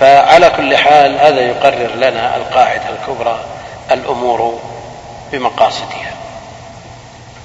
فعلى 0.00 0.50
كل 0.56 0.76
حال 0.76 1.18
هذا 1.18 1.40
يقرر 1.40 1.94
لنا 1.94 2.36
القاعدة 2.36 2.84
الكبرى 2.90 3.40
الأمور 3.90 4.58
بمقاصدها. 5.32 6.14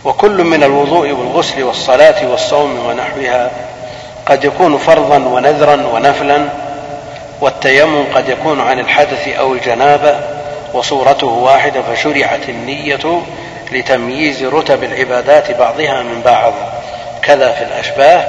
وكل 0.06 0.44
من 0.44 0.64
الوضوء 0.64 1.12
والغسل 1.12 1.64
والصلاة 1.64 2.28
والصوم 2.28 2.86
ونحوها 2.86 3.52
قد 4.26 4.44
يكون 4.44 4.78
فرضا 4.78 5.18
ونذرا 5.18 5.88
ونفلا 5.88 6.50
والتيمم 7.41 8.06
قد 8.16 8.30
يكون 8.30 8.62
عن 8.62 8.80
الحدث 8.80 9.28
أو 9.28 9.54
الجنابة 9.54 10.20
وصورته 10.74 11.28
واحدة 11.28 11.82
فشرعت 11.82 12.50
النية 12.50 13.22
لتمييز 13.74 14.43
رتب 14.43 14.84
العبادات 14.84 15.51
بعضها 15.51 16.01
من 16.01 16.21
بعض 16.26 16.53
كذا 17.21 17.51
في 17.51 17.63
الأشباه 17.63 18.28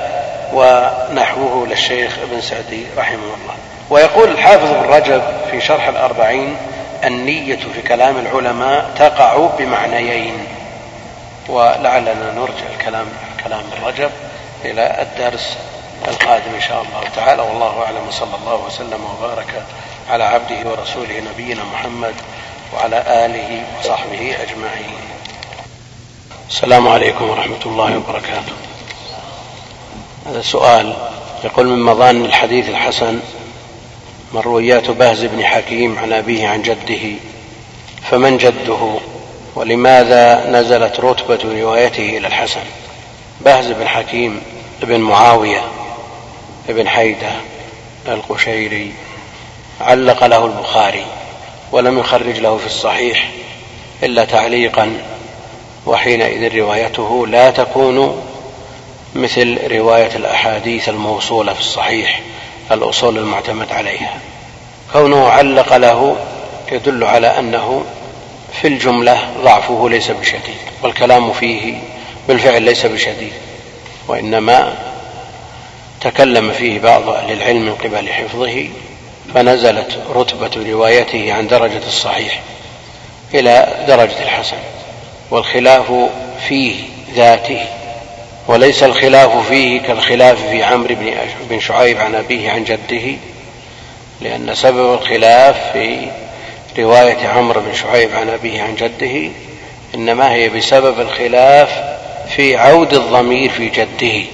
ونحوه 0.53 1.67
للشيخ 1.67 2.19
ابن 2.23 2.41
سعدي 2.41 2.87
رحمه 2.97 3.17
الله. 3.17 3.55
ويقول 3.91 4.29
الحافظ 4.29 4.73
ابن 4.73 4.91
رجب 4.91 5.23
في 5.51 5.61
شرح 5.61 5.89
الأربعين 5.89 6.57
النية 7.05 7.59
في 7.75 7.83
كلام 7.83 8.19
العلماء 8.19 8.91
تقع 8.99 9.37
بمعنيين. 9.59 10.47
ولعلنا 11.49 12.33
نرجع 12.37 12.67
الكلام 12.79 13.07
كلام 13.45 13.61
ابن 13.61 13.87
رجب 13.87 14.11
إلى 14.65 15.03
الدرس 15.03 15.59
القادم 16.09 16.55
إن 16.55 16.61
شاء 16.61 16.83
الله 16.83 17.09
تعالى. 17.17 17.43
والله 17.43 17.83
أعلم 17.87 18.09
وصلى 18.09 18.35
الله 18.43 18.65
وسلم 18.67 19.05
وبارك 19.05 19.63
على 20.11 20.25
عبده 20.25 20.71
ورسوله 20.71 21.23
نبينا 21.33 21.63
محمد 21.73 22.15
وعلى 22.75 23.05
آله 23.07 23.63
وصحبه 23.79 24.37
أجمعين. 24.43 25.14
السلام 26.51 26.89
عليكم 26.89 27.31
ورحمة 27.31 27.61
الله 27.67 27.97
وبركاته. 27.97 28.53
هذا 30.27 30.43
سؤال 30.43 30.97
يقول 31.45 31.67
من 31.67 31.83
مظان 31.83 32.25
الحديث 32.25 32.69
الحسن 32.69 33.21
مرويات 34.35 34.91
بهز 34.91 35.25
بن 35.25 35.45
حكيم 35.45 35.99
عن 35.99 36.13
أبيه 36.13 36.49
عن 36.49 36.63
جده 36.63 37.17
فمن 38.11 38.37
جده 38.37 38.95
ولماذا 39.55 40.51
نزلت 40.51 41.01
رتبة 41.01 41.61
روايته 41.63 42.19
إلى 42.19 42.27
الحسن؟ 42.27 42.65
بهز 43.41 43.67
بن 43.67 43.89
حكيم 43.89 44.43
بن 44.83 45.01
معاوية 45.01 45.63
بن 46.69 46.89
حيدة 46.89 47.33
القشيري 48.09 48.93
علق 49.81 50.25
له 50.25 50.47
البخاري 50.47 51.07
ولم 51.73 51.99
يخرج 51.99 52.39
له 52.39 52.57
في 52.57 52.67
الصحيح 52.67 53.31
إلا 54.03 54.25
تعليقا 54.25 54.93
وحينئذ 55.87 56.57
روايته 56.59 57.27
لا 57.27 57.51
تكون 57.51 58.23
مثل 59.15 59.59
رواية 59.71 60.17
الأحاديث 60.17 60.89
الموصولة 60.89 61.53
في 61.53 61.61
الصحيح 61.61 62.21
الأصول 62.73 63.19
المعتمد 63.19 63.73
عليها. 63.73 64.19
كونه 64.93 65.29
علق 65.29 65.77
له 65.77 66.17
يدل 66.73 67.05
على 67.05 67.39
أنه 67.39 67.85
في 68.53 68.69
الجملة 68.69 69.19
ضعفه 69.45 69.89
ليس 69.89 70.11
بشديد 70.11 70.57
والكلام 70.83 71.33
فيه 71.33 71.75
بالفعل 72.29 72.63
ليس 72.63 72.87
بشديد 72.87 73.33
وإنما 74.09 74.75
تكلم 76.01 76.53
فيه 76.53 76.81
بعض 76.81 77.09
أهل 77.09 77.33
العلم 77.33 77.63
من 77.63 77.75
قبل 77.75 78.09
حفظه 78.09 78.69
فنزلت 79.35 79.99
رتبة 80.15 80.71
روايته 80.73 81.33
عن 81.33 81.47
درجة 81.47 81.87
الصحيح 81.87 82.41
إلى 83.35 83.85
درجة 83.89 84.23
الحسن. 84.23 84.57
والخلاف 85.31 85.93
فيه 86.49 86.75
ذاته 87.15 87.67
وليس 88.49 88.83
الخلاف 88.83 89.49
فيه 89.49 89.81
كالخلاف 89.81 90.49
في 90.49 90.63
عمرو 90.63 90.97
بن 91.51 91.61
شعيب 91.61 91.99
عن 91.99 92.15
أبيه 92.15 92.51
عن 92.51 92.65
جده 92.65 93.17
لأن 94.21 94.55
سبب 94.55 94.95
الخلاف 94.95 95.73
في 95.73 96.09
رواية 96.79 97.29
عمرو 97.29 97.61
بن 97.61 97.75
شعيب 97.75 98.15
عن 98.15 98.29
أبيه 98.31 98.63
عن 98.63 98.75
جده 98.75 99.31
إنما 99.95 100.33
هي 100.33 100.49
بسبب 100.49 101.01
الخلاف 101.01 101.95
في 102.37 102.57
عود 102.57 102.95
الضمير 102.95 103.51
في 103.51 103.69
جده. 103.69 104.27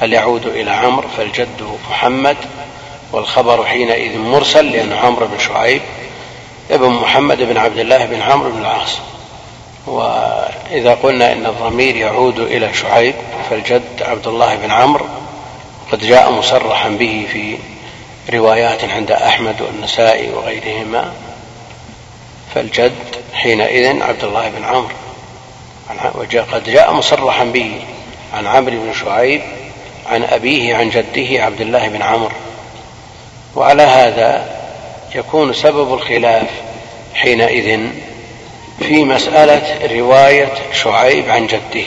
هل 0.00 0.12
يعود 0.12 0.46
إلى 0.46 0.70
عمرو؟ 0.70 1.08
فالجد 1.16 1.78
محمد 1.90 2.36
والخبر 3.12 3.64
حينئذ 3.64 4.18
مرسل 4.18 4.72
لأن 4.72 4.92
عمرو 4.92 5.26
بن 5.26 5.38
شعيب 5.38 5.82
ابن 6.70 6.88
محمد 6.88 7.42
بن 7.42 7.56
عبد 7.56 7.78
الله 7.78 8.04
بن 8.04 8.22
عمرو 8.22 8.50
بن 8.50 8.60
العاص. 8.60 8.98
وإذا 9.86 10.94
قلنا 10.94 11.32
إن 11.32 11.46
الضمير 11.46 11.96
يعود 11.96 12.38
إلى 12.38 12.74
شعيب 12.74 13.14
فالجد 13.50 14.02
عبد 14.02 14.26
الله 14.26 14.54
بن 14.54 14.70
عمرو 14.70 15.06
قد 15.92 15.98
جاء 15.98 16.30
مصرحا 16.30 16.88
به 16.88 17.26
في 17.32 17.58
روايات 18.32 18.84
عند 18.84 19.12
أحمد 19.12 19.60
والنسائي 19.60 20.32
وغيرهما 20.32 21.12
فالجد 22.54 22.92
حينئذ 23.34 24.02
عبد 24.02 24.24
الله 24.24 24.48
بن 24.48 24.64
عمرو. 24.64 24.94
وقد 26.14 26.64
جاء 26.66 26.92
مصرحا 26.92 27.44
به 27.44 27.80
عن 28.34 28.46
عمرو 28.46 28.76
بن 28.76 28.92
شعيب 29.04 29.40
عن 30.06 30.24
أبيه 30.24 30.76
عن 30.76 30.90
جده 30.90 31.44
عبد 31.44 31.60
الله 31.60 31.88
بن 31.88 32.02
عمرو. 32.02 32.34
وعلى 33.54 33.82
هذا 33.82 34.56
يكون 35.14 35.52
سبب 35.52 35.94
الخلاف 35.94 36.48
حينئذ 37.14 37.80
في 38.78 39.04
مسألة 39.04 39.86
رواية 39.98 40.52
شعيب 40.72 41.30
عن 41.30 41.46
جده. 41.46 41.86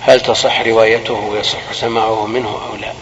هل 0.00 0.20
تصح 0.20 0.60
روايته 0.60 1.14
ويصح 1.14 1.72
سماعه 1.72 2.26
منه 2.26 2.48
أو 2.48 2.76
لا؟ 2.80 2.92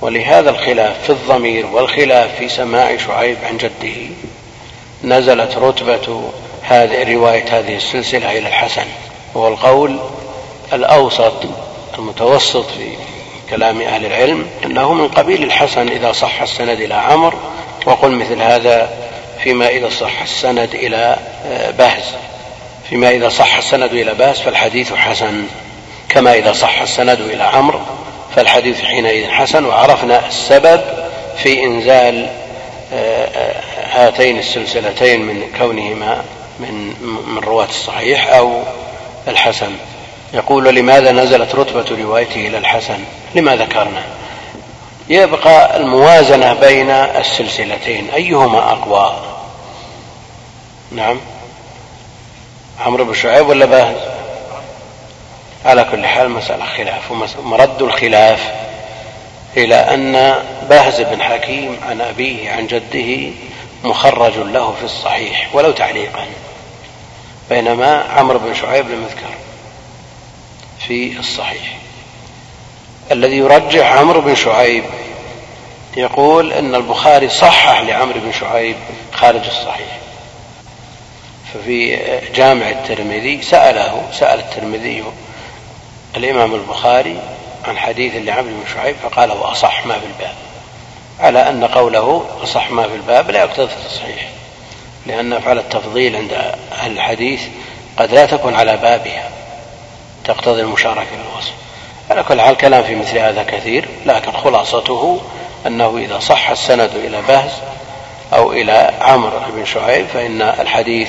ولهذا 0.00 0.50
الخلاف 0.50 1.04
في 1.04 1.10
الضمير 1.10 1.66
والخلاف 1.66 2.36
في 2.38 2.48
سماع 2.48 2.96
شعيب 2.96 3.36
عن 3.44 3.56
جده. 3.56 3.96
نزلت 5.04 5.56
رتبة 5.56 6.30
هذه 6.62 7.14
رواية 7.14 7.58
هذه 7.58 7.76
السلسلة 7.76 8.38
إلى 8.38 8.48
الحسن 8.48 8.86
وهو 9.34 9.48
القول 9.48 9.98
الأوسط 10.72 11.32
المتوسط 11.98 12.66
في 12.66 12.96
كلام 13.50 13.80
أهل 13.80 14.06
العلم 14.06 14.46
أنه 14.64 14.92
من 14.92 15.08
قبيل 15.08 15.42
الحسن 15.42 15.88
إذا 15.88 16.12
صح 16.12 16.42
السند 16.42 16.80
إلى 16.80 16.94
عمر 16.94 17.34
وقل 17.86 18.10
مثل 18.10 18.42
هذا 18.42 18.90
فيما 19.44 19.68
إذا 19.68 19.88
صح 19.88 20.22
السند 20.22 20.74
إلى 20.74 21.16
آه، 21.46 21.70
بهز 21.70 22.04
فيما 22.90 23.10
إذا 23.10 23.28
صح 23.28 23.56
السند 23.56 23.92
إلى 23.92 24.14
بهز 24.14 24.40
فالحديث 24.40 24.92
حسن. 24.92 25.44
كما 26.08 26.34
إذا 26.34 26.52
صح 26.52 26.80
السند 26.80 27.20
إلى 27.20 27.42
عمرو 27.42 27.80
فالحديث 28.36 28.80
حينئذ 28.80 29.30
حسن. 29.30 29.64
وعرفنا 29.64 30.28
السبب 30.28 30.80
في 31.36 31.64
إنزال 31.64 32.28
آه، 32.92 33.24
آه، 33.24 33.62
هاتين 33.90 34.38
السلسلتين 34.38 35.20
من 35.20 35.42
كونهما 35.58 36.24
من 36.60 36.94
من 37.26 37.38
رواة 37.38 37.68
الصحيح 37.68 38.34
أو 38.34 38.62
الحسن. 39.28 39.72
يقول 40.34 40.74
لماذا 40.74 41.12
نزلت 41.12 41.54
رتبة 41.54 42.02
روايته 42.02 42.46
إلى 42.46 42.58
الحسن؟ 42.58 42.98
لما 43.34 43.56
ذكرنا. 43.56 44.19
يبقى 45.10 45.76
الموازنة 45.76 46.54
بين 46.54 46.90
السلسلتين 46.90 48.10
أيهما 48.10 48.58
أقوى؟ 48.58 49.16
نعم. 50.92 51.20
عمرو 52.80 53.04
بن 53.04 53.14
شعيب 53.14 53.48
ولا 53.48 53.66
باهز 53.66 53.96
على 55.64 55.84
كل 55.84 56.06
حال 56.06 56.30
مسألة 56.30 56.64
خلاف 56.64 57.10
ومرد 57.38 57.82
الخلاف 57.82 58.52
إلى 59.56 59.74
أن 59.74 60.34
باهز 60.68 61.00
بن 61.00 61.22
حكيم 61.22 61.76
عن 61.88 62.00
أبيه 62.00 62.50
عن 62.50 62.66
جده 62.66 63.32
مخرج 63.84 64.38
له 64.38 64.74
في 64.78 64.84
الصحيح 64.84 65.48
ولو 65.52 65.70
تعليقا 65.70 66.26
بينما 67.50 68.04
عمرو 68.16 68.38
بن 68.38 68.54
شعيب 68.54 68.88
لم 68.88 69.02
يذكر 69.02 69.34
في 70.86 71.18
الصحيح. 71.18 71.76
الذي 73.12 73.36
يرجح 73.36 73.92
عمرو 73.92 74.20
بن 74.20 74.34
شعيب 74.34 74.84
يقول 75.96 76.52
إن 76.52 76.74
البخاري 76.74 77.28
صحح 77.28 77.80
لعمرو 77.80 78.20
بن 78.20 78.32
شعيب 78.32 78.76
خارج 79.12 79.46
الصحيح. 79.46 79.98
ففي 81.54 81.98
جامع 82.34 82.68
الترمذي 82.68 83.42
سأله 83.42 84.02
سأل 84.12 84.38
الترمذي 84.38 85.04
الإمام 86.16 86.54
البخاري 86.54 87.16
عن 87.68 87.78
حديث 87.78 88.12
لعمرو 88.14 88.50
بن 88.50 88.64
شعيب 88.74 88.96
فقال 89.02 89.30
هو 89.30 89.44
أصح 89.44 89.86
ما 89.86 89.94
في 89.98 90.06
الباب. 90.06 90.34
على 91.20 91.48
أن 91.48 91.64
قوله 91.64 92.26
أصح 92.42 92.70
ما 92.70 92.88
في 92.88 92.94
الباب 92.94 93.30
لا 93.30 93.38
يقتضي 93.38 93.72
التصحيح 93.72 94.28
لأن 95.06 95.32
أفعال 95.32 95.58
التفضيل 95.58 96.16
عند 96.16 96.32
أهل 96.72 96.92
الحديث 96.92 97.42
قد 97.96 98.14
لا 98.14 98.26
تكون 98.26 98.54
على 98.54 98.76
بابها 98.76 99.30
تقتضي 100.24 100.60
المشاركة 100.60 101.04
في 101.04 101.14
الوصف. 101.34 101.52
على 102.10 102.22
كل 102.22 102.40
حال 102.40 102.56
كلام 102.56 102.82
في 102.82 102.96
مثل 102.96 103.18
هذا 103.18 103.42
كثير 103.42 103.88
لكن 104.06 104.32
خلاصته 104.32 105.20
أنه 105.66 105.98
إذا 105.98 106.18
صح 106.18 106.50
السند 106.50 106.90
إلى 106.94 107.22
بهز 107.28 107.50
أو 108.32 108.52
إلى 108.52 108.94
عمرو 109.00 109.40
بن 109.56 109.64
شعيب 109.64 110.06
فإن 110.06 110.42
الحديث 110.42 111.08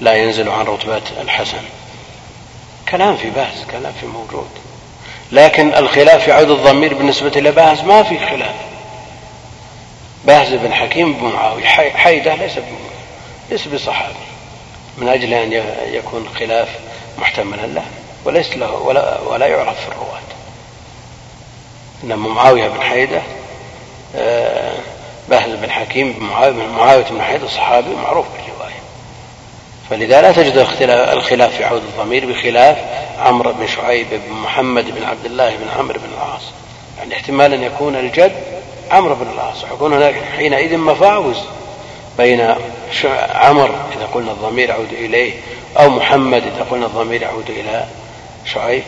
لا 0.00 0.14
ينزل 0.14 0.48
عن 0.48 0.64
رتبة 0.64 1.02
الحسن. 1.20 1.62
كلام 2.88 3.16
في 3.16 3.30
بهز 3.30 3.64
كلام 3.70 3.92
في 4.00 4.06
موجود. 4.06 4.48
لكن 5.32 5.74
الخلاف 5.74 6.28
يعود 6.28 6.50
الضمير 6.50 6.94
بالنسبة 6.94 7.32
إلى 7.36 7.52
بهز 7.52 7.80
ما 7.80 8.02
في 8.02 8.18
خلاف. 8.18 8.54
بهز 10.24 10.52
بن 10.52 10.74
حكيم 10.74 11.12
بن 11.12 11.26
معاوية 11.26 11.64
حيدة 11.94 12.34
ليس 12.34 12.52
ليس 13.50 13.68
بصحابي. 13.68 14.14
من 14.98 15.08
أجل 15.08 15.34
أن 15.34 15.52
يكون 15.92 16.28
خلاف 16.38 16.68
محتملا 17.18 17.66
له 17.66 17.84
وليس 18.24 18.56
له 18.56 18.72
ولا, 18.72 19.20
ولا 19.20 19.46
يعرف 19.46 19.80
في 19.80 19.88
الرواة. 19.88 20.20
إنما 22.04 22.28
معاوية 22.28 22.68
بن 22.68 22.82
حيدة 22.82 23.22
بهز 25.28 25.50
بن 25.50 25.70
حكيم 25.70 26.12
بن 26.12 26.24
معاوية, 26.24 26.66
معاوية 26.66 27.04
بن 27.04 27.22
حيدة 27.22 27.46
صحابي 27.46 27.94
معروف 27.94 28.26
بالرواية. 28.26 28.80
فلذا 29.90 30.22
لا 30.22 30.32
تجد 30.32 30.56
الخلاف 30.88 31.56
في 31.56 31.64
عود 31.64 31.82
الضمير 31.82 32.26
بخلاف 32.26 32.76
عمرو 33.18 33.52
بن 33.52 33.66
شعيب 33.66 34.06
بن 34.10 34.32
محمد 34.32 34.84
بن 34.84 35.04
عبد 35.04 35.24
الله 35.24 35.50
بن 35.50 35.68
عمرو 35.78 35.98
بن 35.98 36.08
العاص. 36.14 36.42
يعني 36.98 37.14
احتمال 37.14 37.54
أن 37.54 37.62
يكون 37.62 37.96
الجد 37.96 38.32
عمرو 38.90 39.14
بن 39.14 39.26
العاص. 39.34 39.64
ويكون 39.64 39.92
هناك 39.92 40.14
حينئذ 40.36 40.76
مفاوز 40.76 41.36
بين 42.18 42.54
عمر 43.34 43.70
إذا 43.96 44.08
قلنا 44.14 44.32
الضمير 44.32 44.68
يعود 44.68 44.92
إليه 44.92 45.32
أو 45.78 45.88
محمد 45.88 46.42
إذا 46.42 46.66
قلنا 46.70 46.86
الضمير 46.86 47.22
يعود 47.22 47.50
إلى 47.50 47.84
شعيب. 48.44 48.82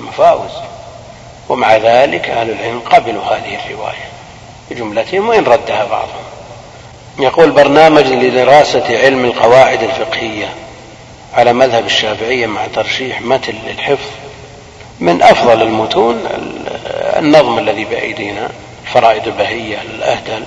مفاوز. 0.00 0.50
ومع 1.48 1.76
ذلك 1.76 2.30
أهل 2.30 2.50
العلم 2.50 2.80
قبلوا 2.80 3.22
هذه 3.22 3.58
الرواية. 3.66 4.15
بجملتهم 4.70 5.28
وإن 5.28 5.44
ردها 5.44 5.84
بعضهم 5.84 6.26
يقول 7.18 7.50
برنامج 7.50 8.06
لدراسة 8.06 8.98
علم 8.98 9.24
القواعد 9.24 9.82
الفقهية 9.82 10.48
على 11.34 11.52
مذهب 11.52 11.86
الشافعية 11.86 12.46
مع 12.46 12.66
ترشيح 12.66 13.22
متن 13.22 13.54
للحفظ 13.66 14.10
من 15.00 15.22
أفضل 15.22 15.62
المتون 15.62 16.24
النظم 17.16 17.58
الذي 17.58 17.84
بأيدينا 17.84 18.50
الفرائد 18.86 19.26
البهية 19.26 19.82
للأهدل 19.82 20.44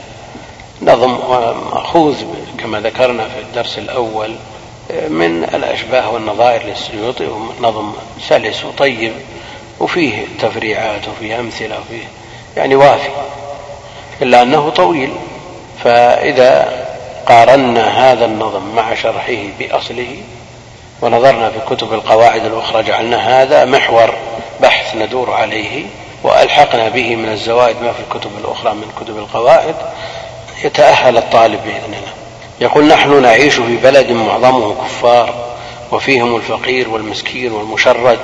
نظم 0.82 1.11
مأخوذ 1.72 2.15
كما 2.59 2.80
ذكرنا 2.80 3.28
في 3.28 3.39
الدرس 3.39 3.78
الأول 3.78 4.36
من 5.09 5.43
الأشباه 5.43 6.09
والنظائر 6.09 6.63
للسيوطي 6.65 7.28
نظم 7.61 7.93
سلس 8.30 8.65
وطيب 8.65 9.13
وفيه 9.80 10.26
تفريعات 10.39 11.07
وفيه 11.07 11.39
أمثلة 11.39 11.80
وفيه 11.80 12.07
يعني 12.57 12.76
وافي. 12.76 13.09
إلا 14.22 14.41
أنه 14.41 14.70
طويل. 14.70 15.11
فإذا 15.84 16.86
قارنا 17.28 18.11
هذا 18.11 18.26
النظم 18.26 18.76
مع 18.76 18.95
شرحه 18.95 19.38
بأصله 19.59 20.15
ونظرنا 21.01 21.49
في 21.49 21.76
كتب 21.76 21.93
القواعد 21.93 22.45
الأخرى 22.45 22.84
جعلنا 22.84 23.41
هذا 23.41 23.65
محور 23.65 24.13
بحث 24.61 24.95
ندور 24.95 25.32
عليه 25.32 25.86
وألحقنا 26.24 26.89
به 26.89 27.15
من 27.15 27.30
الزوائد 27.30 27.76
ما 27.82 27.93
في 27.93 27.99
الكتب 27.99 28.32
الأخرى 28.38 28.74
من 28.74 28.91
كتب 29.01 29.17
القواعد 29.17 29.76
يتأهل 30.63 31.17
الطالب 31.17 31.59
بإذن 31.65 31.93
الله 31.93 32.13
يقول 32.61 32.88
نحن 32.88 33.22
نعيش 33.22 33.55
في 33.55 33.78
بلد 33.78 34.11
معظمه 34.11 34.76
كفار 34.86 35.34
وفيهم 35.91 36.36
الفقير 36.36 36.89
والمسكين 36.89 37.51
والمشرد 37.51 38.20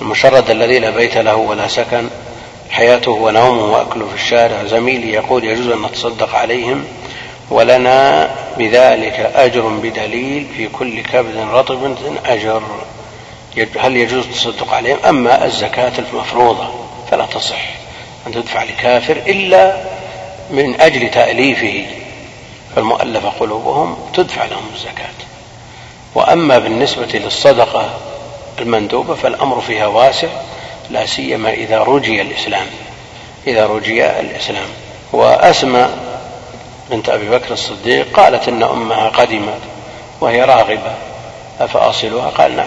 المشرد 0.00 0.50
الذي 0.50 0.78
لا 0.78 0.90
بيت 0.90 1.16
له 1.16 1.36
ولا 1.36 1.68
سكن 1.68 2.08
حياته 2.70 3.10
ونومه 3.10 3.64
وأكله 3.64 4.08
في 4.08 4.14
الشارع. 4.14 4.64
زميلي 4.64 5.12
يقول 5.12 5.44
يجوز 5.44 5.66
أن 5.66 5.82
نتصدق 5.82 6.34
عليهم 6.34 6.84
ولنا 7.50 8.30
بذلك 8.58 9.32
أجر 9.34 9.68
بدليل 9.68 10.46
في 10.56 10.68
كل 10.68 11.00
كبد 11.00 11.36
رطب 11.52 11.96
أجر. 12.26 12.62
هل 13.78 13.96
يجوز 13.96 14.24
التصدق 14.24 14.74
عليهم؟ 14.74 14.98
أما 15.08 15.44
الزكاة 15.44 15.92
المفروضة 15.98 16.68
فلا 17.10 17.26
تصح 17.26 17.70
أن 18.26 18.32
تدفع 18.32 18.62
لكافر 18.62 19.16
إلا 19.16 19.76
من 20.50 20.80
أجل 20.80 21.10
تأليفه. 21.10 21.86
فالمؤلف 22.76 23.26
قلوبهم 23.26 23.96
تدفع 24.14 24.44
لهم 24.44 24.70
الزكاة. 24.74 25.10
وأما 26.14 26.58
بالنسبة 26.58 27.08
للصدقة 27.14 27.90
المندوبة 28.60 29.14
فالأمر 29.14 29.60
فيها 29.60 29.86
واسع. 29.86 30.28
لا 30.90 31.06
سيما 31.06 31.50
إذا 31.50 31.82
رجي 31.82 32.22
الإسلام 32.22 32.66
إذا 33.46 33.66
رجي 33.66 34.06
الإسلام. 34.06 34.68
وأسمى 35.12 35.88
بنت 36.90 37.08
أبي 37.08 37.30
بكر 37.30 37.52
الصديق 37.52 38.06
قالت 38.12 38.48
إن 38.48 38.62
أمها 38.62 39.08
قدمت 39.08 39.60
وهي 40.20 40.42
راغبة 40.42 40.94
أفأصلها؟ 41.60 42.28
قال 42.28 42.56
نعم. 42.56 42.66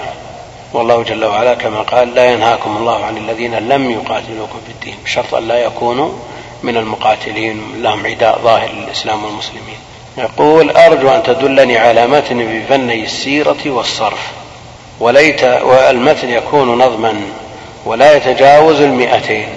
والله 0.73 1.03
جل 1.03 1.25
وعلا 1.25 1.53
كما 1.53 1.81
قال 1.81 2.15
لا 2.15 2.31
ينهاكم 2.31 2.77
الله 2.77 3.05
عن 3.05 3.17
الذين 3.17 3.55
لم 3.55 3.91
يقاتلوكم 3.91 4.59
في 4.65 4.71
الدين 4.71 4.95
بشرط 5.05 5.35
أن 5.35 5.47
لا 5.47 5.57
يكونوا 5.57 6.11
من 6.63 6.77
المقاتلين 6.77 7.81
لهم 7.81 8.05
عداء 8.05 8.39
ظاهر 8.43 8.69
للإسلام 8.71 9.25
والمسلمين. 9.25 9.77
يقول 10.17 10.71
أرجو 10.71 11.09
أن 11.09 11.23
تدلني 11.23 11.77
على 11.77 12.07
متن 12.07 12.37
بفني 12.37 13.03
السيرة 13.03 13.57
والصرف 13.65 14.31
وليت 14.99 15.43
والمتن 15.43 16.29
يكون 16.29 16.77
نظما 16.77 17.21
ولا 17.85 18.15
يتجاوز 18.15 18.81
المئتين 18.81 19.47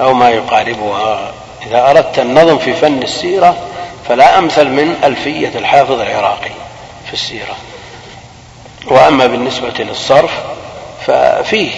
أو 0.00 0.14
ما 0.14 0.30
يقاربها. 0.30 1.32
إذا 1.66 1.90
أردت 1.90 2.18
النظم 2.18 2.58
في 2.58 2.74
فن 2.74 3.02
السيرة 3.02 3.56
فلا 4.08 4.38
أمثل 4.38 4.68
من 4.68 4.96
ألفية 5.04 5.52
الحافظ 5.54 6.00
العراقي 6.00 6.50
في 7.06 7.12
السيرة. 7.12 7.56
وأما 8.86 9.26
بالنسبة 9.26 9.74
للصرف 9.78 10.30
ففيه 11.06 11.70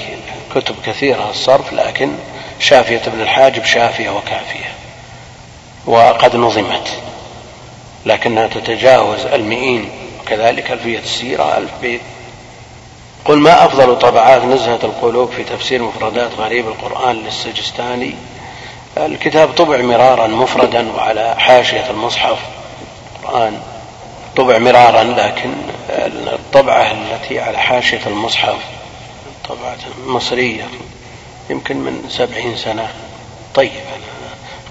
كتب 0.55 0.75
كثيرة 0.87 1.31
الصرف 1.31 1.73
لكن 1.73 2.13
شافية 2.59 3.03
ابن 3.07 3.21
الحاجب 3.21 3.65
شافية 3.65 4.11
وكافية 4.11 4.73
وقد 5.87 6.37
نظمت 6.37 6.89
لكنها 8.07 8.47
تتجاوز 8.47 9.27
المئين. 9.27 9.91
وكذلك 10.23 10.71
ألفية 10.73 10.99
السيرة 10.99 11.59
ألف 11.59 11.71
بيت 11.83 12.01
قل 13.25 13.39
ما 13.39 13.65
أفضل 13.65 13.99
طبعات 13.99 14.45
نزهة 14.45 14.79
القلوب 14.83 15.31
في 15.33 15.45
تفسير 15.45 15.83
مفردات 15.83 16.31
غريب 16.39 16.69
القرآن 16.69 17.17
للسجستاني؟ 17.17 18.15
الكتاب 18.97 19.53
طبع 19.53 19.83
مرارا 19.83 20.27
مفردا 20.27 20.93
وعلى 20.93 21.35
حاشية 21.39 21.91
المصحف. 21.91 22.39
القرآن 23.23 23.63
طبع 24.37 24.59
مرارا 24.59 25.05
لكن 25.05 25.53
الطبعة 26.33 26.93
التي 26.93 27.41
على 27.41 27.59
حاشية 27.59 28.01
المصحف 28.07 28.57
طبعة 29.49 29.79
مصرية 30.07 30.65
يمكن 31.51 31.77
من 31.77 32.05
سبعين 32.09 32.57
سنة. 32.57 32.89
طيبة 33.55 33.73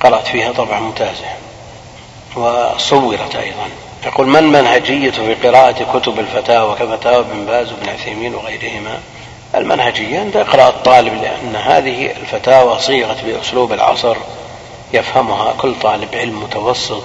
قرأت 0.02 0.28
فيها 0.28 0.52
طبعة 0.52 0.80
ممتازة 0.80 1.26
وصورت 2.36 3.36
أيضا. 3.36 3.68
يقول 4.06 4.28
ما 4.28 4.40
المنهجية 4.40 5.12
في 5.12 5.34
قراءة 5.34 6.00
كتب 6.00 6.20
الفتاوى 6.20 6.76
كفتاوى 6.76 7.20
ابن 7.20 7.46
باز 7.46 7.72
وابن 7.72 7.90
عثيمين 7.90 8.36
وغيرهما؟ 8.36 9.00
المنهجية 9.56 10.22
أن 10.22 10.32
يقرأ 10.36 10.70
الطالب 10.70 11.14
لأن 11.14 11.56
هذه 11.56 12.12
الفتاوى 12.22 12.80
صيغت 12.80 13.24
بأسلوب 13.26 13.74
العصر 13.74 14.16
يفهمها 14.94 15.54
كل 15.58 15.76
طالب 15.82 16.16
علم 16.16 16.44
متوسط 16.44 17.04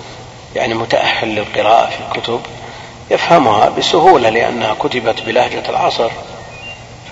يعني 0.55 0.74
متأهل 0.74 1.28
للقراءة 1.28 1.90
في 1.90 1.97
الكتب 2.09 2.40
يفهمها 3.11 3.68
بسهولة 3.68 4.28
لأنها 4.28 4.74
كتبت 4.74 5.22
بلهجة 5.22 5.62
العصر. 5.68 6.11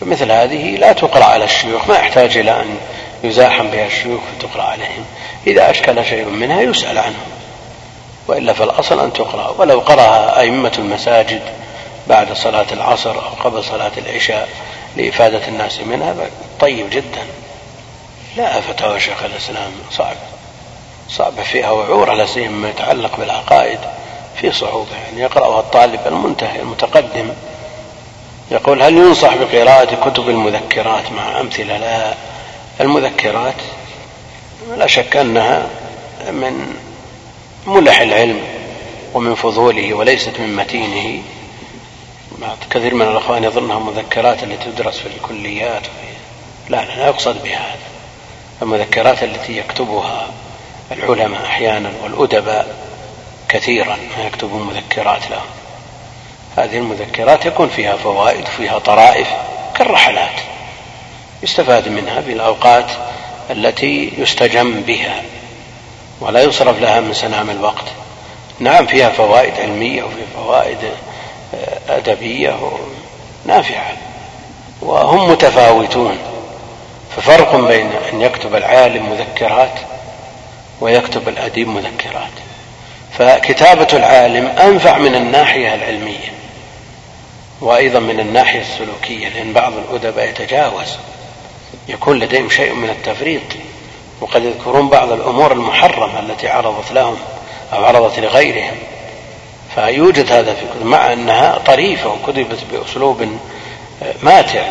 فمثل 0.00 0.32
هذه 0.32 0.76
لا 0.76 0.92
تقرأ 0.92 1.24
على 1.24 1.44
الشيوخ 1.44 1.88
ما 1.88 1.94
يحتاج 1.94 2.36
إلى 2.36 2.60
أن 2.60 2.78
يزاحم 3.24 3.68
بها 3.70 3.86
الشيوخ 3.86 4.20
فتقرأ 4.38 4.62
عليهم. 4.62 5.04
إذا 5.46 5.70
أشكل 5.70 6.04
شيء 6.04 6.24
منها 6.24 6.60
يسأل 6.60 6.98
عنه. 6.98 7.18
وإلا 8.28 8.52
فالأصل 8.52 9.00
أن 9.00 9.12
تقرأ. 9.12 9.54
ولو 9.58 9.80
قرأها 9.80 10.40
أئمة 10.40 10.72
المساجد 10.78 11.42
بعد 12.06 12.32
صلاة 12.32 12.66
العصر 12.72 13.10
أو 13.10 13.30
قبل 13.44 13.64
صلاة 13.64 13.92
العشاء 13.98 14.48
لإفادة 14.96 15.48
الناس 15.48 15.80
منها 15.80 16.14
طيب 16.60 16.90
جدا. 16.90 17.22
لا 18.36 18.60
فتاوى 18.60 19.00
شيخ 19.00 19.24
الإسلام 19.24 19.72
صعب. 19.90 20.16
صعب 21.08 21.40
فيها 21.42 21.70
وعورة 21.70 22.14
لا 22.14 22.26
سيما 22.26 22.56
ما 22.58 22.68
يتعلق 22.68 23.16
بالعقائد 23.16 23.78
في 24.40 24.52
صعوبة 24.52 24.96
يعني 25.06 25.22
يقرأها 25.22 25.60
الطالب 25.60 26.00
المنتهي 26.06 26.60
المتقدم. 26.60 27.28
يقول 28.50 28.82
هل 28.82 28.96
ينصح 28.96 29.34
بقراءة 29.36 30.10
كتب 30.10 30.28
المذكرات 30.28 31.12
مع 31.12 31.40
أمثلة؟ 31.40 31.78
لا. 31.78 32.14
المذكرات 32.80 33.54
لا 34.76 34.86
شك 34.86 35.16
أنها 35.16 35.66
من 36.30 36.74
ملح 37.66 38.00
العلم 38.00 38.40
ومن 39.14 39.34
فضوله 39.34 39.94
وليست 39.94 40.40
من 40.40 40.56
متينه. 40.56 41.22
كثير 42.70 42.94
من 42.94 43.02
الأخوان 43.02 43.44
يظنها 43.44 43.78
مذكرات 43.78 44.42
التي 44.42 44.70
تدرس 44.70 44.98
في 44.98 45.06
الكليات. 45.06 45.82
لا 46.68 46.76
لا, 46.84 46.96
لا 46.96 47.06
يقصد 47.06 47.42
بها. 47.42 47.76
المذكرات 48.62 49.22
التي 49.22 49.58
يكتبها 49.58 50.28
العلماء 50.92 51.44
أحيانا 51.44 51.92
والأدباء 52.02 52.76
كثيرا 53.48 53.96
ما 54.18 54.26
يكتبون 54.26 54.62
مذكرات 54.62 55.30
لهم. 55.30 55.46
هذه 56.56 56.78
المذكرات 56.78 57.46
يكون 57.46 57.68
فيها 57.68 57.96
فوائد 57.96 58.42
وفيها 58.42 58.78
طرائف 58.78 59.28
كالرحلات. 59.74 60.40
يستفاد 61.42 61.88
منها 61.88 62.20
في 62.20 62.32
الأوقات 62.32 62.90
التي 63.50 64.12
يستجم 64.18 64.80
بها. 64.80 65.22
ولا 66.24 66.42
يصرف 66.42 66.80
لها 66.80 67.00
من 67.00 67.14
سنام 67.14 67.50
الوقت 67.50 67.84
نعم 68.58 68.86
فيها 68.86 69.08
فوائد 69.08 69.52
علمية 69.60 70.02
وفيها 70.02 70.26
فوائد 70.34 70.78
آه، 71.54 71.96
أدبية 71.96 72.56
نافعة 73.46 73.92
وهم 74.82 75.30
متفاوتون. 75.30 76.18
ففرق 77.16 77.56
بين 77.56 77.90
أن 78.12 78.20
يكتب 78.20 78.54
العالم 78.54 79.10
مذكرات 79.10 79.78
ويكتب 80.80 81.28
الأديب 81.28 81.68
مذكرات. 81.68 82.30
فكتابة 83.18 83.88
العالم 83.92 84.46
أنفع 84.46 84.98
من 84.98 85.14
الناحية 85.14 85.74
العلمية 85.74 86.32
وأيضا 87.60 87.98
من 88.00 88.20
الناحية 88.20 88.60
السلوكية 88.60 89.28
لأن 89.28 89.52
بعض 89.52 89.72
الأدباء 89.72 90.28
يتجاوز. 90.28 90.96
يكون 91.88 92.18
لديهم 92.18 92.50
شيء 92.50 92.72
من 92.74 92.90
التفريط. 92.90 93.42
وقد 94.24 94.44
يذكرون 94.44 94.88
بعض 94.88 95.12
الأمور 95.12 95.52
المحرمة 95.52 96.18
التي 96.18 96.48
عرضت 96.48 96.92
لهم 96.92 97.16
أو 97.72 97.84
عرضت 97.84 98.18
لغيرهم. 98.18 98.76
فيوجد 99.74 100.32
هذا 100.32 100.54
في 100.54 100.84
مع 100.84 101.12
أنها 101.12 101.58
طريفة 101.66 102.08
وكتبت 102.08 102.58
بأسلوب 102.72 103.26
ماتع. 104.22 104.62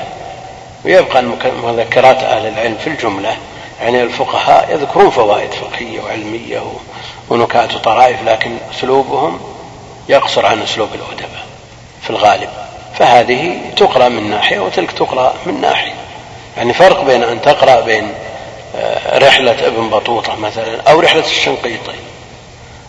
ويبقى 0.85 1.23
مذكرات 1.63 2.23
أهل 2.23 2.47
العلم 2.47 2.77
في 2.83 2.87
الجملة. 2.87 3.35
يعني 3.81 4.03
الفقهاء 4.03 4.71
يذكرون 4.71 5.09
فوائد 5.09 5.51
فقهية 5.51 6.01
وعلمية 6.01 6.61
ونكات 7.29 7.75
وطرائف 7.75 8.23
لكن 8.25 8.57
أسلوبهم 8.71 9.39
يقصر 10.09 10.45
عن 10.45 10.61
أسلوب 10.61 10.89
الأدباء 10.93 11.45
في 12.01 12.09
الغالب. 12.09 12.49
فهذه 12.99 13.61
تقرأ 13.75 14.09
من 14.09 14.29
ناحية 14.29 14.59
وتلك 14.59 14.91
تقرأ 14.91 15.33
من 15.45 15.61
ناحية. 15.61 15.93
يعني 16.57 16.73
فرق 16.73 17.03
بين 17.03 17.23
أن 17.23 17.41
تقرأ 17.41 17.81
بين 17.81 18.03
آه، 18.03 18.22
رحلة 19.13 19.67
ابن 19.67 19.89
بطوطة 19.89 20.35
مثلا 20.35 20.81
أو 20.81 20.99
رحلة 20.99 21.25
الشنقيطي. 21.25 21.95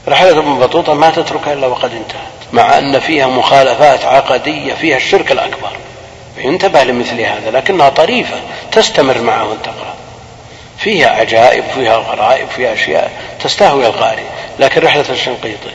رحلة 0.08 0.30
ابن 0.38 0.58
بطوطة 0.58 0.94
ما 0.94 1.10
تتركها 1.10 1.52
إلا 1.52 1.66
وقد 1.66 1.90
انتهت 1.94 2.52
مع 2.52 2.78
أن 2.78 2.98
فيها 3.00 3.26
مخالفات 3.26 4.04
عقدية 4.04 4.74
فيها 4.74 4.96
الشرك 4.96 5.32
الأكبر. 5.32 5.70
ينتبه 6.38 6.84
لمثل 6.84 7.20
هذا 7.20 7.50
لكنها 7.50 7.88
طريفة 7.88 8.40
تستمر 8.72 9.18
معه 9.20 9.56
تقرأ. 9.64 9.94
فيها 10.78 11.08
عجائب 11.08 11.64
فيها 11.74 11.96
غرائب 11.96 12.48
فيها 12.48 12.72
أشياء 12.72 13.10
تستهوي 13.44 13.86
القارئ. 13.86 14.24
لكن 14.58 14.80
رحلة 14.82 15.04
الشنقيطي 15.10 15.70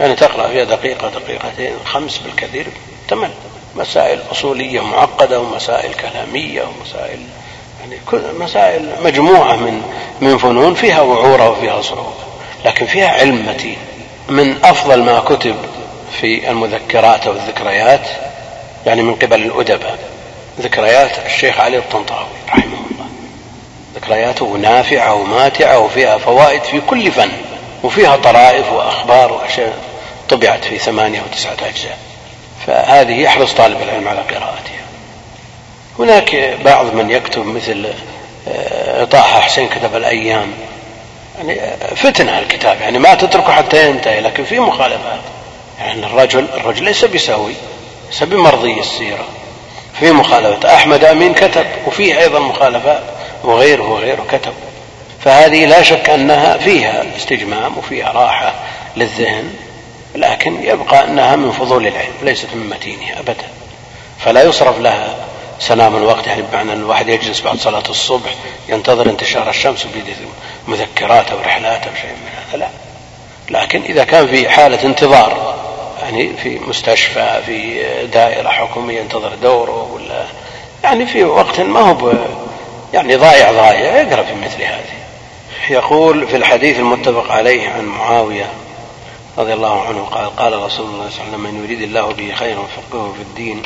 يعني 0.00 0.14
تقرأ 0.14 0.48
فيها 0.48 0.64
دقيقة 0.64 1.08
دقيقتين 1.08 1.72
خمس 1.84 2.18
بالكثير 2.18 2.66
تمل 3.08 3.30
مسائل 3.76 4.18
أصولية 4.32 4.80
معقدة 4.80 5.40
ومسائل 5.40 5.94
كلامية 5.94 6.62
ومسائل 6.62 7.18
يعني 7.82 7.96
كل 8.06 8.22
مسائل 8.40 8.92
مجموعة 9.04 9.56
من 9.56 9.82
من 10.20 10.38
فنون 10.38 10.74
فيها 10.74 11.00
وعورة 11.00 11.50
وفيها 11.50 11.82
صعوبة. 11.82 12.12
لكن 12.64 12.86
فيها 12.86 13.08
علم 13.08 13.46
متين. 13.48 13.76
من 14.28 14.64
أفضل 14.64 15.02
ما 15.02 15.20
كتب 15.20 15.56
في 16.20 16.50
المذكرات 16.50 17.26
أو 17.26 17.32
الذكريات 17.32 18.08
يعني 18.86 19.02
من 19.02 19.14
قبل 19.14 19.42
الأدباء 19.42 19.98
ذكريات 20.60 21.10
الشيخ 21.26 21.60
علي 21.60 21.78
الطنطاوي 21.78 22.26
رحمه 22.48 22.62
الله. 22.62 23.06
ذكرياته 23.94 24.46
نافعة 24.46 25.14
وماتعة 25.14 25.78
وفيها 25.78 26.18
فوائد 26.18 26.62
في 26.62 26.80
كل 26.80 27.12
فن 27.12 27.30
وفيها 27.82 28.16
طرائف 28.16 28.72
وأخبار 28.72 29.32
وأشياء 29.32 29.74
طبعت 30.28 30.64
في 30.64 30.78
ثمانية 30.78 31.20
وتسعة 31.20 31.52
أجزاء. 31.52 31.98
فهذه 32.66 33.20
يحرص 33.20 33.52
طالب 33.52 33.82
العلم 33.82 34.08
على 34.08 34.20
قراءتها. 34.20 34.81
هناك 35.98 36.56
بعض 36.64 36.94
من 36.94 37.10
يكتب 37.10 37.46
مثل 37.46 37.86
آه، 38.48 39.04
طه 39.04 39.22
حسين 39.22 39.68
كتب 39.68 39.96
الأيام. 39.96 40.52
يعني 41.38 41.60
آه، 41.60 41.94
فتنة 41.94 42.38
الكتاب. 42.38 42.80
يعني 42.80 42.98
ما 42.98 43.14
تتركه 43.14 43.52
حتى 43.52 43.88
ينتهي 43.88 44.20
لكن 44.20 44.44
في 44.44 44.60
مخالفات. 44.60 45.20
يعني 45.80 46.06
الرجل 46.06 46.46
الرجل 46.54 46.84
ليس 46.84 47.04
بسوي 47.04 47.54
ليس 48.10 48.22
بمرضي 48.22 48.80
السيرة. 48.80 49.24
في 50.00 50.12
مخالفة 50.12 50.74
أحمد 50.74 51.04
أمين 51.04 51.34
كتب 51.34 51.66
وفيه 51.86 52.18
أيضا 52.18 52.38
مخالفات 52.38 53.02
وغيره 53.44 53.90
وغيره 53.92 54.24
كتب. 54.32 54.52
فهذه 55.24 55.66
لا 55.66 55.82
شك 55.82 56.10
أنها 56.10 56.56
فيها 56.56 57.04
استجمام 57.16 57.78
وفيها 57.78 58.12
راحة 58.12 58.52
للذهن 58.96 59.54
لكن 60.14 60.62
يبقى 60.62 61.04
أنها 61.04 61.36
من 61.36 61.52
فضول 61.52 61.86
العلم 61.86 62.12
ليست 62.22 62.48
من 62.54 62.70
متينها 62.70 63.18
أبدا. 63.20 63.44
فلا 64.24 64.42
يصرف 64.42 64.78
لها 64.78 65.14
سلام 65.58 65.96
الوقت 65.96 66.26
يعني 66.26 66.42
بمعنى 66.42 66.72
أن 66.72 66.78
الواحد 66.78 67.08
يجلس 67.08 67.40
بعد 67.40 67.58
صلاة 67.58 67.82
الصبح 67.88 68.34
ينتظر 68.68 69.10
انتشار 69.10 69.48
الشمس 69.48 69.86
وبيده 69.86 70.16
مذكرات 70.68 71.30
أو 71.30 71.38
رحلات 71.38 71.86
أو 71.86 71.94
شيء 71.94 72.10
من 72.10 72.30
هذا. 72.36 72.58
لا. 72.58 72.68
لكن 73.50 73.82
إذا 73.82 74.04
كان 74.04 74.26
في 74.26 74.48
حالة 74.48 74.82
انتظار 74.84 75.54
يعني 76.02 76.36
في 76.42 76.58
مستشفى 76.58 77.40
في 77.46 77.82
دائرة 78.06 78.48
حكومية 78.48 79.00
ينتظر 79.00 79.32
دوره 79.42 79.92
ولا 79.92 80.24
يعني 80.84 81.06
في 81.06 81.24
وقت 81.24 81.60
ما 81.60 81.80
هو 81.80 82.12
يعني 82.94 83.16
ضايع 83.16 83.52
ضايع 83.52 84.00
يقرأ 84.00 84.22
في 84.22 84.34
مثل 84.34 84.62
هذه. 84.62 85.02
يقول 85.70 86.28
في 86.28 86.36
الحديث 86.36 86.78
المتفق 86.78 87.32
عليه 87.32 87.68
عن 87.68 87.84
معاوية 87.84 88.46
رضي 89.38 89.52
الله 89.52 89.82
عنه 89.82 90.04
قال 90.04 90.36
قال 90.36 90.62
رسول 90.62 90.86
الله 90.86 91.10
صلى 91.10 91.24
الله 91.24 91.24
عليه 91.24 91.28
وسلم 91.28 91.40
من 91.40 91.64
يريد 91.64 91.82
الله 91.82 92.12
به 92.12 92.32
خيرا 92.34 92.62
فقهه 92.62 93.12
في 93.16 93.22
الدين 93.22 93.62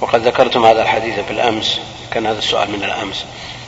وقد 0.00 0.26
ذكرتم 0.26 0.66
هذا 0.66 0.82
الحديث 0.82 1.14
بالأمس 1.28 1.80
كان 2.10 2.26
هذا 2.26 2.38
السؤال 2.38 2.70
من 2.70 2.84
الأمس. 2.84 3.24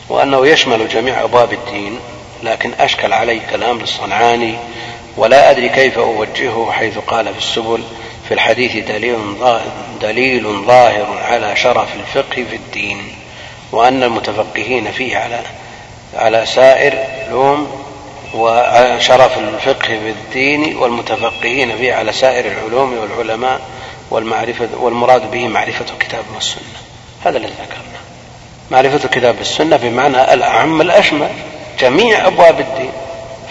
وأنه 0.08 0.46
يشمل 0.46 0.88
جميع 0.88 1.24
أبواب 1.24 1.52
الدين 1.52 1.98
لكن 2.42 2.72
أشكل 2.80 3.12
علي 3.12 3.40
كلام 3.50 3.78
للصنعاني 3.78 4.54
ولا 5.16 5.50
أدري 5.50 5.68
كيف 5.68 5.98
أوجهه 5.98 6.70
حيث 6.72 6.98
قال 6.98 7.32
في 7.34 7.38
السبل. 7.38 7.82
في 8.28 8.34
الحديث 8.34 8.76
دليل 8.76 9.16
ظاهر, 9.38 9.72
دليل 10.00 10.64
ظاهر 10.66 11.18
على 11.22 11.56
شرف 11.56 11.88
الفقه 11.94 12.44
في 12.50 12.56
الدين 12.56 13.14
وأن 13.72 14.02
المتفقهين 14.02 14.92
فيه 14.92 15.16
على 15.16 15.40
على 16.14 16.46
سائر 16.46 16.92
العلوم 16.92 17.84
وشرف 18.34 19.38
الفقه 19.38 19.86
في 19.86 20.10
الدين 20.10 20.76
والمتفقهين 20.76 21.76
فيه 21.78 21.94
على 21.94 22.12
سائر 22.12 22.52
العلوم 22.52 22.98
والعلماء. 22.98 23.60
والمعرفة 24.10 24.68
والمراد 24.80 25.30
به 25.30 25.48
معرفة 25.48 25.84
الكتاب 25.92 26.24
والسنة. 26.34 26.62
هذا 27.24 27.38
الذي 27.38 27.52
ذكرنا. 27.52 27.98
معرفة 28.70 29.04
الكتاب 29.04 29.38
والسنة 29.38 29.76
بمعنى 29.76 30.34
الأعم 30.34 30.80
الأشمل. 30.80 31.28
جميع 31.80 32.26
أبواب 32.26 32.60
الدين. 32.60 32.92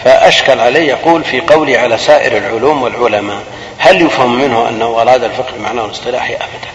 فأشكل 0.04 0.60
عليه 0.60 0.88
يقول 0.88 1.24
في 1.24 1.40
قولي 1.40 1.78
على 1.78 1.98
سائر 1.98 2.36
العلوم 2.36 2.82
والعلماء 2.82 3.42
هل 3.78 4.02
يفهم 4.02 4.38
منه 4.38 4.68
أنه 4.68 5.00
أراد 5.02 5.24
الفقه 5.24 5.52
بمعنى 5.58 5.80
الاصطلاحي؟ 5.80 6.34
أبدا. 6.34 6.70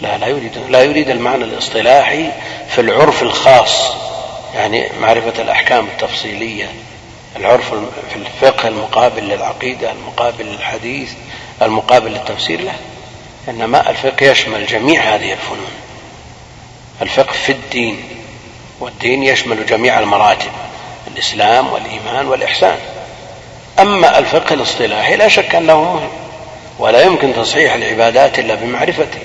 لا 0.00 0.18
لا 0.18 0.26
يريد 0.26 0.58
لا 0.68 0.82
يريد 0.82 1.10
المعنى 1.10 1.44
الاصطلاحي 1.44 2.30
في 2.68 2.80
العرف 2.80 3.22
الخاص. 3.22 3.92
يعني 4.54 4.88
معرفة 5.00 5.42
الأحكام 5.42 5.84
التفصيلية 5.84 6.68
العرف 7.36 7.74
في 8.10 8.16
الفقه 8.16 8.68
المقابل 8.68 9.22
للعقيدة 9.22 9.92
المقابل 9.92 10.44
للحديث 10.44 11.10
المقابل 11.62 12.10
للتفسير. 12.10 12.60
له 12.60 12.72
إنما 13.48 13.90
الفقه 13.90 14.26
يشمل 14.26 14.66
جميع 14.66 15.14
هذه 15.14 15.32
الفنون. 15.32 15.72
الفقه 17.02 17.32
في 17.32 17.52
الدين 17.52 18.04
والدين 18.80 19.22
يشمل 19.22 19.66
جميع 19.66 19.98
المراتب 19.98 20.50
الإسلام 21.06 21.72
والإيمان 21.72 22.26
والإحسان. 22.26 22.78
أما 23.78 24.18
الفقه 24.18 24.54
الاصطلاحي 24.54 25.16
لا 25.16 25.28
شك 25.28 25.54
أنه 25.54 25.82
مهم 25.82 26.08
ولا 26.78 27.02
يمكن 27.02 27.34
تصحيح 27.34 27.74
العبادات 27.74 28.38
إلا 28.38 28.54
بمعرفته. 28.54 29.20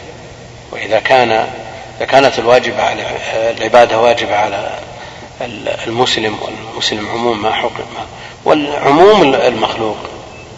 وإذا 0.72 1.00
كان 1.00 1.48
إذا 1.98 2.06
كانت 2.06 2.40
الواجبة 2.40 2.84
على 2.84 3.04
العبادة 3.58 4.00
واجبة 4.00 4.36
على 4.36 4.80
المسلم 5.88 6.38
والمسلم 6.42 7.10
عموم 7.10 7.42
ما 7.42 7.54
حكم 7.54 7.84
والعموم 8.46 9.34
المخلوق 9.34 9.98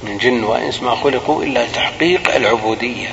من 0.04 0.18
جن 0.18 0.44
وإنس 0.44 0.82
ما 0.82 0.96
خلقوا 0.96 1.44
إلا 1.44 1.66
لتحقيق 1.66 2.36
العبودية. 2.36 3.08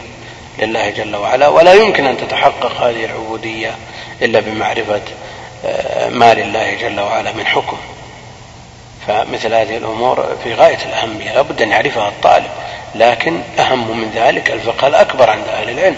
لله 0.58 0.90
جل 0.90 1.16
وعلا 1.16 1.48
ولا 1.48 1.72
يمكن 1.72 2.06
أن 2.06 2.16
تتحقق 2.16 2.72
هذه 2.80 3.04
العبودية 3.04 3.74
إلا 4.22 4.40
بمعرفة 4.40 5.00
آه، 5.66 6.08
ما 6.08 6.34
لله 6.34 6.74
جل 6.74 7.00
وعلا 7.00 7.32
من 7.32 7.46
حكم. 7.46 7.76
فمثل 9.06 9.54
هذه 9.54 9.76
الأمور 9.76 10.36
في 10.44 10.54
غاية 10.54 10.78
الأهمية 10.84 11.34
لابد 11.34 11.62
أن 11.62 11.70
يعرفها 11.70 12.08
الطالب. 12.08 12.50
لكن 12.94 13.40
أهم 13.58 13.98
من 13.98 14.10
ذلك 14.14 14.50
الفقه 14.50 14.86
الأكبر 14.86 15.30
عند 15.30 15.48
أهل 15.48 15.70
العلم. 15.70 15.96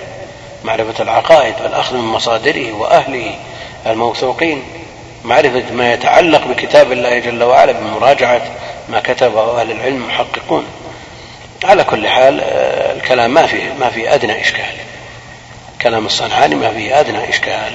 معرفة 0.64 1.02
العقائد 1.02 1.54
والأخذ 1.62 1.96
من 1.96 2.04
مصادره 2.04 2.72
وأهله 2.72 3.34
الموثوقين. 3.86 4.62
معرفة 5.24 5.72
ما 5.72 5.92
يتعلق 5.92 6.46
بكتاب 6.46 6.92
الله 6.92 7.18
جل 7.18 7.42
وعلا 7.42 7.72
بمراجعة 7.72 8.42
ما 8.88 9.00
كتبه 9.00 9.60
أهل 9.60 9.70
العلم 9.70 10.06
محققون. 10.06 10.66
على 11.64 11.84
كل 11.84 12.08
حال 12.08 12.40
آه، 12.40 12.92
الكلام 12.96 13.34
ما 13.34 13.46
فيه 13.46 13.72
ما 13.80 13.90
فيه 13.90 14.14
أدنى 14.14 14.40
إشكال. 14.40 14.74
كلام 15.82 16.06
الصنعاني 16.06 16.54
ما 16.54 16.70
فيه 16.70 17.00
أدنى 17.00 17.28
إشكال. 17.28 17.72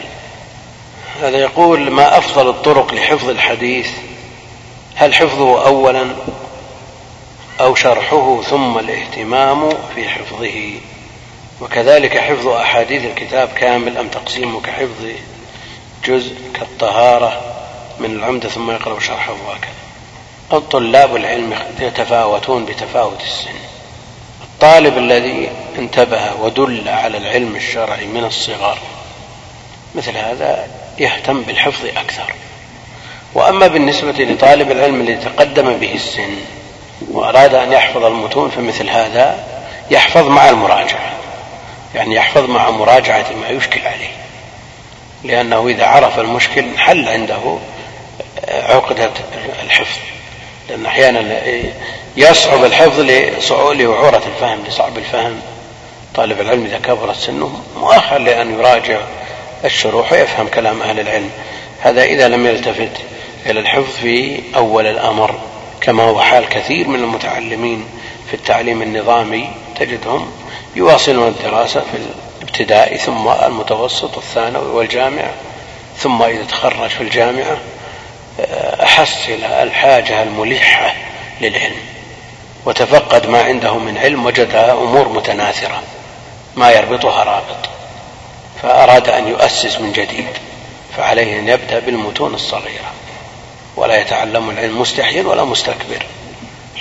هذا 1.21 1.38
يقول 1.38 1.91
ما 1.91 2.17
أفضل 2.17 2.49
الطرق 2.49 2.93
لحفظ 2.93 3.29
الحديث؟ 3.29 3.89
هل 4.95 5.13
حفظه 5.13 5.65
أولا 5.65 6.05
أو 7.61 7.75
شرحه 7.75 8.41
ثم 8.41 8.79
الاهتمام 8.79 9.69
في 9.95 10.09
حفظه؟ 10.09 10.73
وكذلك 11.61 12.17
حفظ 12.17 12.47
أحاديث 12.47 13.05
الكتاب 13.05 13.49
كامل 13.55 13.97
أم 13.97 14.07
تقسيمه 14.07 14.61
كحفظ 14.61 15.05
جزء 16.05 16.36
كالطهارة 16.53 17.41
من 17.99 18.15
العمدة 18.15 18.49
ثم 18.49 18.71
يقرأ 18.71 18.99
شرحه 18.99 19.34
هكذا 19.34 19.84
طلاب 20.59 21.15
العلم 21.15 21.53
يتفاوتون 21.79 22.65
بتفاوت 22.65 23.21
السن. 23.21 23.72
الطالب 24.64 24.97
الذي 24.97 25.49
انتبه 25.80 26.34
ودل 26.41 26.89
على 26.89 27.18
العلم 27.18 27.55
الشرعي 27.55 28.05
من 28.05 28.24
الصغر 28.24 28.78
مثل 29.95 30.18
هذا 30.18 30.68
يهتم 30.99 31.41
بالحفظ 31.41 31.86
أكثر. 31.86 32.34
وأما 33.34 33.68
بالنسبة 33.68 34.11
لطالب 34.11 34.72
العلم 34.72 35.01
الذي 35.01 35.16
تقدم 35.16 35.78
به 35.78 35.93
السن 35.93 36.36
وأراد 37.11 37.55
أن 37.55 37.72
يحفظ 37.72 38.03
المتون 38.03 38.49
فمثل 38.49 38.89
هذا 38.89 39.43
يحفظ 39.91 40.28
مع 40.28 40.49
المراجعة 40.49 41.14
يعني 41.95 42.16
يحفظ 42.16 42.49
مع 42.49 42.70
مراجعة 42.70 43.26
ما 43.41 43.49
يشكل 43.49 43.82
عليه. 43.88 44.14
لأنه 45.24 45.68
إذا 45.68 45.86
عرف 45.86 46.20
المشكل 46.20 46.78
حل 46.78 47.09
عنده 47.09 47.57
عقدة 48.47 49.11
الحفظ. 49.64 49.99
لأن 50.70 50.86
أحيانا 50.86 51.41
يصعب 52.18 52.64
الحفظ 52.64 52.99
لوعورة 53.51 54.24
الفهم 54.36 54.64
لصعب 54.68 54.97
الفهم. 54.97 55.41
طالب 56.16 56.41
العلم 56.41 56.66
إذا 56.66 56.78
كبرت 56.78 57.16
سنه 57.16 57.61
مؤخر 57.78 58.18
لأن 58.18 58.59
يراجع 58.59 58.99
الشروح 59.66 60.11
ويفهم 60.11 60.47
كلام 60.47 60.82
أهل 60.82 60.99
العلم. 60.99 61.30
هذا 61.82 62.03
إذا 62.03 62.28
لم 62.28 62.47
يلتفت 62.47 62.91
إلى 63.45 63.59
الحفظ 63.59 63.95
في 64.01 64.39
أول 64.55 64.88
الأمر 64.88 65.36
كما 65.82 66.03
هو 66.03 66.22
حال 66.22 66.49
كثير 66.49 66.88
من 66.88 66.95
المتعلمين 66.95 67.86
في 68.28 68.34
التعليم 68.34 68.82
النظامي 68.82 69.49
تجدهم 69.80 70.32
يواصلون 70.76 71.28
الدراسة 71.28 71.80
في 71.80 71.97
الابتدائي 72.41 72.97
ثم 72.97 73.28
المتوسط 73.28 74.18
والثانوي 74.18 74.68
والجامعة 74.68 75.32
ثم 75.97 76.24
إذا 76.24 76.43
تخرج 76.43 76.89
في 76.89 77.01
الجامعة. 77.01 77.57
إلى 79.00 79.64
الحاجة 79.64 80.24
الملحة 80.24 80.96
للعلم 81.41 81.76
وتفقد 82.66 83.28
ما 83.28 83.44
عنده 83.44 83.78
من 83.78 83.98
علم 83.98 84.26
وجدها 84.26 84.74
أمور 84.74 85.10
متناثرة 85.10 85.84
ما 86.56 86.72
يربطها 86.72 87.24
رابط 87.24 87.70
فأراد 88.62 89.10
أن 89.10 89.28
يؤسس 89.28 89.80
من 89.80 89.91
جديد 89.91 90.28
فعليه 90.98 91.39
أن 91.39 91.48
يبدأ 91.48 91.80
بالمتون 91.80 92.34
الصغيرة 92.34 92.91
ولا 93.76 94.02
يتعلم 94.02 94.50
العلم 94.50 94.82
مستحيا 94.82 95.24
ولا 95.24 95.44
مستكبر 95.44 96.06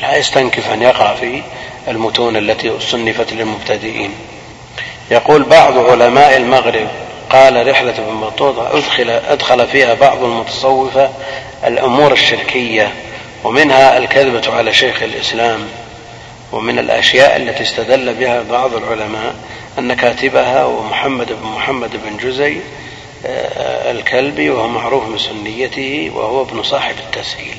لا 0.02 0.16
يستنكف 0.16 0.72
أن 0.72 0.82
يقرأ 0.82 1.14
في 1.14 1.42
المتون 1.88 2.36
التي 2.36 2.80
صنفت 2.80 3.32
للمبتدئين. 3.32 4.14
يقول 5.10 5.42
بعض 5.42 5.78
علماء 5.90 6.36
المغرب 6.36 6.88
قال 7.32 7.68
رحلة 7.68 7.94
ابن 7.98 8.20
بطوطة 8.20 8.78
أدخل, 8.78 9.10
أدخل 9.10 9.66
فيها 9.66 9.94
بعض 9.94 10.24
المتصوفة 10.24 11.10
الأمور 11.66 12.12
الشركية 12.12 12.92
ومنها 13.44 13.98
الكذبة 13.98 14.56
على 14.56 14.72
شيخ 14.72 15.02
الإسلام 15.02 15.68
ومن 16.52 16.78
الأشياء 16.78 17.36
التي 17.36 17.62
استدل 17.62 18.14
بها 18.14 18.42
بعض 18.42 18.74
العلماء 18.74 19.34
أن 19.78 19.94
كاتبها 19.94 20.64
ومحمد 20.64 21.26
بن 21.26 21.48
محمد 21.48 21.90
بن 21.90 22.16
جزي 22.16 22.56
آه، 23.26 23.90
الكلبي 23.90 24.50
وهو 24.50 24.68
معروف 24.68 25.08
بسنيته 25.08 26.10
وهو 26.14 26.42
ابن 26.42 26.62
صاحب 26.62 26.94
التسهيل. 26.98 27.56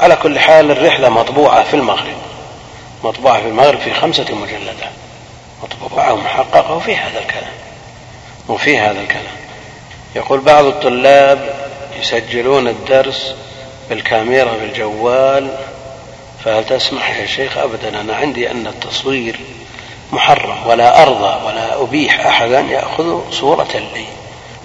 على 0.00 0.16
كل 0.16 0.38
حال 0.38 0.70
الرحلة 0.70 1.08
مطبوعة 1.08 1.62
في 1.62 1.74
المغرب 1.74 2.16
مطبوعة 3.04 3.40
في 3.40 3.48
المغرب 3.48 3.78
في 3.78 3.94
خمسة 3.94 4.26
مجلدات 4.34 4.90
مطبوعة 5.62 6.12
ومحققة 6.12 6.76
وفي 6.76 6.96
هذا 6.96 7.18
الكلام. 7.18 7.65
وفي 8.48 8.78
هذا 8.78 9.00
الكلام. 9.00 9.36
يقول 10.16 10.40
بعض 10.40 10.64
الطلاب 10.64 11.54
يسجلون 12.00 12.68
الدرس 12.68 13.34
بالكاميرا 13.90 14.52
بالجوال 14.60 15.50
فهل 16.44 16.64
تسمح 16.64 17.18
يا 17.18 17.26
شيخ؟ 17.26 17.58
أبدا 17.58 18.00
أنا 18.00 18.16
عندي 18.16 18.50
أن 18.50 18.66
التصوير 18.66 19.40
محرم 20.12 20.66
ولا 20.66 21.02
أرضى 21.02 21.46
ولا 21.46 21.82
أبيح 21.82 22.26
أحدا 22.26 22.60
يأخذ 22.60 23.30
صورة 23.30 23.68
لي 23.94 24.04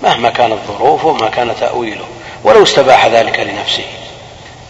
مهما 0.04 0.30
كانت 0.30 0.58
ظروفه 0.68 1.08
وما 1.08 1.30
كان 1.30 1.56
تأويله 1.60 2.06
ولو 2.44 2.64
استباح 2.64 3.06
ذلك 3.06 3.40
لنفسه. 3.40 3.86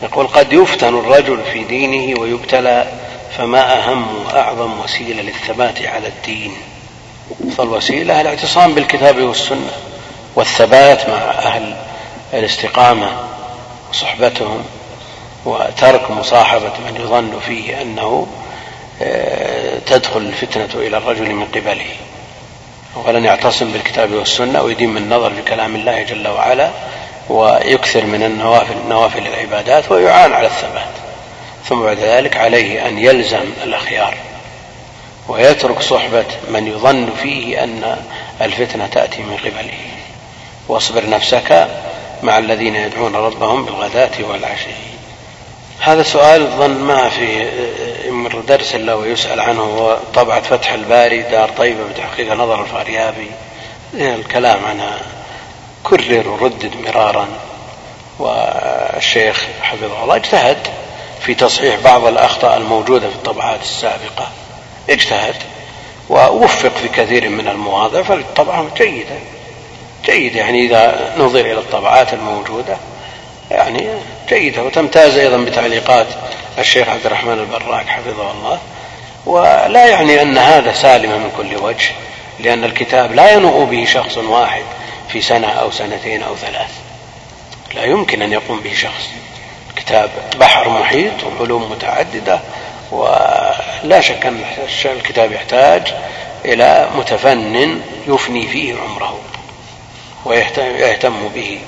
يقول 0.04 0.28
قد 0.28 0.54
يفتن 0.54 1.00
الرجل 1.00 1.40
في 1.54 1.64
دينه 1.64 2.20
ويبتلى 2.20 2.88
فما 3.38 3.78
أهم 3.78 4.26
وأعظم 4.26 4.80
وسيلة 4.80 5.22
للثبات 5.22 5.82
على 5.82 6.08
الدين؟ 6.08 6.56
فالوسيلة 7.58 8.22
الاعتصام 8.22 8.74
بالكتاب 8.74 9.22
والسنة 9.22 9.72
والثبات 10.36 11.10
مع 11.10 11.16
أهل 11.16 11.76
الاستقامة 12.34 13.12
وصحبتهم 13.90 14.64
وترك 15.46 16.12
مصاحبة 16.12 16.72
من 16.86 17.02
يظن 17.02 17.40
فيه 17.46 17.82
أنه 17.82 18.28
آه، 19.02 19.80
تدخل 19.86 20.20
الفتنة 20.20 20.70
إلى 20.76 20.98
الرجل 20.98 21.34
من 21.34 21.46
قبله. 21.46 21.86
ولن 22.96 23.26
يعتصم 23.26 23.72
بالكتاب 23.72 24.12
والسنة 24.14 24.62
ويدين 24.62 24.90
من 24.90 24.98
النظر 24.98 25.30
في 25.30 25.42
كلام 25.42 25.76
الله 25.76 26.04
جل 26.04 26.28
وعلا 26.28 26.70
ويكثر 27.30 28.06
من 28.06 28.24
النوافل 28.24 28.76
نوافل 28.90 29.28
العبادات 29.28 29.92
ويعان 29.92 30.34
على 30.34 30.48
الثبات. 30.48 30.92
ثم 31.70 31.82
بعد 31.82 31.98
ذلك 31.98 32.38
عليه 32.38 32.88
أن 32.88 32.98
يلزم 32.98 33.46
الأخيار. 33.64 34.18
ويترك 35.28 35.82
صحبة 35.82 36.26
من 36.50 36.68
يظن 36.68 37.10
فيه 37.22 37.64
أن 37.64 37.98
الفتنة 38.42 38.88
تأتي 38.88 39.22
من 39.22 39.38
قبله. 39.38 39.80
واصبر 40.68 41.10
نفسك 41.10 41.68
مع 42.24 42.38
الذين 42.38 42.76
يدعون 42.76 43.16
ربهم 43.16 43.66
بالغداة 43.66 44.12
والعشي. 44.30 44.70
هذا 45.80 46.04
سؤال 46.04 46.48
ظن 46.48 46.78
ما 46.78 47.10
في 47.10 47.50
يمر 48.06 48.40
درس 48.40 48.76
الا 48.76 48.94
ويسال 48.94 49.40
عنه 49.40 49.62
هو 49.62 49.98
طبعة 50.14 50.42
فتح 50.42 50.72
الباري 50.72 51.22
دار 51.22 51.50
طيبة 51.50 51.84
بتحقيق 51.94 52.34
نظر 52.34 52.62
الفاريابي. 52.62 53.32
الكلام 53.94 54.66
عنها 54.66 55.00
كرر 55.84 56.28
وردد 56.28 56.72
مرارا. 56.86 57.28
والشيخ 58.20 59.48
حفظه 59.62 60.04
الله 60.04 60.16
اجتهد 60.16 60.58
في 61.22 61.34
تصحيح 61.34 61.80
بعض 61.80 62.06
الأخطاء 62.06 62.58
الموجودة 62.58 63.10
في 63.10 63.16
الطبعات 63.16 63.62
السابقة. 63.62 64.28
اجتهد 64.90 65.36
ووفق 66.10 66.78
في 66.78 66.88
كثير 66.88 67.30
من 67.30 67.48
المواضع 67.48 68.02
فالطبعة 68.02 68.66
جيدة 68.78 69.16
جيدة. 70.06 70.40
يعني 70.40 70.66
إذا 70.66 71.14
نظر 71.18 71.40
إلى 71.40 71.60
الطبعات 71.60 72.14
الموجودة 72.14 72.78
يعني 73.52 73.90
جيدة. 74.30 74.64
وتمتاز 74.64 75.18
أيضا 75.18 75.38
بتعليقات 75.38 76.08
الشيخ 76.60 76.90
عبد 76.90 77.06
الرحمن 77.06 77.34
البراك 77.34 77.88
حفظه 77.88 78.32
الله. 78.32 78.60
ولا 79.26 79.86
يعني 79.86 80.22
أن 80.22 80.38
هذا 80.38 80.74
سالم 80.74 81.12
من 81.12 81.32
كل 81.38 81.56
وجه 81.56 81.92
لأن 82.40 82.64
الكتاب 82.64 83.16
لا 83.16 83.32
ينوء 83.32 83.66
به 83.66 83.86
شخص 83.86 84.18
واحد 84.18 84.64
في 85.10 85.22
سنة 85.22 85.48
أو 85.48 85.72
سنتين 85.72 86.24
أو 86.24 86.36
ثلاث. 86.36 86.72
لا 87.76 87.84
يمكن 87.84 88.22
أن 88.22 88.32
يقوم 88.32 88.60
به 88.60 88.74
شخص. 88.74 89.10
الكتاب 89.70 90.10
بحر 90.40 90.70
محيط 90.70 91.14
وعلوم 91.24 91.72
متعددة. 91.72 92.40
ولا 92.92 94.02
شك 94.02 94.26
أن 94.26 94.44
الكتاب 94.86 95.32
يحتاج 95.32 95.94
إلى 96.46 96.90
متفنن 96.96 97.82
يفني 98.08 98.48
فيه 98.48 98.76
عمره 98.76 99.20
ويهتم 100.26 101.28
به. 101.28 101.60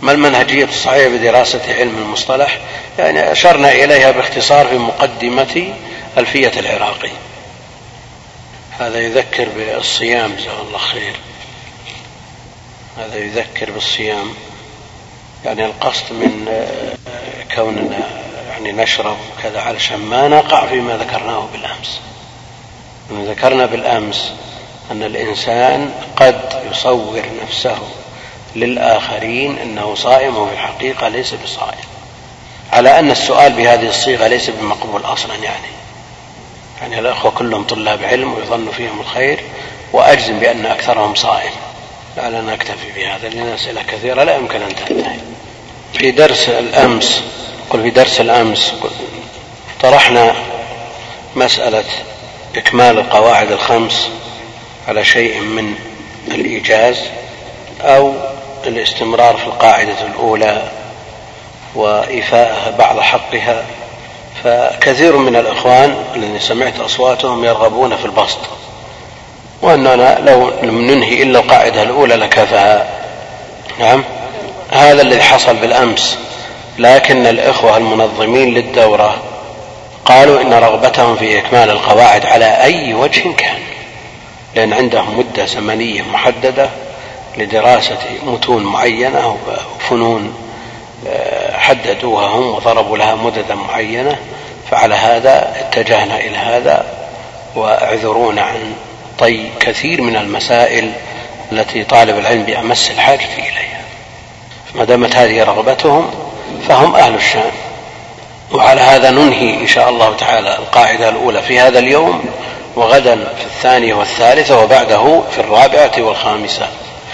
ما 0.00 0.12
المنهجية 0.12 0.64
الصحيحة 0.64 1.08
بدراسة 1.08 1.74
علم 1.74 1.98
المصطلح؟ 1.98 2.58
يعني 2.98 3.32
أشرنا 3.32 3.72
إليها 3.72 4.10
باختصار 4.10 4.66
في 4.66 4.78
مقدمة 4.78 5.74
ألفية 6.18 6.52
العراقي. 6.56 7.10
هذا 8.78 8.98
يذكر 8.98 9.48
بالصيام 9.56 10.34
جزاه 10.38 10.60
الله 10.60 10.78
خير. 10.78 11.16
هذا 12.98 13.16
يذكر 13.18 13.70
بالصيام. 13.70 14.34
يعني 15.44 15.64
القصد 15.64 16.12
من 16.12 16.66
كوننا 17.54 18.19
يعني 18.64 18.82
نشرب 18.82 19.16
كذا 19.42 19.60
علشان 19.60 19.98
ما 19.98 20.28
نقع 20.28 20.66
فيما 20.66 20.96
ذكرناه 20.96 21.48
بالأمس. 21.52 22.00
ذكرنا 23.12 23.66
بالأمس 23.66 24.32
أن 24.90 25.02
الإنسان 25.02 25.92
قد 26.16 26.62
يصور 26.70 27.22
نفسه 27.42 27.78
للآخرين 28.56 29.58
أنه 29.58 29.94
صائم 29.94 30.36
وفي 30.36 30.52
الحقيقة 30.52 31.08
ليس 31.08 31.34
بصائم. 31.44 31.84
على 32.72 32.98
أن 32.98 33.10
السؤال 33.10 33.52
بهذه 33.52 33.88
الصيغة 33.88 34.26
ليس 34.26 34.50
بمقبول 34.50 35.04
أصلا 35.04 35.34
يعني. 35.34 35.70
يعني 36.80 36.98
الأخوة 36.98 37.30
كلهم 37.30 37.64
طلاب 37.64 38.04
علم 38.04 38.34
ويظن 38.34 38.70
فيهم 38.76 39.00
الخير 39.00 39.40
وأجزم 39.92 40.38
بأن 40.38 40.66
أكثرهم 40.66 41.14
صائم. 41.14 41.52
لعلنا 42.16 42.40
نكتفي 42.52 42.92
بهذا 42.96 43.28
لأن 43.28 43.48
أسئلة 43.48 43.82
كثيرة 43.82 44.22
لا 44.24 44.36
يمكن 44.36 44.62
أن 44.62 44.74
تنتهي. 44.74 45.16
في 45.92 46.10
درس 46.10 46.48
الأمس 46.48 47.22
قل 47.70 47.82
في 47.82 47.90
درس 47.90 48.20
الأمس 48.20 48.72
طرحنا 49.82 50.34
مسألة 51.36 51.84
إكمال 52.56 52.98
القواعد 52.98 53.52
الخمس 53.52 54.08
على 54.88 55.04
شيء 55.04 55.40
من 55.40 55.74
الإيجاز 56.28 56.96
أو 57.82 58.14
الاستمرار 58.66 59.36
في 59.36 59.46
القاعدة 59.46 60.06
الأولى 60.06 60.62
وإيفاءها 61.74 62.70
بعض 62.78 63.00
حقها. 63.00 63.64
فكثير 64.44 65.16
من 65.16 65.36
الإخوان 65.36 66.04
الذين 66.16 66.40
سمعت 66.40 66.80
أصواتهم 66.80 67.44
يرغبون 67.44 67.96
في 67.96 68.04
البسط 68.04 68.38
وأننا 69.62 70.18
لو 70.20 70.50
لم 70.62 70.80
ننهي 70.90 71.22
إلا 71.22 71.38
القاعدة 71.38 71.82
الأولى 71.82 72.16
لكفاها. 72.16 72.88
نعم؟ 73.78 74.04
هذا 74.70 75.02
الذي 75.02 75.22
حصل 75.22 75.56
بالأمس. 75.56 76.18
لكن 76.78 77.26
الإخوة 77.26 77.76
المنظمين 77.76 78.54
للدورة 78.54 79.22
قالوا 80.04 80.40
إن 80.40 80.52
رغبتهم 80.52 81.16
في 81.16 81.38
إكمال 81.38 81.70
القواعد 81.70 82.26
على 82.26 82.44
أي 82.44 82.94
وجه 82.94 83.32
كان 83.36 83.58
لأن 84.54 84.72
عندهم 84.72 85.18
مدة 85.18 85.44
زمنية 85.44 86.02
محددة 86.02 86.68
لدراسة 87.36 87.98
متون 88.26 88.64
معينة 88.64 89.36
وفنون 89.76 90.34
آه، 91.08 91.56
حددوها 91.56 92.26
هم 92.26 92.54
وضربوا 92.54 92.98
لها 92.98 93.14
مددا 93.14 93.54
معينة 93.54 94.18
فعلى 94.70 94.94
هذا 94.94 95.54
اتجهنا 95.60 96.20
إلى 96.20 96.36
هذا 96.36 96.86
واعذرونا 97.56 98.42
عن 98.42 98.74
طي 99.18 99.50
كثير 99.60 100.02
من 100.02 100.16
المسائل 100.16 100.92
التي 101.52 101.84
طالب 101.84 102.18
العلم 102.18 102.42
بأمس 102.42 102.90
الحاجة 102.90 103.34
إليها. 103.34 103.80
ما 104.74 104.84
دامت 104.84 105.16
هذه 105.16 105.44
رغبتهم 105.44 106.10
فهم 106.68 106.94
أهل 106.94 107.14
الشان 107.14 107.50
وعلى 108.52 108.80
هذا 108.80 109.10
ننهي 109.10 109.54
إن 109.54 109.66
شاء 109.66 109.88
الله 109.88 110.16
تعالى 110.16 110.58
القاعدة 110.58 111.08
الأولى 111.08 111.42
في 111.42 111.60
هذا 111.60 111.78
اليوم 111.78 112.24
وغدا 112.76 113.16
في 113.16 113.44
الثانية 113.44 113.94
والثالثة 113.94 114.62
وبعده 114.62 115.22
في 115.30 115.38
الرابعة 115.38 115.92
والخامسة. 115.98 116.68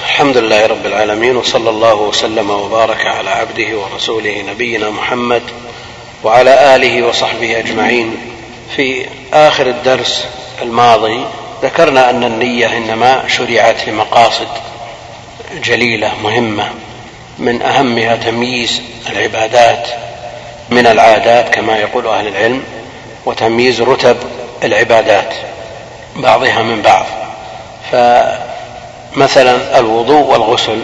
الحمد 0.05 0.37
لله 0.37 0.67
رب 0.67 0.87
العالمين 0.87 1.37
وصلى 1.37 1.71
الله 1.71 1.95
وسلم 1.95 2.51
وبارك 2.51 3.07
على 3.07 3.31
عبده 3.31 3.79
ورسوله 3.79 4.45
نبينا 4.51 4.91
محمد 4.91 5.43
وعلى 6.25 6.77
آله 6.77 7.07
وصحبه 7.07 7.59
أجمعين. 7.59 8.17
في 8.77 9.07
آخر 9.33 9.67
الدرس 9.67 10.27
الماضي 10.63 11.27
ذكرنا 11.63 12.11
أن 12.11 12.25
النية 12.25 12.77
إنما 12.77 13.25
شرعت 13.29 13.89
لمقاصد 13.89 14.49
جليلة 15.65 16.13
مهمة. 16.23 16.71
من 17.39 17.63
أهمها 17.63 18.17
تمييز 18.17 18.83
العبادات 19.11 19.89
من 20.71 20.87
العادات 20.87 21.55
كما 21.55 21.79
يقول 21.79 22.07
أهل 22.07 22.29
العلم 22.29 22.65
وتمييز 23.27 23.81
رتب 23.81 24.17
العبادات 24.65 25.35
بعضها 26.17 26.63
من 26.63 26.83
بعض. 26.83 27.07
فمثلا 27.93 29.79
الوضوء 29.79 30.27
والغسل 30.27 30.83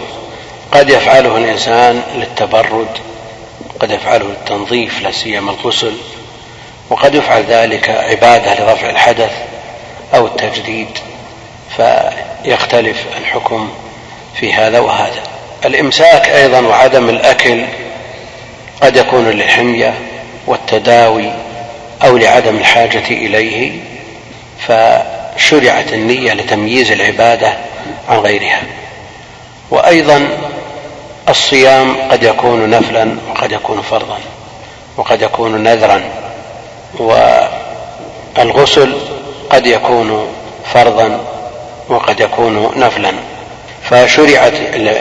قد 0.71 0.89
يفعله 0.89 1.37
الإنسان 1.37 2.03
للتبرد 2.15 2.87
قد 3.79 3.91
يفعله 3.91 4.25
للتنظيف 4.25 5.01
لا 5.01 5.11
سيما 5.11 5.51
الغسل 5.51 5.97
وقد 6.89 7.15
يفعل 7.15 7.43
ذلك 7.43 7.89
عبادة 7.89 8.53
لرفع 8.53 8.89
الحدث 8.89 9.31
أو 10.15 10.25
التجديد 10.25 10.97
فيختلف 11.77 13.05
الحكم 13.17 13.69
في 14.39 14.53
هذا 14.53 14.79
وهذا. 14.79 15.23
الإمساك 15.65 16.29
أيضا 16.29 16.59
وعدم 16.59 17.09
الأكل 17.09 17.65
قد 18.81 18.95
يكون 18.95 19.29
للحمية 19.29 19.93
والتداوي 20.47 21.31
أو 22.05 22.17
لعدم 22.17 22.55
الحاجة 22.55 23.07
إليه 23.07 23.71
فشرعت 24.59 25.93
النية 25.93 26.33
لتمييز 26.33 26.91
العبادة 26.91 27.53
عن 28.09 28.17
غيرها. 28.17 28.61
وأيضا 29.71 30.27
الصيام 31.29 32.11
قد 32.11 32.23
يكون 32.23 32.69
نفلا 32.69 33.15
وقد 33.29 33.51
يكون 33.51 33.81
فرضا 33.81 34.19
وقد 34.97 35.21
يكون 35.21 35.63
نذرا 35.63 36.01
والغسل 38.37 38.97
قد 39.49 39.65
يكون 39.65 40.27
فرضا 40.73 41.19
وقد 41.89 42.19
يكون 42.19 42.71
نفلا. 42.75 43.13
فشرعت 43.89 44.53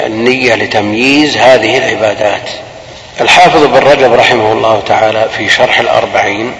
النية 0.07 0.55
لتمييز 0.55 1.37
هذه 1.37 1.79
العبادات. 1.79 2.51
الحافظ 3.21 3.65
بن 3.65 3.79
رجب 3.79 4.13
رحمه 4.13 4.53
الله 4.53 4.83
تعالى 4.87 5.29
في 5.37 5.49
شرح 5.49 5.81
الأربعين 5.81 6.53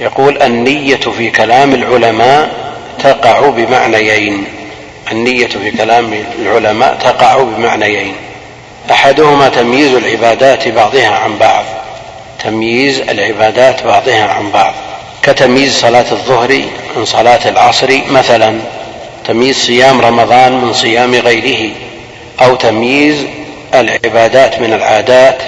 يقول 0.00 0.42
النية 0.42 0.96
في 0.96 1.30
كلام 1.30 1.74
العلماء 1.74 2.50
تقع 3.02 3.40
بمعنيين. 3.40 4.44
النية 5.12 5.46
في 5.46 5.70
كلام 5.70 6.24
العلماء 6.38 6.94
تقع 6.94 7.42
بمعنيين. 7.42 8.14
أحدهما 8.90 9.48
تمييز 9.48 9.94
العبادات 9.94 10.68
بعضها 10.68 11.08
عن 11.08 11.38
بعض 11.38 11.64
تمييز 12.44 13.00
العبادات 13.00 13.82
بعضها 13.82 14.24
عن 14.24 14.50
بعض. 14.50 14.74
كتمييز 15.22 15.80
صلاة 15.80 16.12
الظهر 16.12 16.62
من 16.96 17.04
صلاة 17.04 17.48
العصر 17.48 18.00
مثلا. 18.10 18.58
تمييز 19.26 19.56
صيام 19.56 20.00
رمضان 20.00 20.52
من 20.52 20.72
صيام 20.72 21.14
غيره 21.14 21.74
أو 22.40 22.54
تمييز 22.54 23.26
العبادات 23.74 24.60
من 24.60 24.72
العادات 24.72 25.42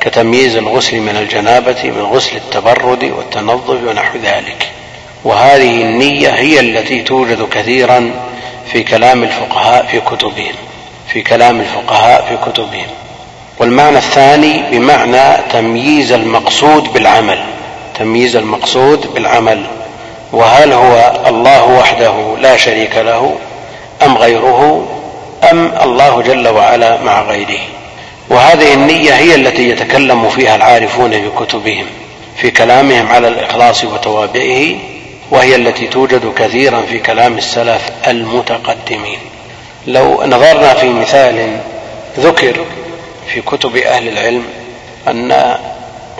كتمييز 0.00 0.56
الغسل 0.56 1.00
من 1.00 1.16
الجنابة 1.16 1.76
من 1.84 2.02
غسل 2.02 2.36
التبرد 2.36 3.04
والتنظف 3.04 3.88
ونحو 3.88 4.18
ذلك. 4.18 4.68
وهذه 5.24 5.82
النية 5.82 6.28
هي 6.28 6.60
التي 6.60 7.02
توجد 7.02 7.48
كثيرا 7.48 8.10
في 8.72 8.82
كلام 8.82 9.22
الفقهاء 9.22 9.86
في 9.86 10.00
كتبهم 10.00 10.54
في 11.12 11.22
كلام 11.22 11.60
الفقهاء 11.60 12.26
في 12.28 12.50
كتبهم. 12.50 12.86
والمعنى 13.58 13.98
الثاني 13.98 14.62
بمعنى 14.70 15.42
تمييز 15.52 16.12
المقصود 16.12 16.92
بالعمل 16.92 17.38
تمييز 17.98 18.36
المقصود 18.36 19.14
بالعمل. 19.14 19.66
وهل 20.32 20.72
هو 20.72 21.12
الله 21.26 21.64
وحده 21.64 22.36
لا 22.40 22.56
شريك 22.56 22.96
له 22.96 23.36
أم 24.02 24.18
غيره 24.18 24.88
أم 25.52 25.72
الله 25.82 26.22
جل 26.22 26.48
وعلا 26.48 27.02
مع 27.02 27.22
غيره؟ 27.22 27.60
وهذه 28.30 28.74
النية 28.74 29.12
هي 29.12 29.34
التي 29.34 29.68
يتكلم 29.68 30.28
فيها 30.28 30.56
العارفون 30.56 31.10
في 31.10 31.30
كتبهم 31.40 31.86
في 32.36 32.50
كلامهم 32.50 33.08
على 33.08 33.28
الإخلاص 33.28 33.84
وتوابعه 33.84 34.74
وهي 35.30 35.56
التي 35.56 35.86
توجد 35.86 36.32
كثيرا 36.38 36.82
في 36.82 36.98
كلام 36.98 37.38
السلف 37.38 37.90
المتقدمين. 38.08 39.18
لو 39.86 40.22
نظرنا 40.26 40.74
في 40.74 40.88
مثال 40.88 41.60
ذكر 42.18 42.64
في 43.28 43.40
كتب 43.40 43.76
أهل 43.76 44.08
العلم 44.08 44.44
أن 45.08 45.56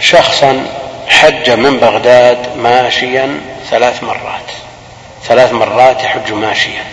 شخصا 0.00 0.66
حج 1.08 1.50
من 1.50 1.76
بغداد 1.76 2.38
ماشيا 2.58 3.40
ثلاث 3.70 4.02
مرات. 4.02 4.50
ثلاث 5.24 5.52
مرات 5.52 6.04
يحج 6.04 6.32
ماشيا. 6.32 6.84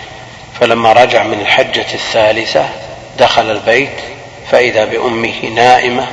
فلما 0.60 0.92
رجع 0.92 1.22
من 1.22 1.40
الحجة 1.40 1.86
الثالثة 1.94 2.64
دخل 3.18 3.50
البيت 3.50 4.00
فإذا 4.50 4.84
بأمه 4.84 5.48
نائمة 5.54 6.06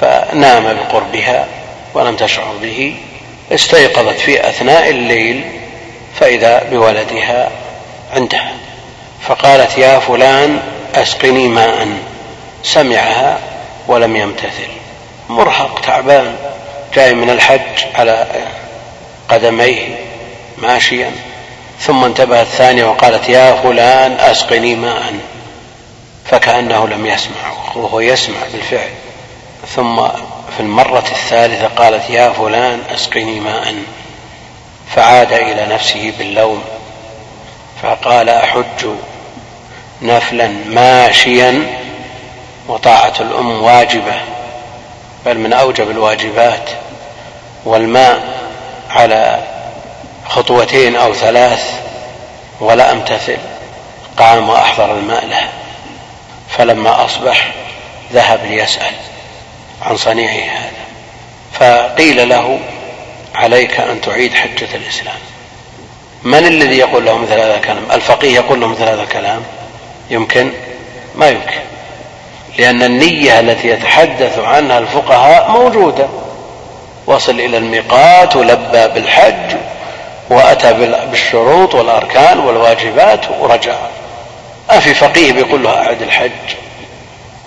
فنام 0.00 0.74
بقربها 0.74 1.46
ولم 1.94 2.16
تشعر 2.16 2.54
به 2.62 2.94
استيقظت 3.52 4.18
في 4.18 4.48
أثناء 4.48 4.90
الليل 4.90 5.44
فإذا 6.20 6.62
بولدها 6.70 7.50
عندها. 8.12 8.52
فقالت 9.22 9.78
يا 9.78 9.98
فلان 9.98 10.60
أسقني 10.94 11.48
ماء. 11.48 11.88
سمعها 12.62 13.38
ولم 13.88 14.16
يمتثل. 14.16 14.70
مرهق 15.28 15.80
تعبان. 15.80 16.36
جاي 16.94 17.14
من 17.14 17.30
الحج 17.30 17.84
على 17.94 18.26
قدميه 19.32 19.98
ماشيا 20.58 21.10
ثم 21.80 22.04
انتبهت 22.04 22.46
ثانية 22.46 22.84
وقالت 22.84 23.28
يا 23.28 23.52
فلان 23.54 24.12
أسقني 24.12 24.74
ماء. 24.74 25.14
فكأنه 26.24 26.88
لم 26.88 27.06
يسمع 27.06 27.52
وهو 27.74 28.00
يسمع 28.00 28.36
بالفعل. 28.52 28.90
ثم 29.74 30.08
في 30.56 30.60
المرة 30.60 31.04
الثالثة 31.12 31.66
قالت 31.66 32.10
يا 32.10 32.32
فلان 32.32 32.82
أسقني 32.94 33.40
ماء. 33.40 33.74
فعاد 34.96 35.32
إلى 35.32 35.66
نفسه 35.74 36.12
باللوم 36.18 36.62
فقال 37.82 38.28
أحج 38.28 38.86
نفلا 40.02 40.48
ماشيا 40.48 41.66
وطاعة 42.68 43.14
الأم 43.20 43.62
واجبة 43.62 44.14
بل 45.26 45.38
من 45.38 45.52
أوجب 45.52 45.90
الواجبات 45.90 46.70
والماء 47.64 48.22
على 48.92 49.42
خطوتين 50.28 50.96
أو 50.96 51.14
ثلاث 51.14 51.80
ولا 52.60 52.92
أمتثل 52.92 53.38
قام 54.16 54.48
وأحضر 54.48 54.94
الماء 54.94 55.26
له 55.26 55.48
فلما 56.48 57.04
أصبح 57.04 57.52
ذهب 58.12 58.40
ليسأل 58.44 58.92
عن 59.82 59.96
صنيعه 59.96 60.52
هذا. 60.52 60.82
فقيل 61.52 62.28
له 62.28 62.58
عليك 63.34 63.80
أن 63.80 64.00
تعيد 64.00 64.34
حجة 64.34 64.68
الإسلام. 64.74 65.18
من 66.22 66.46
الذي 66.46 66.78
يقول 66.78 67.04
له 67.04 67.16
مثل 67.18 67.32
هذا 67.32 67.56
الكلام؟ 67.56 67.90
الفقيه 67.92 68.34
يقول 68.34 68.60
له 68.60 68.66
مثل 68.66 68.82
هذا 68.82 69.02
الكلام؟ 69.02 69.42
يمكن؟ 70.10 70.52
ما 71.14 71.28
يمكن. 71.28 71.60
لأن 72.58 72.82
النية 72.82 73.40
التي 73.40 73.68
يتحدث 73.68 74.38
عنها 74.38 74.78
الفقهاء 74.78 75.50
موجودة. 75.50 76.08
وصل 77.06 77.40
إلى 77.40 77.56
الميقات 77.56 78.36
ولبى 78.36 78.88
بالحج 78.88 79.56
وأتى 80.30 80.72
بالشروط 81.10 81.74
والأركان 81.74 82.38
والواجبات 82.38 83.20
ورجع. 83.40 83.74
ما 84.70 84.80
في 84.80 84.94
فقيه 84.94 85.32
بيقول 85.32 85.62
له 85.62 85.70
أعد 85.70 86.02
الحج. 86.02 86.30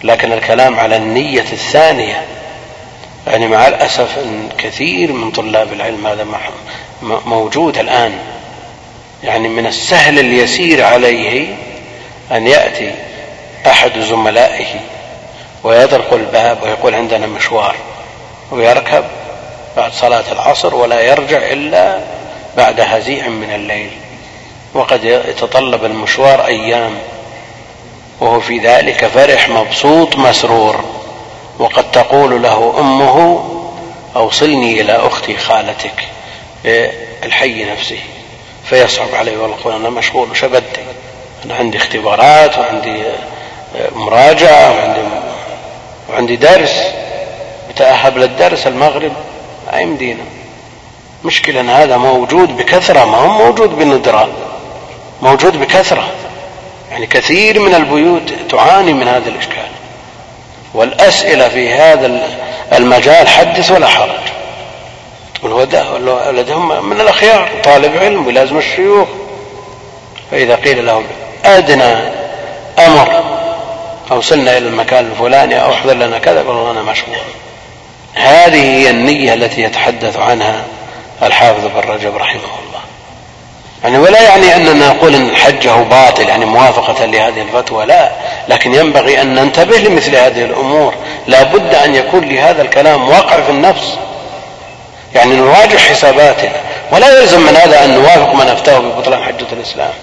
لكن 0.03 0.32
الكلام 0.32 0.80
على 0.80 0.95
النية 0.95 1.45
الثانية 1.52 2.26
يعني 3.27 3.48
مع 3.48 3.68
الأسف 3.68 4.18
أن 4.18 4.49
كثير 4.57 5.11
من 5.11 5.32
طلاب 5.32 5.73
العلم 5.73 6.07
هذا 6.07 6.27
موجود 7.02 7.77
الآن. 7.77 8.19
يعني 9.23 9.48
من 9.48 9.65
السهل 9.65 10.19
اليسير 10.19 10.84
عليه 10.84 11.56
أن 12.32 12.48
يأتي 12.48 12.91
أحد 13.68 13.99
زملائه 13.99 14.65
ويطرق 15.64 16.14
الباب 16.14 16.64
ويقول 16.64 16.95
عندنا 16.95 17.27
مشوار 17.27 17.76
ويركب 18.52 19.03
بعد 19.78 19.94
صلاة 19.94 20.32
العصر 20.32 20.76
ولا 20.76 21.02
يرجع 21.02 21.38
إلا 21.38 22.00
بعد 22.58 22.80
هزيع 22.80 23.28
من 23.28 23.54
الليل. 23.56 23.92
وقد 24.74 25.04
يتطلب 25.04 25.86
المشوار 25.86 26.46
أيام 26.46 26.98
وهو 28.20 28.40
في 28.40 28.60
ذلك 28.60 29.06
فرح 29.06 29.50
مبسوط 29.50 30.16
مسرور. 30.16 30.84
وقد 31.60 31.92
تقول 31.92 32.44
له 32.44 32.76
أمه 32.80 33.46
أوصلني 34.16 34.82
إلى 34.82 34.94
أختي 34.94 35.38
خالتك 35.38 36.08
الحي 37.24 37.64
نفسه. 37.64 38.00
فيصعب 38.70 39.16
عليه 39.16 39.32
يقول 39.32 39.74
أنا 39.74 39.90
مشغول 39.90 40.32
وش 40.32 40.46
بدي 40.46 40.66
أنا 41.46 41.56
عندي 41.56 41.78
اختبارات 41.78 42.58
وعندي 42.58 43.04
مراجعة 43.96 44.72
وعندي 44.72 45.02
وعندي 46.10 46.36
درس. 46.36 46.82
بتأهب 47.70 48.18
للدرس 48.18 48.68
المغرب؟ 48.68 49.12
ما 49.76 49.82
يمدينا 49.82 50.24
مشكلة 51.24 51.62
أن 51.62 51.70
هذا 51.70 51.98
موجود 51.98 52.58
بكثرة 52.58 53.06
ما 53.06 53.18
هو 53.18 53.28
موجود 53.28 53.70
بندرة 53.70 54.30
موجود 55.22 55.60
بكثرة. 55.60 56.08
يعني 56.92 57.08
كثير 57.08 57.60
من 57.60 57.76
البيوت 57.76 58.34
تعاني 58.50 58.94
من 58.94 59.08
هذا 59.08 59.30
الإشكال. 59.30 59.68
والأسئلة 60.74 61.50
في 61.50 61.74
هذا 61.74 62.28
المجال 62.74 63.28
حدث 63.28 63.72
ولا 63.72 63.88
حرج. 63.88 64.10
ولدهم 65.44 66.90
من 66.90 67.02
الأخيار 67.02 67.50
طالب 67.64 67.98
علم 67.98 68.28
ولازم 68.28 68.58
الشيوخ. 68.58 69.08
فإذا 70.32 70.56
قيل 70.56 70.86
لهم 70.86 71.04
أدنى 71.46 71.94
أمر 72.80 73.24
أوصلنا 74.12 74.58
إلى 74.58 74.68
المكان 74.68 75.12
الفلاني 75.12 75.64
أو 75.64 75.72
احضر 75.72 75.94
لنا 75.94 76.20
كذا 76.20 76.38
قالوا 76.38 76.72
أنا 76.72 76.82
مشغول. 76.82 77.16
هذه 78.16 78.62
هي 78.62 78.90
النية 78.90 79.34
التي 79.34 79.62
يتحدث 79.62 80.18
عنها 80.18 80.64
الحافظ 81.24 81.66
بن 81.66 81.92
رجب 81.92 82.16
رحمه 82.18 82.42
الله. 82.42 82.82
يعني 83.84 83.98
ولا 83.98 84.22
يعني 84.22 84.56
أننا 84.56 84.88
نقول 84.88 85.16
أن 85.16 85.36
حجه 85.36 85.76
باطل 85.76 86.30
يعني 86.30 86.46
موافقة 86.46 87.06
لهذه 87.06 87.42
الفتوى 87.42 87.86
لا. 87.86 88.12
لكن 88.48 88.74
ينبغي 88.74 89.22
أن 89.22 89.36
ننتبه 89.36 89.78
لمثل 89.78 90.16
هذه 90.16 90.46
الأمور. 90.46 90.94
لا 91.28 91.44
بد 91.44 91.76
أن 91.76 91.96
يكون 91.96 92.30
لهذا 92.30 92.62
الكلام 92.62 93.10
واقع 93.10 93.42
في 93.42 93.50
النفس. 93.50 93.98
يعني 95.16 95.36
نراجع 95.36 95.78
حساباتنا. 95.78 96.62
ولا 96.92 97.20
يلزم 97.20 97.42
من 97.42 97.56
هذا 97.56 97.86
أن 97.86 97.94
نوافق 97.94 98.34
من 98.34 98.48
أفتاه 98.48 98.80
ببطلان 98.80 99.24
حجة 99.24 99.48
الإسلام. 99.52 99.94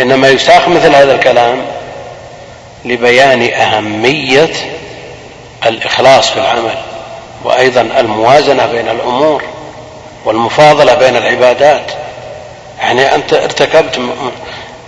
إنما 0.00 0.28
يساق 0.28 0.68
مثل 0.68 0.94
هذا 0.94 1.14
الكلام 1.14 1.62
لبيان 2.84 3.52
أهمية 3.52 4.50
الإخلاص 5.66 6.30
في 6.30 6.36
العمل 6.36 6.78
وأيضا 7.44 7.80
الموازنة 7.80 8.66
بين 8.66 8.88
الأمور 8.88 9.42
والمفاضلة 10.24 10.94
بين 10.94 11.16
العبادات. 11.16 11.92
يعني 12.78 13.14
أنت 13.14 13.34
ارتكبت 13.34 14.00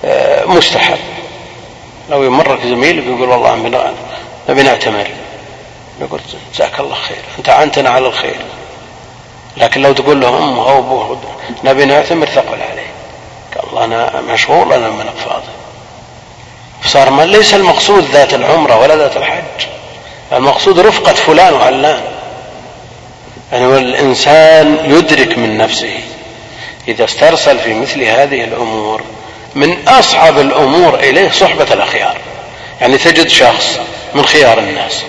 آه، 0.04 0.44
مستحب. 0.44 0.98
لو 2.10 2.22
يمرك 2.22 2.60
زميلك 2.66 3.06
يقول 3.06 3.28
والله 3.28 3.54
نبي 4.48 4.62
نعتمر. 4.62 5.08
يقول 6.00 6.20
جزاك 6.54 6.80
الله 6.80 6.94
خير 6.94 7.16
أنت 7.38 7.48
أعنتنا 7.48 7.90
على 7.90 8.06
الخير. 8.06 8.36
لكن 9.56 9.82
لو 9.82 9.92
تقول 9.92 10.20
له 10.20 10.38
أمه 10.38 10.70
أو 10.70 10.78
أبوه 10.78 11.18
نبي 11.64 11.84
نعتمر 11.84 12.26
ثقل 12.26 12.58
عليه. 12.70 12.92
قال 13.54 13.68
الله 13.70 13.84
أنا 13.84 14.20
مشغول 14.20 14.72
أنا 14.72 14.88
من 14.88 15.10
فاضي. 15.24 15.52
صار 16.84 17.24
ليس 17.24 17.54
المقصود 17.54 18.04
ذات 18.04 18.34
العمرة 18.34 18.78
ولا 18.78 18.96
ذات 18.96 19.16
الحج. 19.16 19.66
المقصود 20.32 20.80
رفقة 20.80 21.12
فلان 21.12 21.54
وعلان. 21.54 22.00
يعني 23.52 23.66
والإنسان 23.66 24.78
يدرك 24.84 25.38
من 25.38 25.58
نفسه. 25.58 25.98
إذا 26.88 27.04
استرسل 27.04 27.58
في 27.58 27.74
مثل 27.74 28.02
هذه 28.02 28.44
الأمور 28.44 29.02
من 29.54 29.88
أصعب 29.88 30.38
الأمور 30.38 30.94
إليه 30.94 31.30
صحبة 31.30 31.72
الأخيار. 31.72 32.16
يعني 32.80 32.98
تجد 32.98 33.28
شخص 33.28 33.78
من 34.14 34.24
خيار 34.24 34.58
الناس. 34.58 35.02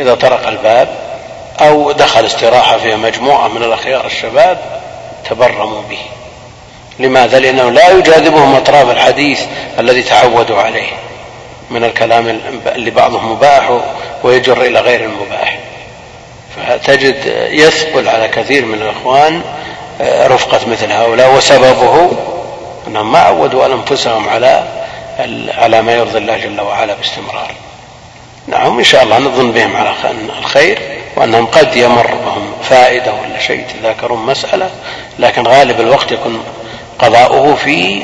إذا 0.00 0.14
طرق 0.14 0.48
الباب 0.48 0.88
أو 1.60 1.92
دخل 1.92 2.26
استراحة 2.26 2.78
فيها 2.78 2.96
مجموعة 2.96 3.48
من 3.48 3.62
الأخيار 3.62 4.06
الشباب 4.06 4.80
تبرموا 5.30 5.82
به. 5.90 5.98
لماذا؟ 6.98 7.38
لأنه 7.38 7.70
لا 7.70 7.90
يجاذبهم 7.90 8.54
أطراف 8.54 8.90
الحديث 8.90 9.40
الذي 9.78 10.02
تعودوا 10.02 10.58
عليه. 10.58 10.88
من 11.72 11.84
الكلام 11.84 12.40
اللي 12.66 12.90
بعضه 12.90 13.20
مباح 13.20 13.80
ويجر 14.22 14.62
إلى 14.62 14.80
غير 14.80 15.04
المباح. 15.04 15.58
فتجد 16.56 17.48
يثقل 17.50 18.08
على 18.08 18.28
كثير 18.28 18.64
من 18.64 18.82
الإخوان 18.82 19.42
آه، 20.00 20.26
رفقة 20.26 20.60
مثل 20.70 20.92
هؤلاء 20.92 21.34
وسببه 21.34 22.10
أنهم 22.86 23.12
ما 23.12 23.18
عودوا 23.18 23.66
أنفسهم 23.66 24.28
على 24.28 24.64
على 25.58 25.82
ما 25.82 25.92
يرضي 25.92 26.18
الله 26.18 26.36
جل 26.36 26.60
وعلا 26.60 26.94
باستمرار. 26.94 27.52
نعم 28.46 28.78
إن 28.78 28.84
شاء 28.84 29.02
الله 29.02 29.18
نظن 29.18 29.52
بهم 29.52 29.76
على 29.76 29.94
الخير 30.38 30.78
وأنهم 31.16 31.46
قد 31.46 31.76
يمر 31.76 32.06
بهم 32.06 32.52
فائدة 32.62 33.12
ولا 33.12 33.38
شيء 33.38 33.60
يتذاكرون 33.60 34.26
مسألة 34.26 34.70
لكن 35.18 35.42
غالب 35.42 35.80
الوقت 35.80 36.12
يكون 36.12 36.44
قضاؤه 36.98 37.54
في 37.54 38.02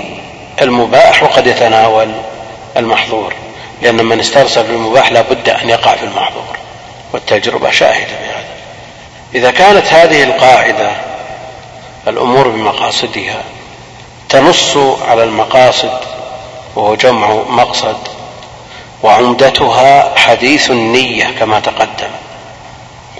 المباح 0.62 1.22
وقد 1.22 1.46
يتناول 1.46 2.08
المحظور. 2.76 3.34
لأن 3.82 4.04
من 4.04 4.20
استرسل 4.20 4.64
في 4.64 4.70
المباح 4.72 5.12
لا 5.12 5.22
بد 5.22 5.48
أن 5.48 5.68
يقع 5.68 5.96
في 5.96 6.04
المحظور 6.04 6.56
والتجربة 7.12 7.70
شاهدة 7.70 8.12
بهذا. 8.20 8.44
إذا 9.34 9.50
كانت 9.50 9.86
هذه 9.86 10.22
القاعدة 10.22 10.90
الأمور 12.08 12.48
بمقاصدها 12.48 13.42
تنص 14.28 14.76
على 15.08 15.24
المقاصد 15.24 16.00
وهو 16.76 16.94
جمع 16.94 17.34
مقصد 17.48 17.96
وعمدتها 19.02 20.18
حديث 20.18 20.70
النية 20.70 21.34
كما 21.38 21.60
تقدم 21.60 22.10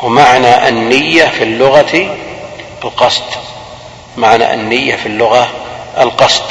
ومعنى 0.03 0.69
النية 0.69 1.25
في 1.25 1.45
اللغة 1.45 2.17
القصد 2.85 3.23
معنى 4.17 4.55
النية 4.55 4.97
في 4.97 5.07
اللغة 5.07 5.49
القصد 5.99 6.45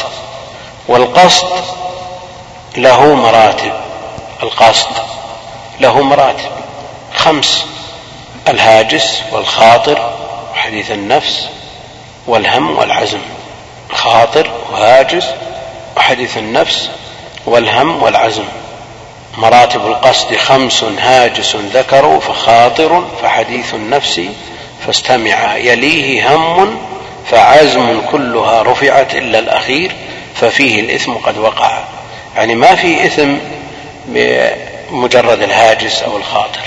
والقصد 0.87 1.63
له 2.77 3.15
مراتب. 3.15 3.86
القصد 4.43 4.87
له 5.79 6.01
مراتب. 6.01 6.49
خمس 7.15 7.65
الهاجس 8.47 9.21
والخاطر 9.31 10.11
وحديث 10.53 10.91
النفس 10.91 11.47
والهم 12.27 12.77
والعزم. 12.77 13.19
خاطر 13.91 14.51
وهاجس 14.71 15.25
وحديث 15.97 16.37
النفس 16.37 16.89
والهم 17.45 18.03
والعزم. 18.03 18.45
مراتب 19.37 19.87
القصد 19.87 20.35
خمس 20.35 20.83
هاجس 20.83 21.55
ذكروا 21.55 22.19
فخاطر 22.19 23.03
فحديث 23.21 23.73
النفس 23.73 24.21
فاستمع. 24.85 25.55
يليه 25.55 26.35
هم 26.35 26.77
فعزم 27.31 28.01
كلها 28.11 28.63
رفعت 28.63 29.15
إلا 29.15 29.39
الأخير 29.39 29.95
ففيه 30.35 30.79
الإثم 30.79 31.13
قد 31.13 31.37
وقع. 31.37 31.83
يعني 32.35 32.55
ما 32.55 32.75
في 32.75 33.05
إثم 33.05 33.35
بمجرد 34.07 35.41
الهاجس 35.41 36.03
أو 36.03 36.17
الخاطر 36.17 36.61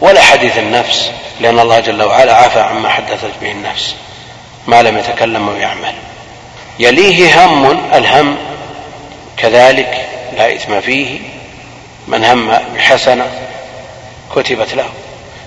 ولا 0.00 0.20
حديث 0.20 0.58
النفس 0.58 1.10
لأن 1.40 1.58
الله 1.58 1.80
جل 1.80 2.02
وعلا 2.02 2.34
عفى 2.34 2.60
عما 2.60 2.88
حدثت 2.88 3.30
به 3.42 3.50
النفس 3.50 3.94
ما 4.66 4.82
لم 4.82 4.98
يتكلم 4.98 5.48
ويعمل 5.48 5.94
يليه 6.78 7.44
هم 7.44 7.80
الهم 7.94 8.36
كذلك 9.36 10.06
لا 10.36 10.54
إثم 10.54 10.80
فيه 10.80 11.18
من 12.08 12.24
هم 12.24 12.58
بحسنة 12.74 13.26
كتبت 14.36 14.74
له 14.74 14.88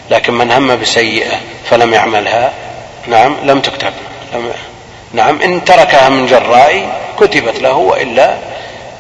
لكن 0.10 0.34
من 0.34 0.52
هم 0.52 0.76
بسيئة 0.76 1.40
فلم 1.70 1.94
يعملها 1.94 2.52
نعم 3.08 3.36
لم 3.44 3.62
تكتب 3.62 3.94
لم 4.34 4.54
نعم 5.14 5.42
إن 5.42 5.66
تركها 5.66 6.10
من 6.10 6.28
جراء 6.28 7.02
كتبت 7.20 7.60
له 7.60 7.74
وإلا 7.74 8.38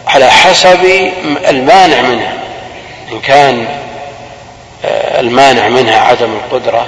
على 0.07 0.31
حسب 0.31 1.11
المانع 1.49 2.01
منها. 2.01 2.33
إن 3.11 3.19
كان 3.19 3.67
آه، 4.85 5.19
المانع 5.19 5.69
منها 5.69 5.99
عدم 5.99 6.33
القدرة 6.33 6.85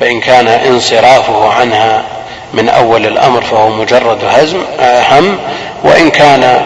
فإن 0.00 0.20
كان 0.20 0.48
انصرافه 0.48 1.52
عنها 1.52 2.02
من 2.54 2.68
أول 2.68 3.06
الأمر 3.06 3.40
فهو 3.40 3.68
مجرد 3.68 4.24
هزم 4.24 4.62
آه، 4.80 5.18
هم 5.18 5.38
وإن 5.84 6.10
كان 6.10 6.62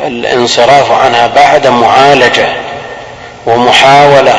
الانصراف 0.00 0.92
عنها 0.92 1.26
بعد 1.26 1.66
معالجة 1.66 2.46
ومحاولة 3.46 4.34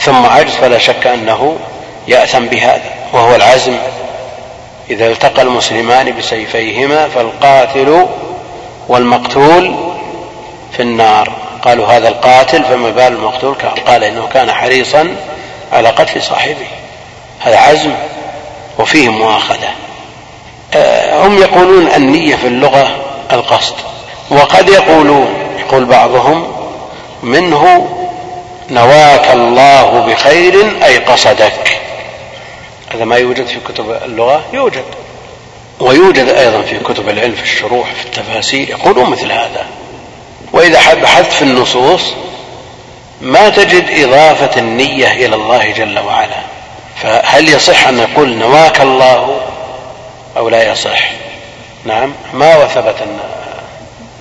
ثم 0.00 0.26
عجز 0.26 0.54
فلا 0.54 0.78
شك 0.78 1.06
أنه 1.06 1.56
يأثم 2.08 2.46
بهذا 2.46 2.90
وهو 3.12 3.34
العزم. 3.34 3.76
إذا 4.90 5.06
التقى 5.06 5.42
المسلمان 5.42 6.14
بسيفيهما 6.18 7.08
فالقاتل 7.08 8.06
والمقتول 8.88 9.74
في 10.72 10.82
النار. 10.82 11.32
قالوا 11.62 11.86
هذا 11.86 12.08
القاتل 12.08 12.64
فما 12.64 12.90
بال 12.90 13.12
المقتول 13.12 13.54
قال 13.86 14.04
إنه 14.04 14.28
كان 14.34 14.52
حريصا 14.52 15.16
على 15.72 15.88
قتل 15.88 16.22
صاحبه. 16.22 16.66
هذا 17.40 17.58
عزم 17.58 17.94
وفيه 18.78 19.08
مؤاخذة. 19.08 19.68
آه، 20.74 21.26
هم 21.26 21.38
يقولون 21.38 21.88
النية 21.96 22.36
في 22.36 22.46
اللغة 22.46 22.88
القصد. 23.32 23.74
وقد 24.30 24.68
يقولون 24.68 25.28
يقول 25.58 25.84
بعضهم 25.84 26.52
منه 27.22 27.88
نواك 28.70 29.30
الله 29.30 30.00
بخير 30.00 30.84
أي 30.84 30.98
قصدك. 30.98 31.80
هذا 32.94 33.04
ما 33.04 33.16
يوجد 33.16 33.46
في 33.46 33.60
كتب 33.68 33.98
اللغة؟ 34.04 34.42
يوجد. 34.52 34.84
ويوجد 35.80 36.28
أيضا 36.28 36.62
في 36.62 36.78
كتب 36.78 37.08
العلم 37.08 37.34
في 37.34 37.42
الشروح 37.42 37.94
في 37.94 38.04
التفاسير 38.04 38.70
يقولون 38.70 39.10
مثل 39.10 39.32
هذا. 39.32 39.66
وإذا 40.52 40.94
بحثت 40.94 41.32
في 41.32 41.42
النصوص 41.42 42.02
ما 43.20 43.48
تجد 43.48 44.04
إضافة 44.04 44.60
النية 44.60 45.12
إلى 45.12 45.34
الله 45.34 45.72
جل 45.72 45.98
وعلا. 45.98 46.40
فهل 47.02 47.48
يصح 47.48 47.88
أن 47.88 47.96
نقول 47.96 48.36
نواك 48.36 48.80
الله 48.80 49.40
أو 50.36 50.48
لا 50.48 50.72
يصح؟ 50.72 51.10
نعم. 51.84 52.12
ما 52.32 52.56
وثبت 52.56 52.96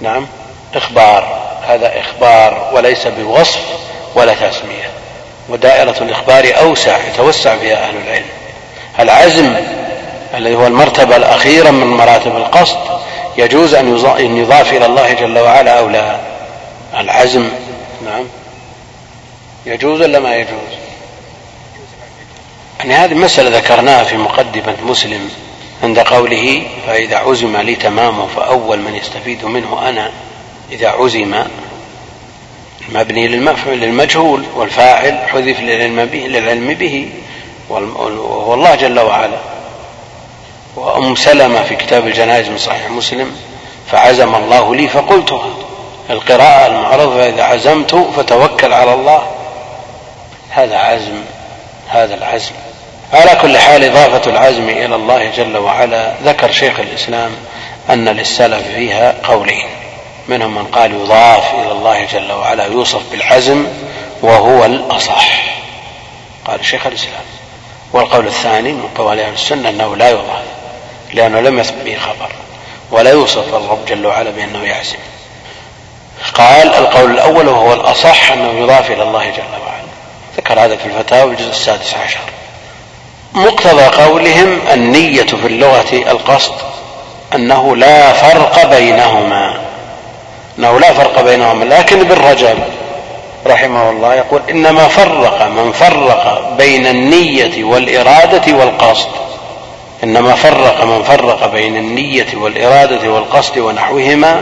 نعم. 0.01 0.27
إخبار. 0.75 1.47
هذا 1.67 1.99
إخبار 1.99 2.71
وليس 2.73 3.07
بوصف 3.07 3.61
ولا 4.15 4.33
تسمية. 4.33 4.89
ودائرة 5.49 5.95
الإخبار 6.01 6.53
أوسع 6.59 6.97
يتوسع 7.07 7.57
فيها 7.57 7.87
أهل 7.87 7.95
العلم. 8.07 8.25
العزم 8.99 9.55
الذي 10.35 10.55
هو 10.55 10.67
المرتبة 10.67 11.15
الأخيرة 11.15 11.71
من 11.71 11.87
مراتب 11.87 12.35
القصد 12.35 12.77
يجوز 13.37 13.73
أن 13.73 14.37
يضاف 14.37 14.73
إلى 14.73 14.85
الله 14.85 15.13
جل 15.13 15.39
وعلا 15.39 15.79
أو 15.79 15.89
لا؟ 15.89 16.19
العزم 16.97 17.49
نعم. 18.05 18.25
يجوز 19.65 20.01
ولا 20.01 20.19
ما 20.19 20.35
يجوز؟ 20.35 20.77
يعني 22.79 22.93
هذه 22.93 23.13
مسألة 23.13 23.57
ذكرناها 23.57 24.03
في 24.03 24.17
مقدمة 24.17 24.75
مسلم 24.83 25.29
عند 25.83 25.99
قوله 25.99 26.61
فإذا 26.87 27.17
عزم 27.17 27.57
لي 27.57 27.75
تمامه 27.75 28.27
فأول 28.35 28.79
من 28.79 28.95
يستفيد 28.95 29.45
منه 29.45 29.89
أنا. 29.89 30.11
إذا 30.71 30.89
عزم 30.89 31.43
مبني 32.89 33.27
للمجهول 33.65 34.43
والفاعل 34.55 35.17
حذف 35.27 35.59
للعلم 35.59 36.05
به, 36.05 36.19
للعلم 36.19 36.73
به 36.73 37.09
وهو 37.69 38.53
الله 38.53 38.75
جل 38.75 38.99
وعلا. 38.99 39.37
وأم 40.77 41.15
سلمة 41.15 41.63
في 41.63 41.75
كتاب 41.75 42.07
الجنائز 42.07 42.49
من 42.49 42.57
صحيح 42.57 42.89
مسلم 42.89 43.31
فعزم 43.91 44.35
الله 44.35 44.75
لي 44.75 44.87
فقلتها 44.87 45.49
القراءة 46.09 46.67
المعروفة 46.67 47.17
فإذا 47.17 47.43
عزمت 47.43 47.95
فتوكل 47.95 48.73
على 48.73 48.93
الله. 48.93 49.27
هذا 50.49 50.77
عزم 50.77 51.21
هذا 51.89 52.15
العزم. 52.15 52.51
على 53.13 53.39
كل 53.41 53.57
حال 53.57 53.83
إضافة 53.83 54.31
العزم 54.31 54.69
إلى 54.69 54.95
الله 54.95 55.31
جل 55.37 55.57
وعلا 55.57 56.13
ذكر 56.23 56.51
شيخ 56.51 56.79
الإسلام 56.79 57.31
أن 57.89 58.09
للسلف 58.09 58.67
فيها 58.67 59.15
قولين. 59.23 59.65
منهم 60.27 60.55
من 60.55 60.65
قال 60.65 60.93
يضاف 60.93 61.53
إلى 61.53 61.71
الله 61.71 62.05
جل 62.05 62.31
وعلا 62.31 62.65
يوصف 62.65 63.01
بالعزم 63.11 63.67
وهو 64.21 64.65
الأصح. 64.65 65.43
قال 66.45 66.65
شيخ 66.65 66.87
الإسلام. 66.87 67.25
والقول 67.93 68.27
الثاني 68.27 68.71
من 68.71 68.89
قوال 68.97 69.19
أهل 69.19 69.33
السنة 69.33 69.69
أنه 69.69 69.95
لا 69.95 70.09
يضاف. 70.09 70.56
لأنه 71.13 71.39
لم 71.39 71.59
يثبت 71.59 71.83
به 71.85 71.97
خبر 71.97 72.31
ولا 72.91 73.11
يوصف 73.11 73.53
الرب 73.53 73.85
جل 73.85 74.05
وعلا 74.05 74.29
بأنه 74.29 74.63
يعزم. 74.63 74.97
قال 76.33 76.75
القول 76.75 77.11
الأول 77.11 77.47
وهو 77.47 77.73
الأصح 77.73 78.31
أنه 78.31 78.59
يضاف 78.59 78.91
إلى 78.91 79.03
الله 79.03 79.23
جل 79.29 79.61
وعلا. 79.65 79.87
ذكر 80.37 80.59
هذا 80.59 80.75
في 80.75 80.85
الفتاوى 80.85 81.31
الجزء 81.31 81.49
السادس 81.49 81.93
عشر. 81.93 82.19
مقتضى 83.33 83.83
قولهم 83.83 84.59
النية 84.73 85.23
في 85.23 85.47
اللغة 85.47 86.11
القصد 86.11 86.53
أنه 87.35 87.75
لا 87.75 88.13
فرق 88.13 88.65
بينهما. 88.65 89.57
أنه 90.59 90.79
لا 90.79 90.93
فرق 90.93 91.21
بينهما 91.21 91.65
لكن 91.65 91.99
ابن 91.99 92.15
رجب 92.29 92.57
رحمه 93.47 93.89
الله 93.89 94.15
يقول 94.15 94.41
إنما 94.49 94.87
فرق 94.87 95.47
من 95.47 95.71
فرق 95.71 96.53
بين 96.57 96.87
النية 96.87 97.63
والإرادة 97.63 98.53
والقصد. 98.57 99.26
إنما 100.03 100.35
فرق 100.35 100.83
من 100.83 101.03
فرق 101.03 101.51
بين 101.51 101.77
النية 101.77 102.27
والإرادة 102.33 103.11
والقصد 103.11 103.57
ونحوهما 103.57 104.41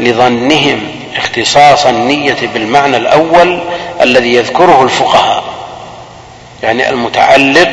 لظنهم 0.00 0.80
اختصاص 1.16 1.86
النية 1.86 2.36
بالمعنى 2.54 2.96
الأول 2.96 3.60
الذي 4.00 4.34
يذكره 4.34 4.82
الفقهاء. 4.82 5.44
يعني 6.62 6.90
المتعلق 6.90 7.70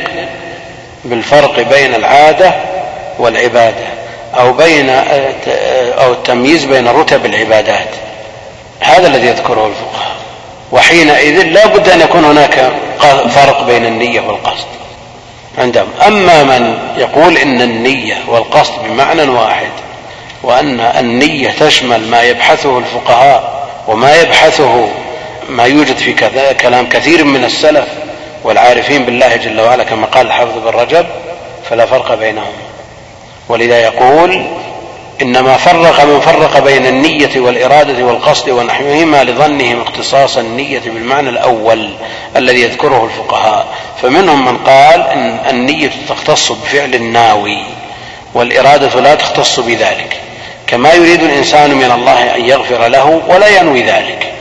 بالفرق 1.04 1.60
بين 1.60 1.94
العادة 1.94 2.54
والعبادة 3.18 3.86
أو 4.34 4.52
بين 4.52 4.90
أو 5.98 6.12
التمييز 6.12 6.64
بين 6.64 6.88
رتب 6.88 7.26
العبادات. 7.26 7.88
هذا 8.80 9.06
الذي 9.08 9.26
يذكره 9.26 9.66
الفقهاء. 9.66 10.12
وحينئذ 10.72 11.42
لا 11.42 11.66
بد 11.66 11.88
أن 11.88 12.00
يكون 12.00 12.24
هناك 12.24 12.72
فرق 13.30 13.62
بين 13.62 13.86
النية 13.86 14.20
والقصد. 14.20 14.66
عندهم. 15.58 15.88
أما 16.06 16.42
من 16.42 16.78
يقول 16.96 17.36
إن 17.36 17.62
النية 17.62 18.18
والقصد 18.28 18.72
بمعنى 18.88 19.22
واحد 19.22 19.70
وأن 20.42 20.80
النية 20.80 21.50
تشمل 21.50 22.00
ما 22.00 22.22
يبحثه 22.22 22.78
الفقهاء 22.78 23.68
وما 23.88 24.20
يبحثه 24.20 24.88
ما 25.48 25.64
يوجد 25.64 25.96
في 25.96 26.12
كلام 26.60 26.88
كثير 26.88 27.24
من 27.24 27.44
السلف 27.44 27.88
والعارفين 28.44 29.04
بالله 29.04 29.36
جل 29.36 29.60
وعلا 29.60 29.84
كما 29.84 30.06
قال 30.06 30.26
الحافظ 30.26 30.58
بن 30.58 30.68
رجب 30.68 31.06
فلا 31.70 31.86
فرق 31.86 32.14
بينهم. 32.14 32.52
ولذا 33.48 33.78
يقول 33.78 34.46
إنما 35.22 35.56
فرق 35.56 36.04
من 36.04 36.20
فرق 36.20 36.58
بين 36.58 36.86
النية 36.86 37.40
والإرادة 37.40 38.04
والقصد 38.04 38.50
ونحوهما 38.50 39.24
لظنهم 39.24 39.82
اختصاص 39.82 40.38
النية 40.38 40.82
بالمعنى 40.86 41.28
الأول 41.28 41.88
الذي 42.36 42.62
يذكره 42.62 43.04
الفقهاء. 43.04 43.66
فمنهم 44.02 44.44
من 44.44 44.58
قال 44.58 45.00
إن 45.00 45.38
النية 45.50 45.90
تختص 46.08 46.52
بفعل 46.52 46.94
الناوي 46.94 47.58
والإرادة 48.34 49.00
لا 49.00 49.14
تختص 49.14 49.60
بذلك. 49.60 50.16
كما 50.66 50.92
يريد 50.92 51.22
الإنسان 51.22 51.74
من 51.74 51.92
الله 51.92 52.34
أن 52.34 52.44
يغفر 52.44 52.88
له 52.88 53.22
ولا 53.28 53.60
ينوي 53.60 53.82
ذلك. 53.82 54.32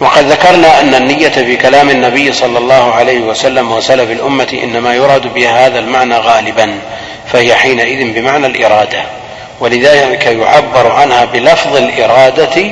وقد 0.00 0.24
ذكرنا 0.24 0.80
أن 0.80 0.94
النية 0.94 1.28
في 1.28 1.56
كلام 1.56 1.90
النبي 1.90 2.32
صلى 2.32 2.58
الله 2.58 2.94
عليه 2.94 3.20
وسلم 3.20 3.72
وسلف 3.72 4.10
الأمة 4.10 4.58
إنما 4.62 4.94
يراد 4.94 5.34
بها 5.34 5.66
هذا 5.66 5.78
المعنى 5.78 6.16
غالبا 6.16 6.78
فهي 7.32 7.54
حينئذ 7.54 8.12
بمعنى 8.12 8.46
الإرادة. 8.46 9.17
ولذلك 9.60 10.26
يعبر 10.26 10.92
عنها 10.92 11.24
بلفظ 11.24 11.76
الإرادة 11.76 12.70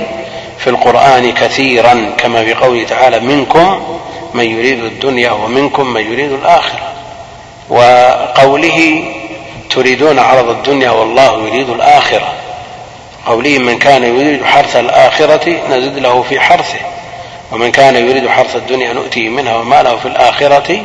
في 0.59 0.67
القرآن 0.71 1.33
كثيرا 1.33 2.13
كما 2.19 2.45
في 2.45 2.55
قوله 2.55 2.85
تعالى 2.85 3.21
منكم 3.21 3.99
من 4.35 4.45
يريد 4.45 4.85
الدنيا 4.85 5.31
ومنكم 5.31 5.87
من 5.87 6.13
يريد 6.13 6.33
الآخرة. 6.33 6.93
وقوله 7.71 9.05
تريدون 9.71 10.19
عرض 10.19 10.49
الدنيا 10.49 10.91
والله 10.91 11.49
يريد 11.49 11.71
الآخرة. 11.71 12.33
قوله 13.27 13.59
من 13.59 13.79
كان 13.79 14.05
يريد 14.05 14.45
حرث 14.45 14.77
الآخرة 14.77 15.61
نزد 15.71 15.99
له 15.99 16.23
في 16.23 16.41
حرثه 16.41 16.79
ومن 17.53 17.73
كان 17.73 17.97
يريد 17.97 18.29
حرث 18.29 18.57
الدنيا 18.57 18.93
نؤتيه 18.93 19.29
منها 19.29 19.57
وما 19.57 19.83
له 19.83 19.97
في 19.97 20.07
الآخرة 20.07 20.83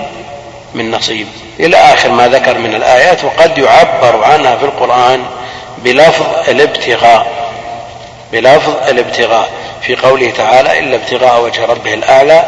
من 0.74 0.92
نصيب. 0.92 1.28
إلى 1.60 1.78
آخر 1.78 2.10
ما 2.10 2.28
ذكر 2.28 2.58
من 2.58 2.76
الآيات 2.76 3.24
وقد 3.24 3.58
يعبر 3.58 4.24
عنها 4.24 4.56
في 4.56 4.66
القرآن 4.66 5.26
بلفظ 5.84 6.26
الابتغاء. 6.50 7.52
بلفظ 8.32 8.74
الابتغاء. 8.90 9.50
في 9.82 9.96
قوله 9.96 10.32
تعالى 10.38 10.80
إلا 10.80 10.96
ابتغاء 10.96 11.44
وجه 11.44 11.66
ربه 11.66 11.94
الأعلى 11.94 12.46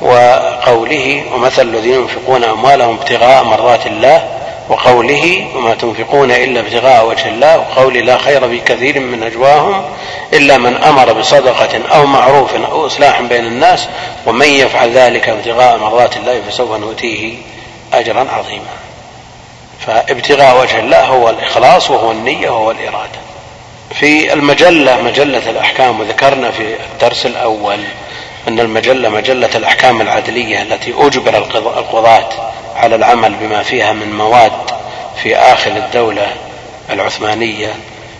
وقوله 0.00 1.24
ومثل 1.34 1.62
الذين 1.62 1.94
ينفقون 1.94 2.44
أموالهم 2.44 2.96
ابتغاء 2.96 3.44
مرضات 3.44 3.86
الله 3.86 4.22
وقوله 4.68 5.46
وما 5.56 5.74
تنفقون 5.74 6.30
إلا 6.30 6.60
ابتغاء 6.60 7.06
وجه 7.06 7.28
الله 7.28 7.58
وقول 7.58 7.94
لا 7.94 8.18
خير 8.18 8.48
في 8.48 8.60
كثير 8.60 9.00
من 9.00 9.20
نجواهم 9.20 9.82
إلا 10.32 10.58
من 10.58 10.76
أمر 10.76 11.12
بصدقة 11.12 11.80
أو 11.94 12.06
معروف 12.06 12.54
أو 12.54 12.86
إصلاح 12.86 13.20
بين 13.20 13.46
الناس 13.46 13.88
ومن 14.26 14.46
يفعل 14.46 14.92
ذلك 14.92 15.28
ابتغاء 15.28 15.78
مرضات 15.78 16.16
الله 16.16 16.40
فسوف 16.48 16.72
نؤتيه 16.72 17.34
أجرا 17.92 18.26
عظيما. 18.32 18.70
فابتغاء 19.86 20.60
وجه 20.60 20.80
الله 20.80 21.04
هو 21.04 21.30
الإخلاص 21.30 21.90
وهو 21.90 22.10
النية 22.10 22.50
وهو 22.50 22.70
الإرادة. 22.70 23.20
في 23.94 24.32
المجلة 24.32 25.02
مجلة 25.02 25.50
الأحكام 25.50 26.00
وذكرنا 26.00 26.50
في 26.50 26.76
الدرس 26.92 27.26
الأول 27.26 27.78
أن 28.48 28.60
المجلة 28.60 29.08
مجلة 29.08 29.50
الأحكام 29.54 30.00
العدلية 30.00 30.62
التي 30.62 30.94
أجبر 30.98 31.36
القضاة 31.38 32.28
على 32.76 32.94
العمل 32.94 33.34
بما 33.34 33.62
فيها 33.62 33.92
من 33.92 34.16
مواد 34.16 34.70
في 35.22 35.36
آخر 35.36 35.70
الدولة 35.70 36.26
العثمانية. 36.90 37.74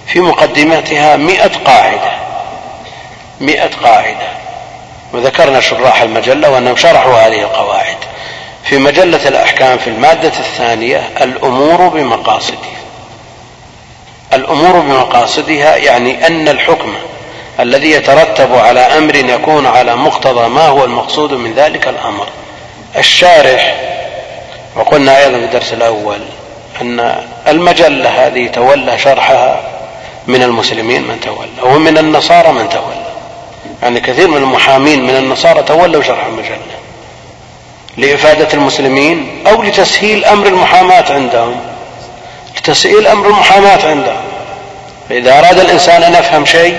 في 0.06 0.20
مقدمتها 0.20 1.16
مئة 1.16 1.50
قاعدة 1.64 2.12
مئة 3.40 3.70
قاعدة. 3.82 4.28
وذكرنا 5.12 5.60
شراح 5.60 6.02
المجلة 6.02 6.50
وأنهم 6.50 6.76
شرحوا 6.76 7.26
هذه 7.26 7.40
القواعد. 7.40 7.96
في 8.70 8.78
مجلة 8.78 9.28
الأحكام 9.28 9.78
في 9.78 9.90
المادة 9.90 10.32
الثانية 10.38 11.10
الأمور 11.20 11.88
بمقاصدها. 11.88 12.80
الأمور 14.32 14.80
بمقاصدها 14.80 15.76
يعني 15.76 16.26
أن 16.26 16.48
الحكم 16.48 16.94
الذي 17.60 17.90
يترتب 17.90 18.54
على 18.54 18.80
أمر 18.80 19.14
يكون 19.16 19.66
على 19.66 19.96
مقتضى 19.96 20.48
ما 20.48 20.66
هو 20.66 20.84
المقصود 20.84 21.32
من 21.32 21.54
ذلك 21.54 21.88
الأمر. 21.88 22.26
الشارح 22.98 23.74
وقلنا 24.76 25.18
أيضا 25.18 25.38
في 25.38 25.44
الدرس 25.44 25.72
الأول 25.72 26.20
أن 26.80 27.24
المجلة 27.48 28.26
هذه 28.26 28.46
تولى 28.46 28.98
شرحها 28.98 29.60
من 30.26 30.42
المسلمين 30.42 31.02
من 31.02 31.20
تولى 31.20 31.74
ومن 31.74 31.98
النصارى 31.98 32.52
من 32.52 32.68
تولى. 32.68 33.06
يعني 33.82 34.00
كثير 34.00 34.28
من 34.28 34.36
المحامين 34.36 35.02
من 35.02 35.16
النصارى 35.16 35.62
تولوا 35.62 36.02
شرح 36.02 36.26
المجلة. 36.26 36.79
لإفادة 37.96 38.48
المسلمين 38.54 39.44
أو 39.46 39.62
لتسهيل 39.62 40.24
أمر 40.24 40.46
المحاماة 40.46 41.12
عندهم. 41.12 41.60
لتسهيل 42.58 43.06
أمر 43.06 43.26
المحاماة 43.26 43.88
عندهم. 43.88 44.22
فإذا 45.08 45.38
أراد 45.38 45.58
الإنسان 45.58 46.02
أن 46.02 46.14
يفهم 46.14 46.46
شيء 46.46 46.78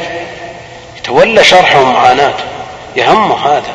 يتولى 0.97 1.43
شرحه 1.43 1.81
ومعاناته. 1.81 2.43
يهمه 2.95 3.47
هذا. 3.47 3.73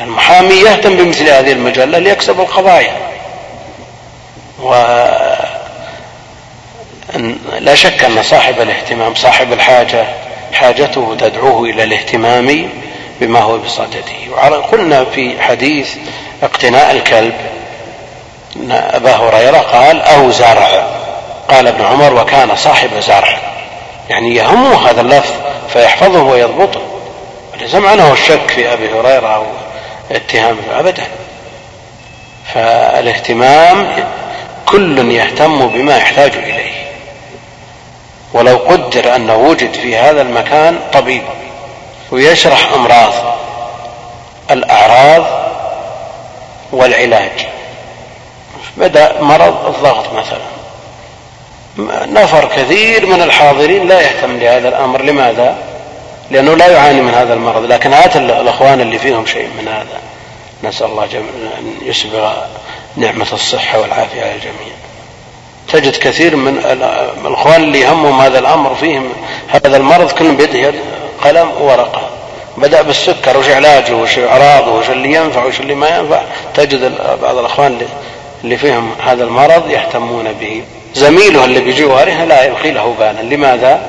المحامي 0.00 0.54
يهتم 0.54 0.96
بمثل 0.96 1.28
هذه 1.28 1.52
المجلة 1.52 1.98
ليكسب 1.98 2.40
القضايا. 2.40 2.96
و 4.62 4.74
لا 7.60 7.74
شك 7.74 8.04
أن 8.04 8.22
صاحب 8.22 8.60
الاهتمام 8.60 9.14
صاحب 9.14 9.52
الحاجة 9.52 10.04
حاجته 10.52 11.16
تدعوه 11.20 11.64
إلى 11.64 11.84
الاهتمام 11.84 12.68
بما 13.20 13.40
هو 13.40 13.58
بصدده. 13.58 14.60
قلنا 14.72 15.04
في 15.04 15.42
حديث 15.42 15.94
اقتناء 16.42 16.92
الكلب. 16.92 17.34
أن 18.56 18.72
أبا 18.72 19.16
هريرة 19.16 19.58
قال 19.58 20.00
أو 20.00 20.30
زرع. 20.30 20.86
قال 21.48 21.66
ابن 21.66 21.84
عمر 21.84 22.14
وكان 22.14 22.56
صاحب 22.56 23.00
زرع. 23.00 23.38
يعني 24.08 24.34
يهمه 24.34 24.90
هذا 24.90 25.00
اللفظ 25.00 25.32
فيحفظه 25.72 26.22
ويضبطه. 26.22 26.80
وليس 27.52 27.74
معناه 27.74 28.12
الشك 28.12 28.50
في 28.50 28.72
أبي 28.72 28.88
هريرة 28.88 29.34
أو 29.34 29.44
اتهام 30.10 30.56
أبدا. 30.78 31.06
فالاهتمام 32.54 34.04
كل 34.66 35.12
يهتم 35.12 35.68
بما 35.68 35.96
يحتاج 35.96 36.32
إليه. 36.34 36.70
ولو 38.32 38.56
قدر 38.56 39.16
أنه 39.16 39.36
وجد 39.36 39.74
في 39.74 39.96
هذا 39.96 40.22
المكان 40.22 40.78
طبيب. 40.92 41.22
ويشرح 42.10 42.72
أمراض 42.72 43.12
الأعراض 44.50 45.24
والعلاج. 46.72 47.46
بدأ 48.76 49.22
مرض 49.22 49.66
الضغط 49.66 50.12
مثلا. 50.12 50.50
نفر 52.06 52.44
كثير 52.44 53.06
من 53.06 53.22
الحاضرين 53.22 53.88
لا 53.88 54.00
يهتم 54.00 54.38
لهذا 54.38 54.68
الأمر. 54.68 55.02
لماذا؟ 55.02 55.56
لأنه 56.30 56.56
لا 56.56 56.66
يعاني 56.66 57.00
من 57.02 57.14
هذا 57.14 57.34
المرض. 57.34 57.64
لكن 57.64 57.92
هات 57.92 58.16
الأخوان 58.16 58.80
اللي 58.80 58.98
فيهم 58.98 59.26
شيء 59.26 59.48
من 59.58 59.68
هذا. 59.68 60.00
نسأل 60.62 60.86
الله 60.86 61.04
أن 61.04 61.74
يسبغ 61.82 62.32
نعمة 62.96 63.26
الصحة 63.32 63.80
والعافية 63.80 64.22
على 64.22 64.34
الجميع. 64.34 64.74
تجد 65.72 65.96
كثير 65.96 66.36
من 66.36 66.58
الأخوان 67.26 67.62
اللي 67.62 67.80
يهمهم 67.80 68.20
هذا 68.20 68.38
الأمر 68.38 68.74
فيهم 68.74 69.12
هذا 69.48 69.76
المرض 69.76 70.10
كلهم 70.10 70.36
بيده 70.36 70.58
قلم 71.24 71.50
وورقة. 71.60 72.10
بدأ 72.56 72.82
بالسكر 72.82 73.36
وش 73.36 73.48
علاجه 73.48 73.94
وش 73.94 74.18
أعراضه 74.18 74.72
وش 74.72 74.90
اللي 74.90 75.12
ينفع 75.12 75.44
وش 75.44 75.60
اللي 75.60 75.74
ما 75.74 75.88
ينفع. 75.88 76.22
تجد 76.54 76.98
بعض 77.22 77.38
الأخوان 77.38 77.80
اللي 78.44 78.56
فيهم 78.56 78.94
هذا 79.06 79.24
المرض 79.24 79.70
يهتمون 79.70 80.32
به. 80.32 80.62
زميله 80.94 81.44
اللي 81.44 81.60
بجواره 81.60 82.24
لا 82.24 82.44
يلقي 82.44 82.70
له 82.70 82.94
بالا 82.98 83.34
لماذا؟ 83.34 83.80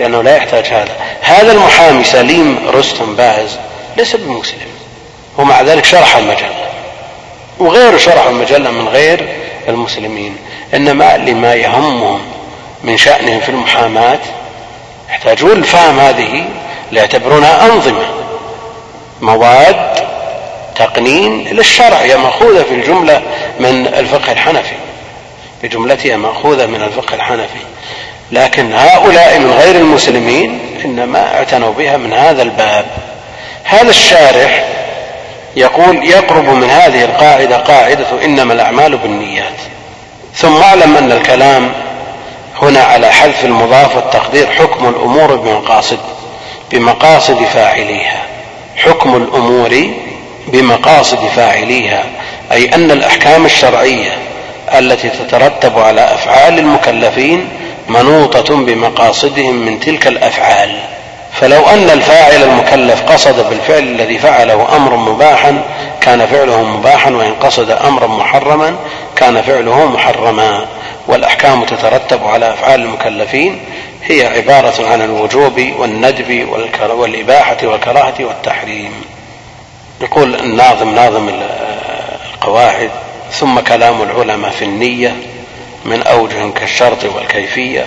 لأنه 0.00 0.22
لا 0.22 0.36
يحتاج 0.36 0.66
هذا. 0.66 0.92
هذا 1.20 1.52
المحامي 1.52 2.04
سليم 2.04 2.58
رستم 2.74 3.16
باز 3.16 3.58
ليس 3.96 4.16
بمسلم. 4.16 4.68
ومع 5.38 5.62
ذلك 5.62 5.84
شرح 5.84 6.16
المجلة. 6.16 6.54
وغيره 7.58 7.96
شرح 7.96 8.26
المجلة 8.26 8.70
من 8.70 8.88
غير 8.88 9.28
المسلمين. 9.68 10.36
إنما 10.74 11.16
لما 11.16 11.54
يهمهم 11.54 12.20
من 12.84 12.96
شأنهم 12.96 13.40
في 13.40 13.48
المحاماة 13.48 14.18
يحتاجون 15.08 15.60
لفهم 15.60 16.00
هذه 16.00 16.44
ليعتبرونها 16.92 17.66
أنظمة 17.66 18.06
مواد 19.22 20.06
تقنين 20.76 21.44
للشرع 21.44 21.96
هي 21.96 22.16
مأخوذة 22.16 22.62
في 22.62 22.74
الجملة 22.74 23.22
من 23.60 23.86
الفقه 23.86 24.32
الحنفي. 24.32 24.74
بجملتها 25.62 26.16
مأخوذة 26.16 26.66
من 26.66 26.82
الفقه 26.82 27.14
الحنفي. 27.14 27.58
لكن 28.32 28.72
هؤلاء 28.72 29.38
من 29.38 29.50
غير 29.50 29.76
المسلمين 29.76 30.60
إنما 30.84 31.34
اعتنوا 31.34 31.72
بها 31.72 31.96
من 31.96 32.12
هذا 32.12 32.42
الباب. 32.42 32.84
هذا 33.64 33.90
الشارح 33.90 34.64
يقول 35.56 36.04
يقرب 36.04 36.48
من 36.48 36.70
هذه 36.70 37.04
القاعدة 37.04 37.56
قاعدة 37.56 38.24
إنما 38.24 38.52
الأعمال 38.52 38.96
بالنيات. 38.96 39.56
ثم 40.34 40.56
اعلم 40.56 40.96
أن 40.96 41.12
الكلام 41.12 41.72
هنا 42.62 42.80
على 42.80 43.12
حذف 43.12 43.44
المضاف 43.44 43.96
والتقدير 43.96 44.46
حكم 44.46 44.88
الأمور 44.88 45.36
بمقاصد. 45.36 45.98
بمقاصد 46.72 47.44
فاعليها. 47.44 48.22
حكم 48.76 49.16
الأمور 49.16 49.90
بمقاصد 50.46 51.26
فاعليها 51.36 52.04
أي 52.52 52.74
أن 52.74 52.90
الأحكام 52.90 53.44
الشرعية 53.44 54.18
التي 54.78 55.08
تترتب 55.08 55.78
على 55.78 56.00
أفعال 56.00 56.58
المكلفين 56.58 57.48
منوطة 57.88 58.56
بمقاصدهم 58.56 59.54
من 59.54 59.80
تلك 59.80 60.06
الأفعال. 60.06 60.78
فلو 61.32 61.66
أن 61.66 61.90
الفاعل 61.90 62.42
المكلف 62.42 63.02
قصد 63.02 63.48
بالفعل 63.48 63.82
الذي 63.82 64.18
فعله 64.18 64.76
أمر 64.76 64.96
مباحا 64.96 65.62
كان 66.00 66.26
فعله 66.26 66.62
مباحا 66.62 67.10
وإن 67.10 67.34
قصد 67.34 67.70
أمرا 67.70 68.06
محرما 68.06 68.76
كان 69.16 69.42
فعله 69.42 69.86
محرما. 69.86 70.66
والأحكام 71.08 71.64
تترتب 71.64 72.24
على 72.26 72.52
أفعال 72.52 72.80
المكلفين 72.80 73.60
هي 74.04 74.26
عبارة 74.26 74.86
عن 74.92 75.02
الوجوب 75.02 75.62
والندب 75.78 76.48
والإباحة 76.90 77.56
والكراهة 77.62 78.14
والتحريم. 78.20 78.92
يقول 80.00 80.34
الناظم 80.34 80.94
ناظم 80.94 81.30
القواعد 82.34 82.90
ثم 83.32 83.60
كلام 83.60 84.02
العلماء 84.02 84.50
في 84.50 84.64
النية 84.64 85.16
من 85.84 86.02
أوجه 86.02 86.50
كالشرط 86.50 87.04
والكيفية 87.04 87.86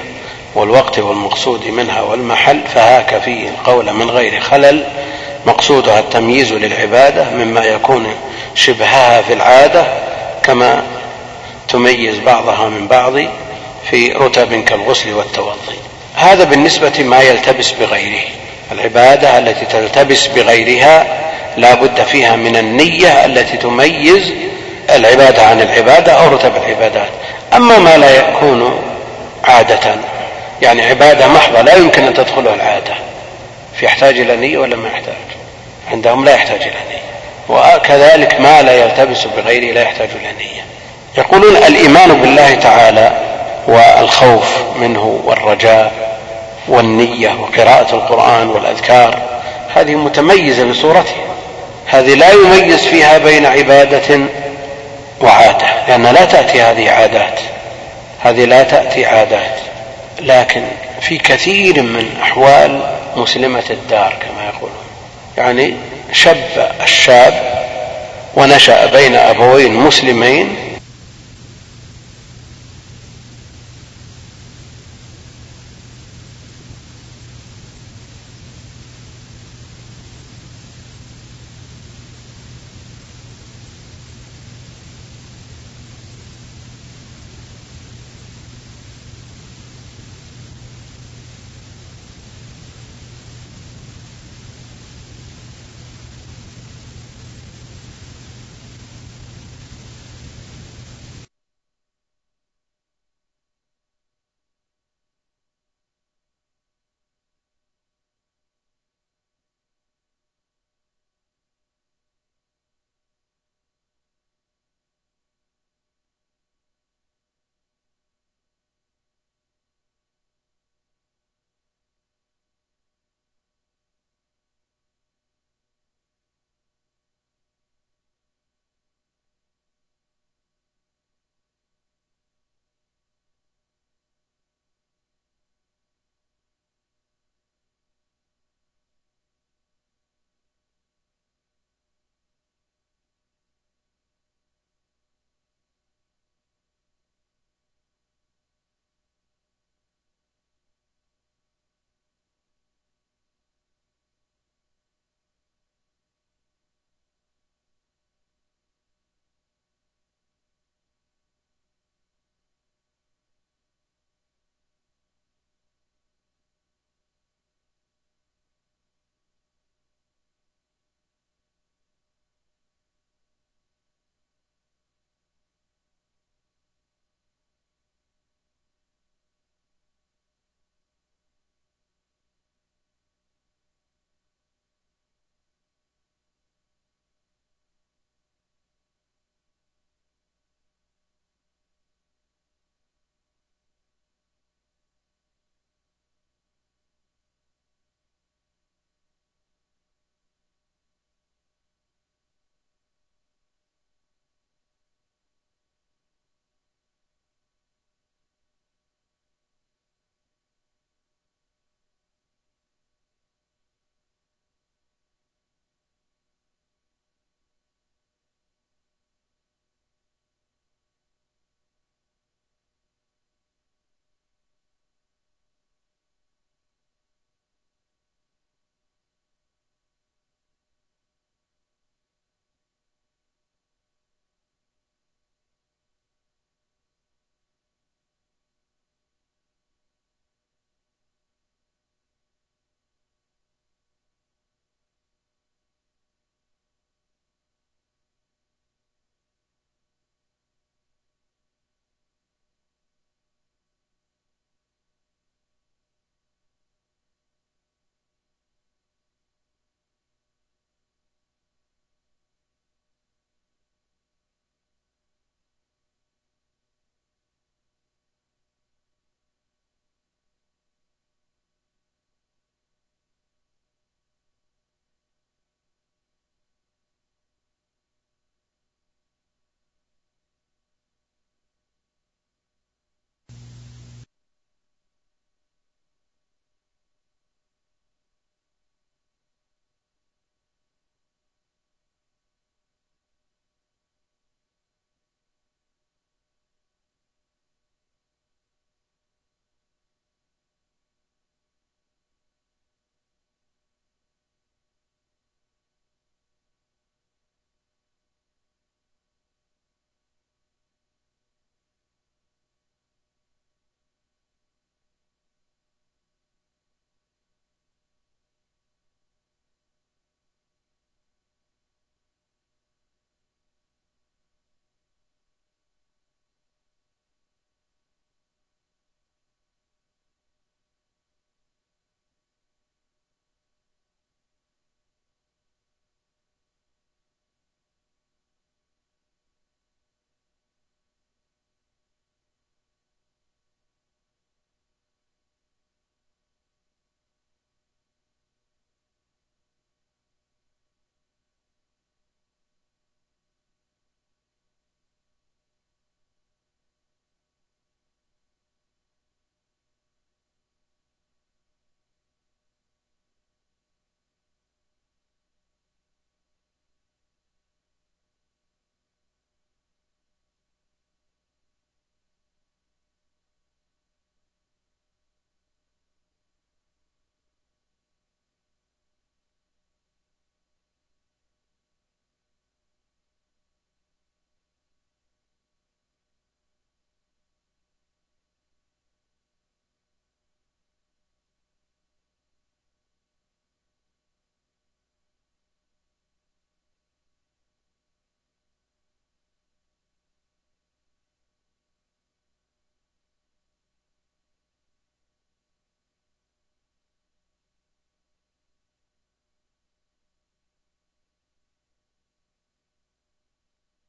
والوقت 0.55 0.99
والمقصود 0.99 1.67
منها 1.67 2.01
والمحل 2.01 2.61
فهاك 2.73 3.21
فيه 3.25 3.49
القول 3.49 3.93
من 3.93 4.09
غير 4.09 4.39
خلل 4.39 4.83
مقصودها 5.45 5.99
التمييز 5.99 6.53
للعبادة 6.53 7.29
مما 7.29 7.61
يكون 7.65 8.07
شبهها 8.55 9.21
في 9.21 9.33
العادة 9.33 9.87
كما 10.43 10.83
تميز 11.69 12.19
بعضها 12.19 12.69
من 12.69 12.87
بعض 12.87 13.13
في 13.89 14.11
رتب 14.11 14.63
كالغسل 14.63 15.13
والتوضي. 15.13 15.79
هذا 16.15 16.43
بالنسبة 16.43 17.03
ما 17.03 17.21
يلتبس 17.21 17.71
بغيره. 17.71 18.23
العبادة 18.71 19.37
التي 19.37 19.65
تلتبس 19.65 20.27
بغيرها 20.27 21.07
لا 21.57 21.73
بد 21.73 22.03
فيها 22.03 22.35
من 22.35 22.55
النية 22.55 23.25
التي 23.25 23.57
تميز 23.57 24.33
العبادة 24.89 25.45
عن 25.45 25.61
العبادة 25.61 26.11
أو 26.11 26.27
رتب 26.27 26.55
العبادات. 26.55 27.09
أما 27.53 27.77
ما 27.77 27.97
لا 27.97 28.17
يكون 28.17 28.81
عادة 29.43 29.95
يعني 30.61 30.81
عبادة 30.81 31.27
محضة 31.27 31.61
لا 31.61 31.75
يمكن 31.75 32.03
أن 32.03 32.13
تدخلها 32.13 32.53
العادة. 32.53 32.93
فيحتاج 33.79 34.19
إلى 34.19 34.35
نية 34.35 34.57
ولا 34.57 34.75
ما 34.75 34.87
يحتاج؟ 34.87 35.15
عندهم 35.91 36.25
لا 36.25 36.33
يحتاج 36.33 36.61
إلى 36.61 36.71
نية. 36.89 36.99
وكذلك 37.49 38.41
ما 38.41 38.61
لا 38.61 38.85
يلتبس 38.85 39.27
بغيره 39.37 39.73
لا 39.73 39.81
يحتاج 39.81 40.09
إلى 40.15 40.31
نية. 40.45 40.63
يقولون 41.17 41.55
الإيمان 41.55 42.13
بالله 42.13 42.55
تعالى 42.55 43.11
والخوف 43.67 44.57
منه 44.81 45.21
والرجاء 45.25 45.91
والنية 46.67 47.29
وقراءة 47.41 47.95
القرآن 47.95 48.49
والأذكار 48.49 49.19
هذه 49.75 49.95
متميزة 49.95 50.65
بصورتها. 50.65 51.29
هذه 51.85 52.13
لا 52.13 52.31
يميز 52.31 52.85
فيها 52.85 53.17
بين 53.17 53.45
عبادة 53.45 54.19
وعادة 55.21 55.67
لأن 55.87 56.03
لا 56.03 56.25
تأتي 56.25 56.61
هذه 56.61 56.89
عادات. 56.89 57.39
هذه 58.19 58.45
لا 58.45 58.63
تأتي 58.63 59.05
عادات. 59.05 59.55
لكن 60.19 60.63
في 61.01 61.17
كثير 61.17 61.81
من 61.81 62.09
أحوال 62.21 62.81
مسلمة 63.15 63.63
الدار 63.69 64.13
كما 64.19 64.49
يقولون. 64.49 64.77
يعني 65.37 65.73
شب 66.11 66.37
الشاب 66.83 67.33
ونشأ 68.35 68.85
بين 68.85 69.15
أبوين 69.15 69.73
مسلمين 69.75 70.68